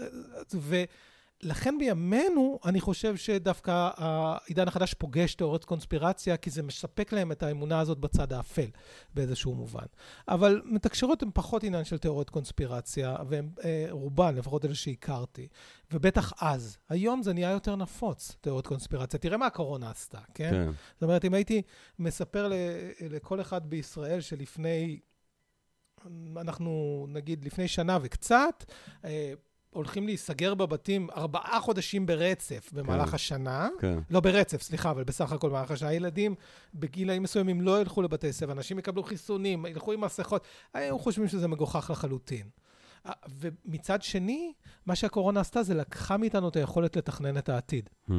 [1.42, 7.42] לכן בימינו, אני חושב שדווקא העידן החדש פוגש תיאוריות קונספירציה, כי זה מספק להם את
[7.42, 8.70] האמונה הזאת בצד האפל,
[9.14, 9.84] באיזשהו מובן.
[10.28, 15.48] אבל מתקשרות הן פחות עניין של תיאוריות קונספירציה, והן אה, רובן, לפחות אלה שהכרתי,
[15.92, 16.78] ובטח אז.
[16.88, 19.20] היום זה נהיה יותר נפוץ, תיאוריות קונספירציה.
[19.20, 20.50] תראה מה הקורונה עשתה, כן?
[20.50, 20.70] כן.
[20.94, 21.62] זאת אומרת, אם הייתי
[21.98, 22.52] מספר ל,
[23.00, 25.00] לכל אחד בישראל שלפני,
[26.36, 28.64] אנחנו נגיד לפני שנה וקצת,
[29.04, 29.32] אה,
[29.70, 33.68] הולכים להיסגר בבתים ארבעה חודשים ברצף במהלך כן, השנה.
[33.80, 33.98] כן.
[34.10, 35.88] לא ברצף, סליחה, אבל בסך הכל במהלך השנה.
[35.88, 36.34] הילדים
[36.74, 40.44] בגילאים מסוימים לא ילכו לבתי ספר, אנשים יקבלו חיסונים, ילכו עם מסכות.
[40.74, 42.46] היו חושבים שזה מגוחך לחלוטין.
[43.40, 44.52] ומצד שני,
[44.86, 47.90] מה שהקורונה עשתה זה לקחה מאיתנו את היכולת לתכנן את העתיד.
[48.08, 48.12] Hmm.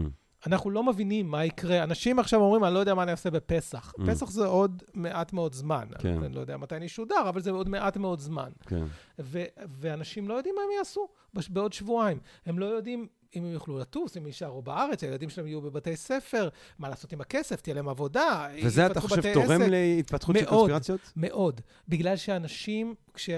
[0.47, 1.83] אנחנו לא מבינים מה יקרה.
[1.83, 3.93] אנשים עכשיו אומרים, אני לא יודע מה אני אעשה בפסח.
[3.97, 4.11] Mm.
[4.11, 5.85] פסח זה עוד מעט מאוד זמן.
[5.99, 6.23] כן.
[6.23, 8.49] אני לא יודע מתי אני אשודר, אבל זה עוד מעט מאוד זמן.
[8.65, 8.83] כן.
[9.19, 11.07] ו- ואנשים לא יודעים מה הם יעשו
[11.49, 12.19] בעוד שבועיים.
[12.45, 16.49] הם לא יודעים אם הם יוכלו לטוס, אם יישארו בארץ, הילדים שלהם יהיו בבתי ספר,
[16.79, 20.99] מה לעשות עם הכסף, תהיה להם עבודה, וזה אתה חושב תורם להתפתחות של קונספירציות?
[21.15, 21.61] מאוד, מאוד.
[21.87, 23.29] בגלל שאנשים, כש...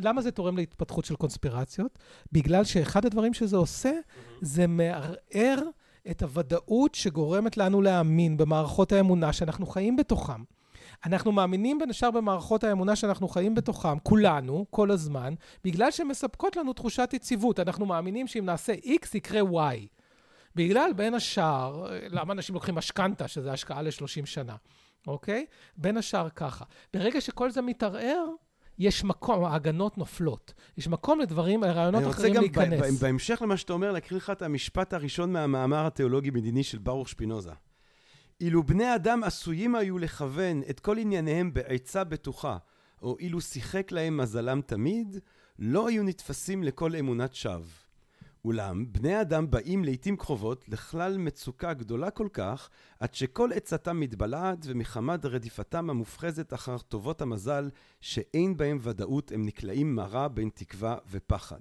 [0.00, 1.98] למה זה תורם להתפתחות של קונספירציות?
[2.32, 3.92] בגלל שאחד הדברים שזה עושה,
[4.40, 5.58] זה מערער
[6.10, 10.42] את הוודאות שגורמת לנו להאמין במערכות האמונה שאנחנו חיים בתוכם.
[11.04, 15.34] אנחנו מאמינים בין השאר במערכות האמונה שאנחנו חיים בתוכם, כולנו, כל הזמן,
[15.64, 17.60] בגלל שהן מספקות לנו תחושת יציבות.
[17.60, 19.86] אנחנו מאמינים שאם נעשה X יקרה Y.
[20.54, 24.56] בגלל, בין השאר, למה אנשים לוקחים משכנתה, שזה השקעה ל-30 שנה,
[25.06, 25.46] אוקיי?
[25.76, 26.64] בין השאר ככה.
[26.94, 28.26] ברגע שכל זה מתערער,
[28.78, 30.54] יש מקום, ההגנות נופלות.
[30.78, 32.66] יש מקום לדברים, לרעיונות אחרים להיכנס.
[32.66, 36.78] אני רוצה גם בהמשך למה שאתה אומר, להקריא לך את המשפט הראשון מהמאמר התיאולוגי-מדיני של
[36.78, 37.52] ברוך שפינוזה.
[38.40, 42.56] אילו בני אדם עשויים היו לכוון את כל ענייניהם בעצה בטוחה,
[43.02, 45.18] או אילו שיחק להם מזלם תמיד,
[45.58, 47.81] לא היו נתפסים לכל אמונת שווא.
[48.44, 52.68] אולם בני אדם באים לעתים קרובות לכלל מצוקה גדולה כל כך,
[53.00, 57.70] עד שכל עצתם מתבלעת ומחמת רדיפתם המופחזת אחר טובות המזל,
[58.00, 61.60] שאין בהם ודאות, הם נקלעים מרה בין תקווה ופחד.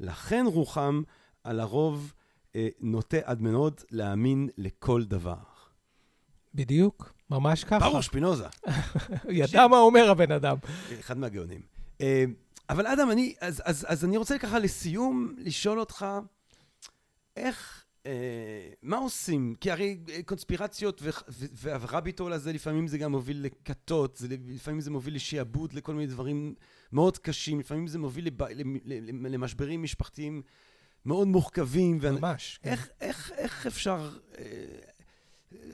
[0.00, 1.02] לכן רוחם
[1.44, 2.12] על הרוב
[2.56, 5.42] אה, נוטה עד מאוד להאמין לכל דבר.
[6.54, 7.78] בדיוק, ממש ככה.
[7.78, 8.46] ברור שפינוזה.
[9.28, 10.56] ידע מה אומר הבן אדם.
[11.00, 11.60] אחד מהגאונים.
[12.00, 12.24] אה,
[12.72, 16.06] אבל אדם, אני, אז, אז, אז אני רוצה ככה לסיום לשאול אותך,
[17.36, 18.12] איך, אה,
[18.82, 19.54] מה עושים?
[19.60, 21.02] כי הרי אה, קונספירציות
[21.52, 26.54] והרביט הול הזה, לפעמים זה גם מוביל לכתות, לפעמים זה מוביל לשעבוד, לכל מיני דברים
[26.92, 28.42] מאוד קשים, לפעמים זה מוביל לב,
[29.28, 30.42] למשברים משפחתיים
[31.04, 31.98] מאוד מורכבים.
[32.02, 32.60] ממש.
[32.64, 32.82] ואני, כן.
[32.82, 34.10] איך, איך, איך אפשר...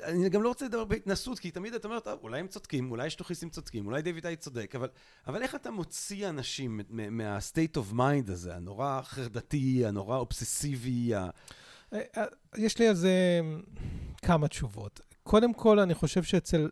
[0.03, 2.91] אה, אני גם לא רוצה לדבר בהתנסות, כי תמיד אתה אומר, טוב, אולי הם צודקים,
[2.91, 4.89] אולי שטוחיסטים צודקים, אולי דיוויד איי צודק, אבל,
[5.26, 11.14] אבל איך אתה מוציא אנשים מה-state of mind הזה, הנורא חרדתי, הנורא אובססיבי?
[11.14, 11.29] ה...
[11.93, 12.24] אה, אה,
[12.57, 13.41] יש לי על זה
[14.22, 15.01] כמה תשובות.
[15.22, 16.68] קודם כל, אני חושב שאצל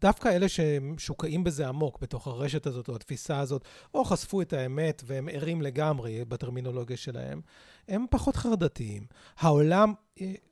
[0.00, 3.64] דווקא אלה שמשוקעים בזה עמוק, בתוך הרשת הזאת או התפיסה הזאת,
[3.94, 7.40] או חשפו את האמת והם ערים לגמרי בטרמינולוגיה שלהם,
[7.88, 9.06] הם פחות חרדתיים.
[9.38, 9.94] העולם,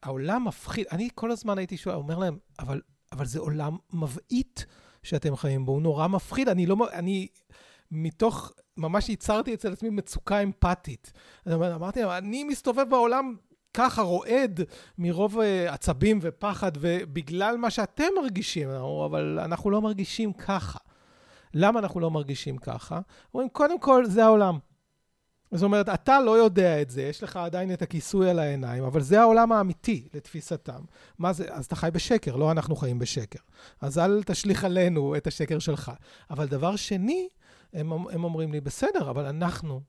[0.02, 2.80] העולם מפחיד, אני כל הזמן הייתי שואל, אומר להם, אבל,
[3.12, 4.66] אבל זה עולם מבעית
[5.02, 7.28] שאתם חיים בו, הוא נורא מפחיד, אני לא, אני
[7.90, 11.12] מתוך, ממש ייצרתי אצל עצמי מצוקה אמפתית.
[11.48, 13.36] אמרתי להם, אני מסתובב בעולם
[13.74, 14.60] ככה רועד
[14.98, 20.78] מרוב אה, עצבים ופחד, ובגלל מה שאתם מרגישים, אבל אנחנו לא מרגישים ככה.
[21.54, 23.00] למה אנחנו לא מרגישים ככה?
[23.34, 24.58] אומרים, קודם כל, זה העולם.
[25.52, 29.00] זאת אומרת, אתה לא יודע את זה, יש לך עדיין את הכיסוי על העיניים, אבל
[29.00, 30.80] זה העולם האמיתי לתפיסתם.
[31.18, 31.46] מה זה?
[31.50, 33.38] אז אתה חי בשקר, לא אנחנו חיים בשקר.
[33.80, 35.92] אז אל תשליך עלינו את השקר שלך.
[36.30, 37.28] אבל דבר שני,
[37.72, 39.80] הם, הם אומרים לי, בסדר, אבל אנחנו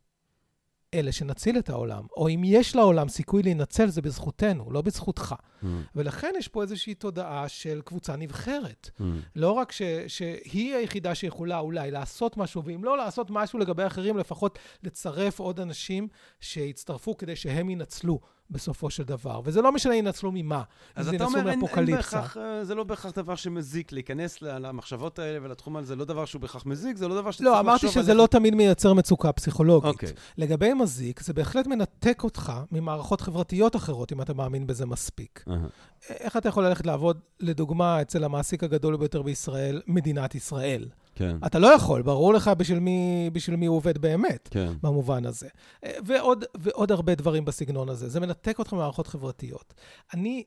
[0.93, 5.35] אלה שנציל את העולם, או אם יש לעולם סיכוי להינצל, זה בזכותנו, לא בזכותך.
[5.37, 5.65] Mm.
[5.95, 8.89] ולכן יש פה איזושהי תודעה של קבוצה נבחרת.
[8.99, 9.03] Mm.
[9.35, 14.17] לא רק ש, שהיא היחידה שיכולה אולי לעשות משהו, ואם לא לעשות משהו לגבי אחרים,
[14.17, 16.07] לפחות לצרף עוד אנשים
[16.39, 18.19] שיצטרפו כדי שהם ינצלו.
[18.51, 19.41] בסופו של דבר.
[19.43, 20.63] וזה לא משנה ינצלו ממה.
[20.95, 21.95] אז אתה אומר, אין, אין
[22.37, 26.41] אה, זה לא בהכרח דבר שמזיק להיכנס למחשבות האלה ולתחום הזה, זה לא דבר שהוא
[26.41, 27.65] בהכרח מזיק, זה לא דבר שצריך לחשוב עליו.
[27.65, 29.89] לא, אמרתי שזה לא תמיד מייצר מצוקה פסיכולוגית.
[29.89, 29.93] Okay.
[29.93, 30.09] אוקיי.
[30.37, 35.43] לגבי מזיק, זה בהחלט מנתק אותך ממערכות חברתיות אחרות, אם אתה מאמין בזה מספיק.
[35.47, 35.51] Uh-huh.
[36.09, 40.85] איך אתה יכול ללכת לעבוד, לדוגמה, אצל המעסיק הגדול ביותר בישראל, מדינת ישראל?
[41.17, 41.37] כן.
[41.45, 44.73] אתה לא יכול, ברור לך בשביל מי, בשביל מי הוא עובד באמת, כן.
[44.83, 45.47] במובן הזה.
[46.05, 48.09] ועוד, ועוד הרבה דברים בסגנון הזה.
[48.09, 49.73] זה מנתק אותך ממערכות חברתיות.
[50.13, 50.43] אני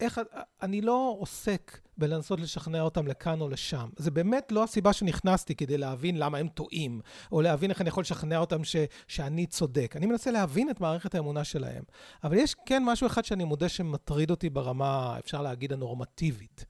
[0.00, 0.20] איך,
[0.62, 3.88] אני לא עוסק בלנסות לשכנע אותם לכאן או לשם.
[3.96, 7.00] זה באמת לא הסיבה שנכנסתי כדי להבין למה הם טועים,
[7.32, 8.76] או להבין איך אני יכול לשכנע אותם ש,
[9.08, 9.94] שאני צודק.
[9.96, 11.82] אני מנסה להבין את מערכת האמונה שלהם.
[12.24, 16.64] אבל יש כן משהו אחד שאני מודה שמטריד אותי ברמה, אפשר להגיד, הנורמטיבית.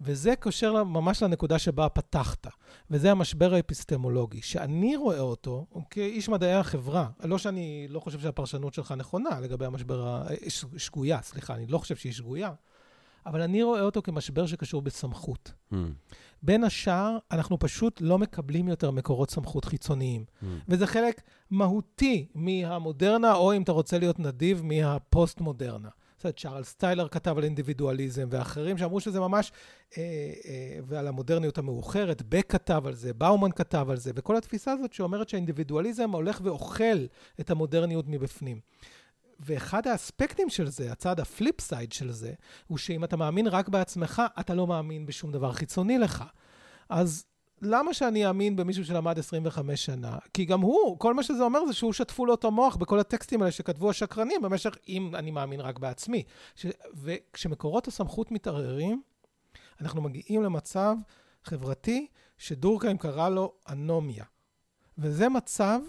[0.00, 2.46] וזה קושר ממש לנקודה שבה פתחת,
[2.90, 7.08] וזה המשבר האפיסטמולוגי, שאני רואה אותו כאיש מדעי החברה.
[7.24, 10.26] לא שאני לא חושב שהפרשנות שלך נכונה לגבי המשבר, ה...
[10.76, 12.50] שגויה, סליחה, אני לא חושב שהיא שגויה,
[13.26, 15.52] אבל אני רואה אותו כמשבר שקשור בסמכות.
[15.72, 15.76] Mm.
[16.42, 20.24] בין השאר, אנחנו פשוט לא מקבלים יותר מקורות סמכות חיצוניים.
[20.24, 20.46] Mm.
[20.68, 25.88] וזה חלק מהותי מהמודרנה, או אם אתה רוצה להיות נדיב, מהפוסט-מודרנה.
[26.36, 29.52] צ'ארלס טיילר כתב על אינדיבידואליזם, ואחרים שאמרו שזה ממש,
[29.98, 30.02] אה,
[30.44, 34.92] אה, ועל המודרניות המאוחרת, בק כתב על זה, באומן כתב על זה, וכל התפיסה הזאת
[34.92, 37.06] שאומרת שהאינדיבידואליזם הולך ואוכל
[37.40, 38.60] את המודרניות מבפנים.
[39.40, 42.32] ואחד האספקטים של זה, הצד ה flip side של זה,
[42.66, 46.24] הוא שאם אתה מאמין רק בעצמך, אתה לא מאמין בשום דבר חיצוני לך.
[46.88, 47.24] אז
[47.62, 50.16] למה שאני אאמין במישהו שלמד 25 שנה?
[50.34, 53.42] כי גם הוא, כל מה שזה אומר זה שהוא שטפו לו את המוח בכל הטקסטים
[53.42, 56.22] האלה שכתבו השקרנים במשך, אם אני מאמין רק בעצמי.
[56.54, 56.66] ש...
[56.94, 59.02] וכשמקורות הסמכות מתערערים,
[59.80, 60.94] אנחנו מגיעים למצב
[61.44, 62.06] חברתי
[62.38, 64.24] שדורקהיים קרא לו אנומיה.
[64.98, 65.80] וזה מצב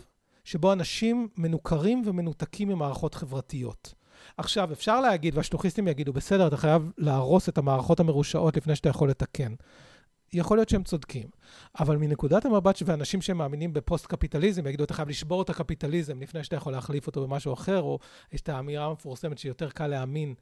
[0.44, 3.94] שבו אנשים מנוכרים ומנותקים ממערכות חברתיות.
[4.38, 9.10] עכשיו, אפשר להגיד, והשטוחיסטים יגידו, בסדר, אתה חייב להרוס את המערכות המרושעות לפני שאתה יכול
[9.10, 9.54] לתקן.
[10.34, 11.28] יכול להיות שהם צודקים.
[11.80, 16.56] אבל מנקודת המבט של אנשים שמאמינים בפוסט-קפיטליזם, יגידו, אתה חייב לשבור את הקפיטליזם לפני שאתה
[16.56, 18.00] יכול להחליף אותו במשהו אחר, או
[18.32, 20.34] יש את האמירה המפורסמת שיותר קל להאמין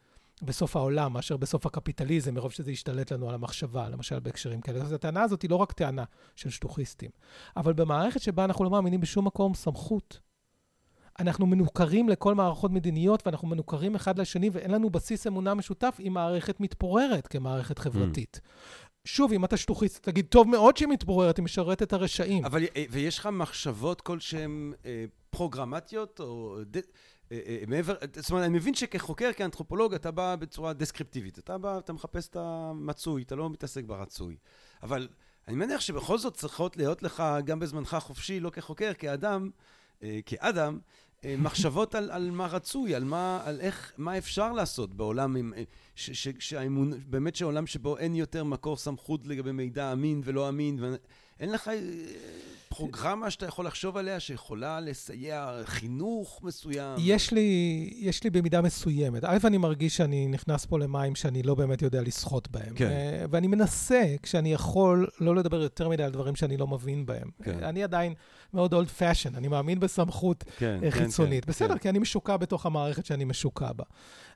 [0.42, 4.82] בסוף העולם מאשר בסוף הקפיטליזם, מרוב שזה ישתלט לנו על המחשבה, למשל בהקשרים כאלה.
[4.82, 6.04] אז הטענה הזאת היא לא רק טענה
[6.36, 7.10] של שטוחיסטים,
[7.58, 10.20] אבל במערכת שבה אנחנו לא מאמינים בשום מקום סמכות,
[11.20, 16.14] אנחנו מנוכרים לכל מערכות מדיניות, ואנחנו מנוכרים אחד לשני, ואין לנו בסיס אמונה משותף, עם
[16.14, 18.42] מערכת מתפוררת כמערכת חברתית.
[18.44, 18.87] Mm.
[19.08, 22.46] שוב, אם אתה שטוחיסט, תגיד, טוב מאוד שהיא מתפוררת, היא משרתת את הרשעים.
[22.46, 26.58] אבל, אה, ויש לך מחשבות כלשהן אה, פרוגרמטיות, או...
[26.72, 26.78] ד...
[26.78, 26.82] אה,
[27.32, 31.40] אה, מעבר, זאת אומרת, אני מבין שכחוקר, כאנתרופולוג, אתה בא בצורה דסקריפטיבית.
[31.40, 34.38] אתה בא, אתה מחפש את המצוי, אתה לא מתעסק ברצוי.
[34.84, 35.08] אבל
[35.48, 39.50] אני מניח שבכל זאת צריכות להיות לך, גם בזמנך חופשי, לא כחוקר, כאדם,
[40.04, 40.80] אה, כאדם, אה,
[41.26, 45.64] מחשבות על, על מה רצוי, על מה, על איך, מה אפשר לעשות בעולם, עם, אה,
[45.96, 50.80] ש, ש, שהאמון, באמת שעולם שבו אין יותר מקור סמכות לגבי מידע אמין ולא אמין,
[51.40, 51.80] ואין לך אה,
[52.70, 56.96] פרוגרמה שאתה יכול לחשוב עליה שיכולה לסייע חינוך מסוים?
[57.00, 59.24] יש לי, יש לי במידה מסוימת.
[59.24, 62.76] א', אני מרגיש שאני נכנס פה למים שאני לא באמת יודע לשחות בהם.
[62.76, 63.26] כן.
[63.32, 67.30] ואני מנסה, כשאני יכול, לא לדבר יותר מדי על דברים שאני לא מבין בהם.
[67.44, 67.64] כן.
[67.64, 68.14] אני עדיין...
[68.54, 71.46] מאוד old fashion, אני מאמין בסמכות כן, אה, כן, חיצונית.
[71.46, 71.78] כן, בסדר, כן.
[71.78, 73.84] כי אני משוקע בתוך המערכת שאני משוקע בה.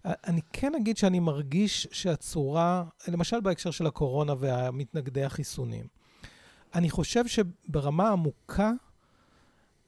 [0.06, 5.86] אה, אני כן אגיד שאני מרגיש שהצורה, למשל בהקשר של הקורונה והמתנגדי החיסונים,
[6.76, 8.72] אני חושב שברמה עמוקה,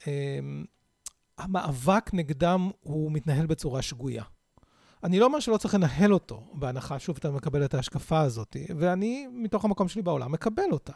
[0.08, 0.66] אמ,
[1.38, 4.24] המאבק נגדם הוא מתנהל בצורה שגויה.
[5.04, 9.28] אני לא אומר שלא צריך לנהל אותו, בהנחה, שוב, אתה מקבל את ההשקפה הזאת, ואני,
[9.32, 10.94] מתוך המקום שלי בעולם, מקבל אותה.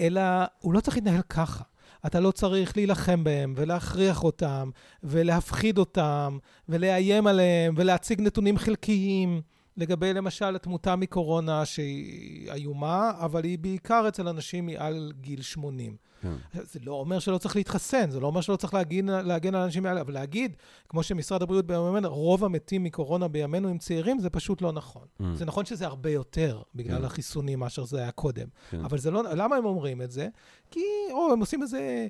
[0.00, 0.20] אלא
[0.58, 1.64] הוא לא צריך להתנהל ככה.
[2.06, 4.70] אתה לא צריך להילחם בהם ולהכריח אותם
[5.02, 6.38] ולהפחיד אותם
[6.68, 9.40] ולאיים עליהם ולהציג נתונים חלקיים.
[9.76, 15.96] לגבי למשל התמותה מקורונה שהיא איומה, אבל היא בעיקר אצל אנשים מעל גיל 80.
[16.22, 16.32] כן.
[16.62, 19.86] זה לא אומר שלא צריך להתחסן, זה לא אומר שלא צריך להגן, להגן על אנשים
[19.86, 20.56] האלה, אבל להגיד,
[20.88, 25.06] כמו שמשרד הבריאות בימינו, רוב המתים מקורונה בימינו הם צעירים, זה פשוט לא נכון.
[25.20, 25.24] Mm.
[25.34, 27.04] זה נכון שזה הרבה יותר בגלל כן.
[27.04, 28.48] החיסונים מאשר זה היה קודם.
[28.70, 28.80] כן.
[28.84, 30.28] אבל זה לא, למה הם אומרים את זה?
[30.70, 30.80] כי,
[31.10, 32.06] או, הם עושים איזה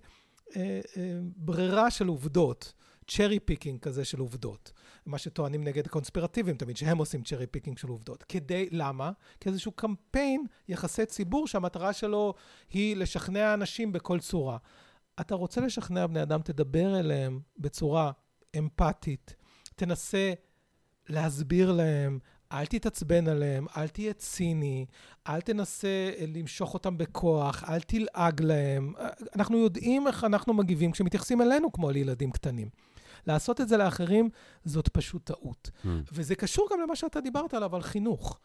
[0.56, 2.72] אה, אה, ברירה של עובדות,
[3.08, 4.72] cherry picking כזה של עובדות.
[5.06, 8.22] מה שטוענים נגד הקונספירטיבים תמיד, שהם עושים cherry picking של עובדות.
[8.22, 9.10] כדי, למה?
[9.40, 12.34] כאיזשהו קמפיין יחסי ציבור שהמטרה שלו
[12.70, 14.56] היא לשכנע אנשים בכל צורה.
[15.20, 18.10] אתה רוצה לשכנע בני אדם, תדבר אליהם בצורה
[18.58, 19.34] אמפתית,
[19.76, 20.32] תנסה
[21.08, 22.18] להסביר להם,
[22.52, 24.86] אל תתעצבן עליהם, אל תהיה ציני,
[25.28, 28.92] אל תנסה למשוך אותם בכוח, אל תלעג להם.
[29.36, 32.68] אנחנו יודעים איך אנחנו מגיבים כשמתייחסים אלינו כמו לילדים קטנים.
[33.26, 34.28] לעשות את זה לאחרים
[34.64, 35.70] זאת פשוט טעות.
[35.84, 35.88] Mm.
[36.12, 38.38] וזה קשור גם למה שאתה דיברת עליו, על חינוך.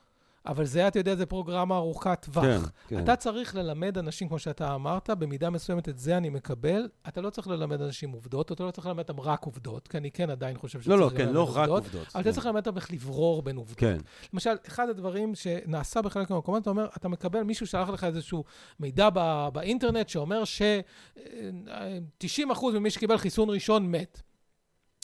[0.45, 2.43] אבל זה, אתה יודע, זה פרוגרמה ארוכת טווח.
[2.43, 3.03] כן, כן.
[3.03, 6.89] אתה צריך ללמד אנשים, כמו שאתה אמרת, במידה מסוימת את זה אני מקבל.
[7.07, 10.11] אתה לא צריך ללמד אנשים עובדות, אתה לא צריך ללמד אותם רק עובדות, כי אני
[10.11, 11.95] כן עדיין חושב שצריך לא, לא, כן, לא רק עובדות.
[11.95, 12.19] אבל כן.
[12.19, 13.77] אתה צריך ללמד אותם איך לברור בין עובדות.
[13.77, 13.97] כן.
[14.33, 18.43] למשל, אחד הדברים שנעשה בחלק מהמקומות, אתה אומר, אתה מקבל, מישהו שלח לך איזשהו
[18.79, 24.21] מידע בא, באינטרנט שאומר ש-90% ממי שקיבל חיסון ראשון מת.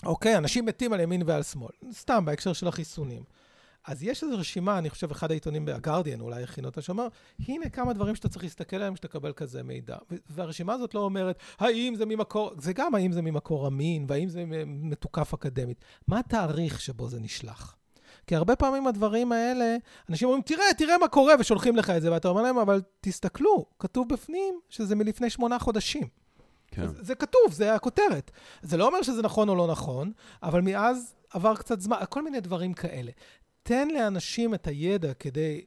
[0.06, 1.70] אוקיי, אנשים מתים על ימין ועל שמאל.
[1.92, 3.24] סתם, בהקשר של החיסונים.
[3.88, 7.08] אז יש איזו רשימה, אני חושב, אחד העיתונים בגרדיאן אולי הכין אותה, שאומר,
[7.48, 9.98] הנה כמה דברים שאתה צריך להסתכל עליהם כשתקבל כזה מידע.
[10.30, 14.44] והרשימה הזאת לא אומרת, האם זה ממקור, זה גם האם זה ממקור אמין, והאם זה
[14.66, 15.86] מתוקף אקדמית.
[16.08, 17.76] מה התאריך שבו זה נשלח?
[18.28, 19.76] כי הרבה פעמים הדברים האלה,
[20.10, 23.66] אנשים אומרים, תראה, תראה מה קורה, ושולחים לך את זה, ואתה אומר להם, אבל תסתכלו,
[23.80, 26.08] כתוב בפנים שזה מלפני שמונה חודשים.
[26.78, 26.88] כן.
[26.88, 28.32] זה, זה כתוב, זה הכותרת.
[28.62, 30.12] זה לא אומר שזה נכון או לא נכון,
[30.44, 33.12] אבל מאז עבר קצת זמן, כל מיני דברים כאלה.
[33.64, 35.66] תן לאנשים את הידע כדי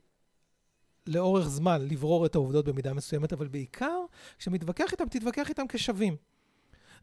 [1.06, 3.98] לאורך זמן לברור את העובדות במידה מסוימת, אבל בעיקר,
[4.38, 6.16] כשמתווכח איתם, תתווכח איתם כשווים.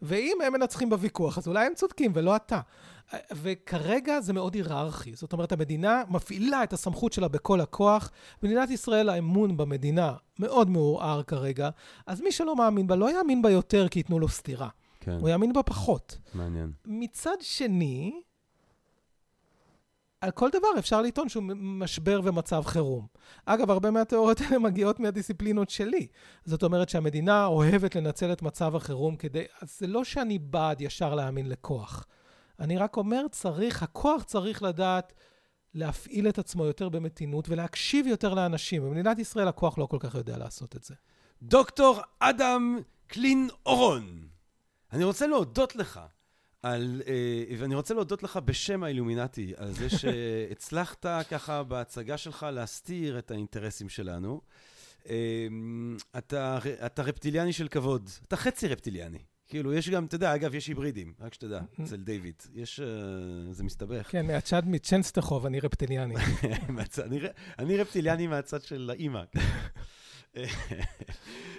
[0.01, 2.59] ואם הם מנצחים בוויכוח, אז אולי הם צודקים ולא אתה.
[3.31, 5.15] וכרגע זה מאוד היררכי.
[5.15, 8.11] זאת אומרת, המדינה מפעילה את הסמכות שלה בכל הכוח.
[8.43, 11.69] מדינת ישראל, האמון במדינה מאוד מעורער כרגע,
[12.07, 14.69] אז מי שלא מאמין בה, לא יאמין בה יותר כי ייתנו לו סטירה.
[14.99, 15.17] כן.
[15.21, 16.17] הוא יאמין בה פחות.
[16.33, 16.71] מעניין.
[16.85, 18.21] מצד שני,
[20.21, 23.07] על כל דבר אפשר לטעון שהוא משבר ומצב חירום.
[23.45, 26.07] אגב, הרבה מהתיאוריות האלה מגיעות מהדיסציפלינות שלי.
[26.45, 29.43] זאת אומרת שהמדינה אוהבת לנצל את מצב החירום כדי...
[29.61, 32.05] אז זה לא שאני בעד ישר להאמין לכוח.
[32.59, 35.13] אני רק אומר, צריך, הכוח צריך לדעת
[35.73, 38.83] להפעיל את עצמו יותר במתינות ולהקשיב יותר לאנשים.
[38.83, 40.95] במדינת ישראל הכוח לא כל כך יודע לעשות את זה.
[41.41, 44.27] דוקטור אדם קלין אורון,
[44.93, 45.99] אני רוצה להודות לך
[46.73, 53.19] על, אה, ואני רוצה להודות לך בשם האילומינטי, על זה שהצלחת ככה בהצגה שלך להסתיר
[53.19, 54.41] את האינטרסים שלנו.
[55.09, 55.47] אה,
[56.17, 59.19] אתה, אתה רפטיליאני של כבוד, אתה חצי רפטיליאני.
[59.47, 62.35] כאילו, יש גם, אתה יודע, אגב, יש היברידים, רק שתדע, אצל דיוויד.
[62.53, 64.07] יש, uh, זה מסתבך.
[64.11, 66.15] כן, מהצד מצ'נסטחוב, אני רפטיליאני.
[67.05, 67.19] אני,
[67.59, 69.23] אני רפטיליאני מהצד של האימא.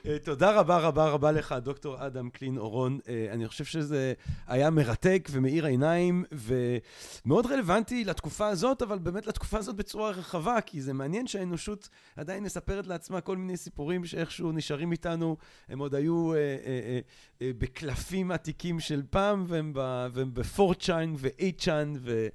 [0.07, 2.99] אה, תודה רבה רבה רבה לך, דוקטור אדם קלין אורון.
[3.09, 4.13] אה, אני חושב שזה
[4.47, 10.83] היה מרתק ומאיר עיניים, ומאוד רלוונטי לתקופה הזאת, אבל באמת לתקופה הזאת בצורה רחבה, כי
[10.83, 15.37] זה מעניין שהאנושות עדיין מספרת לעצמה כל מיני סיפורים שאיכשהו נשארים איתנו.
[15.69, 17.01] הם עוד היו אה, אה,
[17.43, 22.11] אה, בקלפים עתיקים של פעם, והם בפורצ'יין ואייצ'יין, ו...
[22.11, 22.29] אה, אה, אה,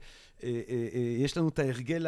[1.18, 2.06] יש לנו את ההרגל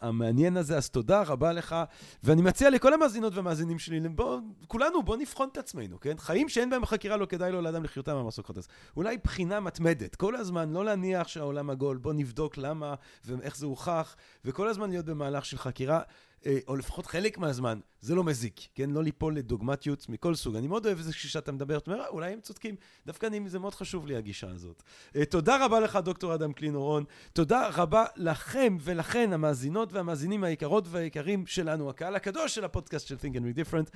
[0.00, 1.76] המעניין הזה, אז תודה רבה לך.
[2.24, 6.14] ואני מציע לכל המאזינות והמאזינים שלי, בוא, כולנו, בוא נבחון את עצמנו, כן?
[6.18, 8.68] חיים שאין בהם חקירה, לא כדאי לו לאדם לחיותם מהמסוק חוטס.
[8.96, 12.94] אולי בחינה מתמדת, כל הזמן, לא להניח שהעולם עגול, בוא נבדוק למה
[13.24, 16.00] ואיך זה הוכח, וכל הזמן להיות במהלך של חקירה.
[16.46, 18.90] אה, או לפחות חלק מהזמן, זה לא מזיק, כן?
[18.90, 20.56] לא ליפול לדוגמטיות מכל סוג.
[20.56, 22.74] אני מאוד אוהב את זה כשאתה מדבר, אתה אומר, אה, אולי הם צודקים.
[23.06, 24.82] דווקא אני, זה מאוד חשוב לי, הגישה הזאת.
[25.16, 27.04] אה, תודה רבה לך, דוקטור אדם קלינורון.
[27.32, 33.34] תודה רבה לכם ולכן, המאזינות והמאזינים היקרות והיקרים שלנו, הקהל הקדוש של הפודקאסט של Think
[33.34, 33.90] and Be Different,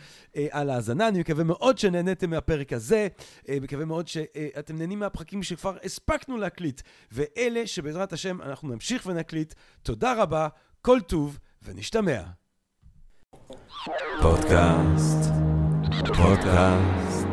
[0.51, 1.09] על ההאזנה.
[1.09, 3.09] אני מקווה מאוד שנהניתם מהפרק הזה,
[3.51, 6.81] מקווה מאוד שאתם נהנים מהפרקים שכבר הספקנו להקליט,
[7.13, 9.55] ואלה שבעזרת השם אנחנו נמשיך ונקליט.
[9.83, 10.49] תודה רבה,
[10.83, 11.39] כל טוב.
[11.65, 12.21] ונשתמע.
[14.23, 15.31] פודקאסט,
[16.17, 17.29] פודקאסט,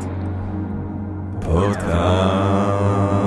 [1.40, 3.21] פודקאסט.